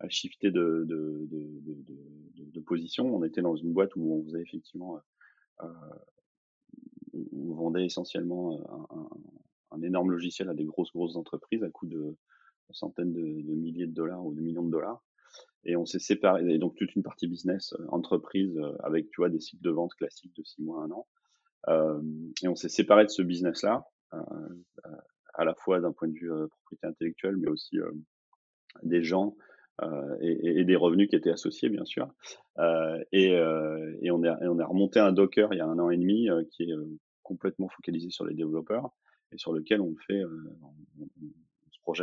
a 0.00 0.08
shifté 0.08 0.50
de, 0.50 0.84
de, 0.86 1.26
de, 1.30 2.44
de, 2.44 2.60
position. 2.60 3.14
On 3.14 3.24
était 3.24 3.42
dans 3.42 3.56
une 3.56 3.72
boîte 3.72 3.96
où 3.96 4.14
on 4.14 4.24
faisait 4.24 4.42
effectivement 4.42 5.00
euh, 5.62 5.68
on 7.32 7.54
vendait 7.54 7.84
essentiellement 7.84 8.54
euh, 8.54 8.96
un, 8.96 9.76
un, 9.76 9.82
énorme 9.82 10.10
logiciel 10.10 10.48
à 10.48 10.54
des 10.54 10.64
grosses 10.64 10.92
grosses 10.92 11.16
entreprises 11.16 11.62
à 11.62 11.70
coût 11.70 11.86
de 11.86 12.16
centaines 12.72 13.12
de, 13.12 13.20
milliers 13.20 13.86
de 13.86 13.94
dollars 13.94 14.24
ou 14.24 14.34
de 14.34 14.40
millions 14.40 14.64
de 14.64 14.70
dollars. 14.70 15.02
Et 15.64 15.76
on 15.76 15.84
s'est 15.84 15.98
séparé, 15.98 16.48
et 16.48 16.58
donc 16.58 16.74
toute 16.76 16.94
une 16.94 17.02
partie 17.02 17.26
business, 17.26 17.74
euh, 17.78 17.84
entreprise, 17.88 18.56
euh, 18.56 18.72
avec 18.82 19.10
tu 19.10 19.28
des 19.28 19.40
cycles 19.40 19.62
de 19.62 19.70
vente 19.70 19.94
classiques 19.94 20.34
de 20.36 20.42
six 20.42 20.62
mois, 20.62 20.82
un 20.84 20.90
an. 20.90 21.06
Euh, 21.68 22.00
et 22.42 22.48
on 22.48 22.56
s'est 22.56 22.70
séparé 22.70 23.04
de 23.04 23.10
ce 23.10 23.22
business-là, 23.22 23.84
à 25.34 25.44
la 25.44 25.54
fois 25.54 25.80
d'un 25.80 25.92
point 25.92 26.08
de 26.08 26.14
vue 26.14 26.30
propriété 26.50 26.86
intellectuelle, 26.86 27.36
mais 27.36 27.48
aussi 27.48 27.76
des 28.82 29.04
gens 29.04 29.36
et, 30.20 30.64
des 30.64 30.74
revenus 30.74 31.08
qui 31.08 31.14
étaient 31.14 31.30
associés, 31.30 31.68
bien 31.68 31.84
sûr. 31.84 32.08
Et, 33.12 33.30
et, 33.32 34.10
on 34.10 34.24
est, 34.24 34.30
on 34.48 34.56
remonté 34.66 34.98
un 34.98 35.12
Docker 35.12 35.52
il 35.52 35.58
y 35.58 35.60
a 35.60 35.66
un 35.66 35.78
an 35.78 35.90
et 35.90 35.96
demi 35.96 36.28
qui 36.50 36.64
est 36.64 36.74
complètement 37.22 37.68
focalisé 37.68 38.10
sur 38.10 38.24
les 38.24 38.34
développeurs 38.34 38.90
et 39.30 39.38
sur 39.38 39.52
lequel 39.52 39.80
on 39.80 39.94
fait, 40.08 40.24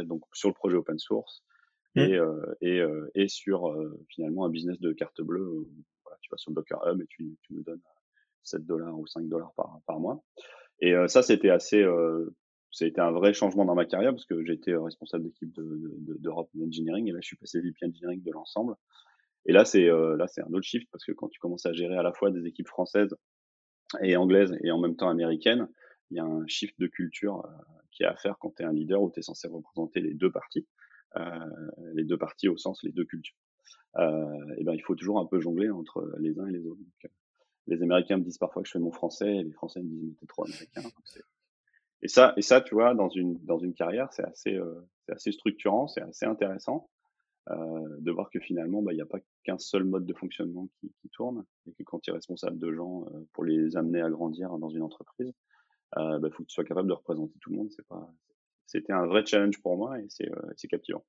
donc 0.06 0.24
sur 0.34 0.50
le 0.50 0.54
projet 0.54 0.78
open 0.78 1.00
source 1.00 1.44
mmh. 1.96 2.02
et, 2.02 2.20
et, 2.62 2.84
et 3.16 3.28
sur 3.28 3.74
finalement 4.10 4.46
un 4.46 4.50
business 4.50 4.80
de 4.80 4.92
carte 4.94 5.22
bleue. 5.22 5.68
Voilà, 6.04 6.18
tu 6.22 6.30
vas 6.32 6.38
sur 6.38 6.52
Docker 6.52 6.80
Hub 6.88 7.02
et 7.02 7.08
tu, 7.08 7.38
tu 7.44 7.54
nous 7.54 7.64
donnes 7.64 7.82
7 8.44 8.66
dollars 8.66 8.98
ou 8.98 9.08
5 9.08 9.28
dollars 9.28 9.54
par, 9.56 9.80
par 9.86 10.00
mois. 10.00 10.24
Et 10.80 10.94
ça, 11.08 11.24
c'était 11.24 11.50
assez, 11.50 11.84
ça 12.72 12.86
a 12.86 12.88
été 12.88 13.02
un 13.02 13.12
vrai 13.12 13.34
changement 13.34 13.66
dans 13.66 13.76
ma 13.76 13.86
carrière 13.86 14.12
parce 14.12 14.26
que 14.26 14.44
j'étais 14.44 14.72
euh, 14.72 14.82
responsable 14.82 15.24
d'équipe 15.24 15.52
d'Europe 15.54 16.50
de, 16.54 16.60
de, 16.60 16.66
Engineering 16.68 17.08
et 17.08 17.12
là 17.12 17.20
je 17.22 17.28
suis 17.28 17.38
passé 17.38 17.60
VP 17.60 17.86
Engineering 17.86 18.22
de 18.22 18.32
l'ensemble. 18.32 18.76
Et 19.46 19.54
là 19.54 19.66
c'est 19.66 19.90
euh, 19.90 20.16
là 20.18 20.28
c'est 20.28 20.42
un 20.42 20.54
autre 20.54 20.64
shift 20.64 20.88
parce 20.92 21.04
que 21.06 21.12
quand 21.12 21.30
tu 21.30 21.40
commences 21.40 21.66
à 21.66 21.74
gérer 21.74 21.98
à 21.98 22.04
la 22.04 22.14
fois 22.14 22.32
des 22.32 22.46
équipes 22.46 22.68
françaises 22.68 23.16
et 24.02 24.16
anglaises 24.18 24.56
et 24.64 24.72
en 24.72 24.80
même 24.80 24.96
temps 24.96 25.10
américaines, 25.10 25.68
il 26.12 26.18
y 26.18 26.20
a 26.20 26.26
un 26.26 26.46
shift 26.48 26.80
de 26.80 26.88
culture 26.88 27.46
euh, 27.46 27.50
qui 27.92 28.04
est 28.04 28.08
à 28.08 28.16
faire 28.16 28.38
quand 28.40 28.56
tu 28.56 28.64
es 28.64 28.66
un 28.66 28.74
leader 28.74 29.02
où 29.02 29.12
tu 29.12 29.20
es 29.20 29.24
censé 29.24 29.48
représenter 29.48 30.02
les 30.02 30.14
deux 30.14 30.32
parties, 30.32 30.68
les 31.94 32.04
deux 32.04 32.18
parties 32.18 32.48
au 32.48 32.58
sens 32.58 32.84
les 32.84 32.92
deux 32.92 33.06
cultures. 33.06 33.38
et 33.98 34.64
ben 34.64 34.74
il 34.74 34.82
faut 34.86 34.94
toujours 34.94 35.20
un 35.20 35.26
peu 35.26 35.40
jongler 35.40 35.72
entre 35.72 36.14
les 36.20 36.40
uns 36.40 36.46
et 36.48 36.52
les 36.52 36.68
autres. 36.68 36.80
les 37.66 37.82
Américains 37.82 38.18
me 38.18 38.24
disent 38.24 38.38
parfois 38.38 38.62
que 38.62 38.68
je 38.68 38.74
fais 38.74 38.80
mon 38.80 38.92
français 38.92 39.38
et 39.38 39.44
les 39.44 39.54
Français 39.54 39.82
me 39.82 39.88
disent 39.88 40.04
mais 40.04 40.14
t'es 40.20 40.28
trop 40.28 40.46
américain. 40.46 40.84
Et 42.04 42.08
ça, 42.08 42.34
et 42.38 42.44
ça, 42.44 42.62
tu 42.62 42.76
vois, 42.76 42.94
dans 42.94 43.10
une 43.10 43.44
dans 43.46 43.58
une 43.58 43.74
carrière, 43.74 44.14
c'est 44.14 44.26
assez 44.26 44.54
euh, 44.54 44.76
c'est 45.06 45.14
assez 45.14 45.32
structurant, 45.32 45.88
c'est 45.88 46.02
assez 46.02 46.26
intéressant. 46.26 46.88
de 47.50 48.12
voir 48.12 48.30
que 48.30 48.40
finalement, 48.40 48.84
bah, 48.84 48.92
il 48.92 48.98
n'y 48.98 49.02
a 49.02 49.08
pas 49.08 49.22
qu'un 49.44 49.58
seul 49.58 49.86
mode 49.86 50.06
de 50.06 50.14
fonctionnement 50.14 50.68
qui, 50.76 50.94
qui, 51.02 51.10
tourne, 51.10 51.46
et 51.66 51.72
que 51.74 51.84
quand 51.84 52.00
tu 52.00 52.12
es 52.12 52.14
responsable 52.14 52.60
de 52.60 52.72
gens 52.74 53.06
pour 53.34 53.46
les 53.46 53.78
amener 53.78 54.02
à 54.02 54.10
grandir 54.10 54.58
dans 54.60 54.70
une 54.70 54.84
entreprise, 54.84 55.34
il 55.96 56.20
bah, 56.22 56.30
faut 56.32 56.44
que 56.44 56.48
tu 56.48 56.54
sois 56.54 56.64
capable 56.64 56.88
de 56.88 56.94
représenter 56.94 57.34
tout 57.40 57.52
le 57.52 57.58
monde. 57.58 57.72
C'est 57.72 57.88
pas, 57.88 58.12
c'était 58.66 58.94
un 58.94 59.06
vrai 59.06 59.26
challenge 59.26 59.62
pour 59.62 59.78
moi 59.78 60.00
et 60.00 60.06
c'est, 60.10 60.30
c'est 60.56 60.68
captivant. 60.68 61.04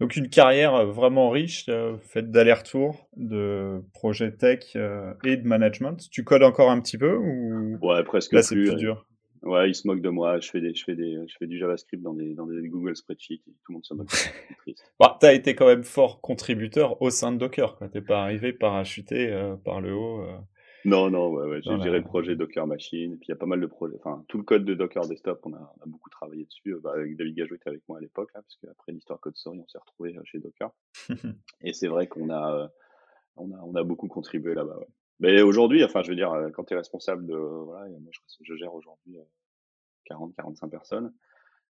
Donc 0.00 0.14
une 0.14 0.28
carrière 0.28 0.86
vraiment 0.86 1.28
riche, 1.28 1.66
euh, 1.68 1.96
faite 1.98 2.30
d'aller-retour, 2.30 3.08
de 3.16 3.82
projets 3.94 4.30
tech 4.30 4.76
et 5.24 5.36
de 5.36 5.46
management. 5.46 6.08
Tu 6.10 6.22
codes 6.22 6.44
encore 6.44 6.70
un 6.70 6.80
petit 6.80 6.98
peu 6.98 7.16
ou 7.16 7.78
Ouais, 7.82 8.04
presque 8.04 8.32
Là, 8.32 8.42
c'est 8.42 8.54
plus 8.54 8.76
dur? 8.76 9.08
Ouais, 9.42 9.70
ils 9.70 9.74
se 9.74 9.86
moquent 9.86 10.02
de 10.02 10.08
moi. 10.08 10.40
Je 10.40 10.50
fais 10.50 10.60
des, 10.60 10.74
je 10.74 10.84
fais 10.84 10.94
des, 10.94 11.16
je 11.26 11.34
fais 11.38 11.46
du 11.46 11.58
JavaScript 11.58 12.02
dans 12.02 12.14
des, 12.14 12.34
dans 12.34 12.46
des 12.46 12.68
Google 12.68 12.96
Spreadsheets. 12.96 13.42
Et 13.46 13.52
tout 13.64 13.72
le 13.72 13.74
monde 13.74 13.84
se 13.84 13.94
moque. 13.94 14.08
bah, 15.00 15.16
t'as 15.20 15.32
été 15.32 15.54
quand 15.54 15.66
même 15.66 15.84
fort 15.84 16.20
contributeur 16.20 17.00
au 17.02 17.10
sein 17.10 17.32
de 17.32 17.38
Docker. 17.38 17.78
T'es 17.92 18.00
pas 18.00 18.22
arrivé 18.22 18.52
parachuté 18.52 19.30
euh, 19.30 19.56
par 19.56 19.80
le 19.80 19.94
haut. 19.94 20.22
Euh. 20.22 20.36
Non, 20.84 21.10
non, 21.10 21.30
ouais, 21.30 21.46
ouais. 21.48 21.60
j'ai 21.62 21.80
géré 21.80 21.98
le 21.98 22.04
projet 22.04 22.36
Docker 22.36 22.66
Machine. 22.66 23.12
Et 23.12 23.16
puis 23.16 23.26
il 23.26 23.30
y 23.30 23.32
a 23.32 23.36
pas 23.36 23.46
mal 23.46 23.60
de 23.60 23.66
projets. 23.66 23.96
Enfin, 23.96 24.24
tout 24.28 24.38
le 24.38 24.44
code 24.44 24.64
de 24.64 24.74
Docker 24.74 25.06
Desktop, 25.06 25.40
on 25.44 25.52
a, 25.52 25.74
on 25.78 25.82
a 25.82 25.86
beaucoup 25.86 26.10
travaillé 26.10 26.44
dessus. 26.44 26.76
Bah, 26.82 26.92
avec 26.94 27.16
David 27.16 27.34
Gajou 27.34 27.54
était 27.54 27.68
avec 27.68 27.82
moi 27.88 27.98
à 27.98 28.00
l'époque, 28.00 28.30
là, 28.34 28.42
parce 28.42 28.56
qu'après 28.56 28.92
l'histoire 28.92 29.20
Code 29.20 29.36
Story, 29.36 29.60
on 29.60 29.66
s'est 29.66 29.78
retrouvé 29.78 30.16
chez 30.24 30.38
Docker. 30.38 30.70
et 31.62 31.72
c'est 31.72 31.88
vrai 31.88 32.06
qu'on 32.06 32.30
a, 32.30 32.70
on 33.36 33.52
a, 33.52 33.58
on 33.62 33.74
a 33.74 33.82
beaucoup 33.82 34.08
contribué 34.08 34.54
là-bas. 34.54 34.78
Ouais. 34.78 34.88
Mais 35.20 35.42
aujourd'hui, 35.42 35.82
enfin, 35.84 36.02
je 36.02 36.10
veux 36.10 36.16
dire, 36.16 36.32
quand 36.54 36.64
tu 36.64 36.74
es 36.74 36.76
responsable 36.76 37.26
de, 37.26 37.34
voilà, 37.34 37.88
moi, 37.88 38.10
je, 38.12 38.20
je 38.42 38.54
gère 38.54 38.72
aujourd'hui 38.72 39.16
40, 40.04 40.34
45 40.36 40.68
personnes, 40.68 41.12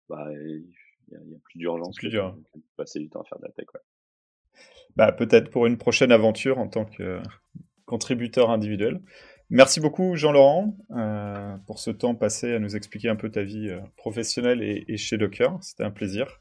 bah, 0.08 0.26
il 0.32 0.66
y, 1.10 1.16
a, 1.16 1.38
plus 1.44 1.58
d'urgence 1.58 1.96
plus 1.96 2.10
dur. 2.10 2.36
de 2.54 2.62
passer 2.76 2.98
du 2.98 3.08
temps 3.08 3.22
à 3.22 3.24
faire 3.24 3.38
de 3.38 3.44
la 3.44 3.52
tech, 3.52 3.66
ouais. 3.74 3.80
Bah, 4.96 5.12
peut-être 5.12 5.50
pour 5.50 5.66
une 5.66 5.78
prochaine 5.78 6.12
aventure 6.12 6.58
en 6.58 6.68
tant 6.68 6.84
que 6.84 7.20
contributeur 7.88 8.50
individuel. 8.50 9.00
Merci 9.50 9.80
beaucoup 9.80 10.14
Jean-Laurent 10.14 10.76
euh, 10.90 11.56
pour 11.66 11.78
ce 11.78 11.90
temps 11.90 12.14
passé 12.14 12.52
à 12.52 12.58
nous 12.58 12.76
expliquer 12.76 13.08
un 13.08 13.16
peu 13.16 13.30
ta 13.30 13.42
vie 13.42 13.70
euh, 13.70 13.80
professionnelle 13.96 14.62
et, 14.62 14.84
et, 14.88 14.98
chez 14.98 15.16
Docker. 15.16 15.56
C'était 15.62 15.84
un 15.84 15.90
plaisir. 15.90 16.38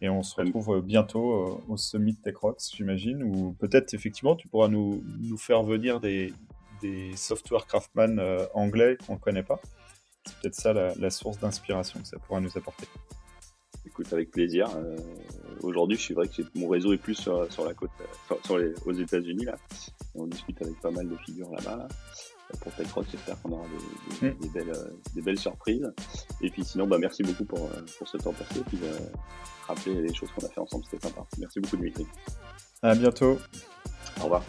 Et 0.00 0.08
on 0.08 0.22
se 0.22 0.36
retrouve 0.36 0.80
bientôt 0.82 1.32
euh, 1.32 1.64
au 1.68 1.76
Summit 1.76 2.16
TechRox, 2.22 2.72
j'imagine, 2.76 3.24
ou 3.24 3.52
peut-être 3.54 3.94
effectivement 3.94 4.36
tu 4.36 4.46
pourras 4.46 4.68
nous, 4.68 5.02
nous 5.20 5.38
faire 5.38 5.64
venir 5.64 5.98
des, 5.98 6.32
des 6.82 7.10
software 7.16 7.66
craftsman 7.66 8.22
anglais 8.54 8.96
qu'on 9.06 9.14
ne 9.14 9.18
connaît 9.18 9.42
pas. 9.42 9.60
C'est 10.24 10.36
peut-être 10.38 10.54
ça 10.54 10.72
la, 10.72 10.94
la 10.94 11.10
source 11.10 11.40
d'inspiration 11.40 12.00
que 12.00 12.06
ça 12.06 12.18
pourra 12.18 12.40
nous 12.40 12.56
apporter. 12.56 12.86
Écoute, 13.98 14.12
avec 14.12 14.30
plaisir. 14.30 14.68
Euh, 14.76 14.94
aujourd'hui, 15.62 15.96
je 15.96 16.02
suis 16.02 16.12
vrai 16.12 16.28
que 16.28 16.42
mon 16.54 16.68
réseau 16.68 16.92
est 16.92 16.98
plus 16.98 17.14
sur, 17.14 17.50
sur 17.50 17.64
la 17.64 17.72
côte, 17.72 17.88
sur, 18.44 18.58
les, 18.58 18.74
aux 18.84 18.92
États-Unis 18.92 19.46
là. 19.46 19.56
Et 20.14 20.20
on 20.20 20.26
discute 20.26 20.60
avec 20.60 20.78
pas 20.82 20.90
mal 20.90 21.08
de 21.08 21.16
figures 21.16 21.50
là-bas. 21.50 21.76
Là. 21.76 21.88
Pour 22.60 22.74
TechRock, 22.74 23.06
j'espère 23.10 23.40
qu'on 23.40 23.52
aura 23.52 23.64
des, 24.20 24.28
des, 24.28 24.34
mm. 24.34 24.38
des, 24.38 24.48
belles, 24.50 24.72
des 25.14 25.22
belles 25.22 25.38
surprises. 25.38 25.90
Et 26.42 26.50
puis 26.50 26.62
sinon, 26.62 26.86
bah, 26.86 26.98
merci 26.98 27.22
beaucoup 27.22 27.46
pour, 27.46 27.70
pour 27.96 28.06
ce 28.06 28.18
temps 28.18 28.34
passé. 28.34 28.60
Et 28.60 28.64
puis, 28.64 28.78
euh, 28.82 28.98
rappeler 29.66 30.02
les 30.02 30.12
choses 30.12 30.30
qu'on 30.30 30.44
a 30.44 30.50
fait 30.50 30.60
ensemble, 30.60 30.84
c'était 30.90 31.08
sympa. 31.08 31.24
Merci 31.38 31.60
beaucoup 31.60 31.78
Dimitri. 31.78 32.06
À 32.82 32.94
bientôt. 32.94 33.38
Au 34.20 34.24
revoir. 34.24 34.44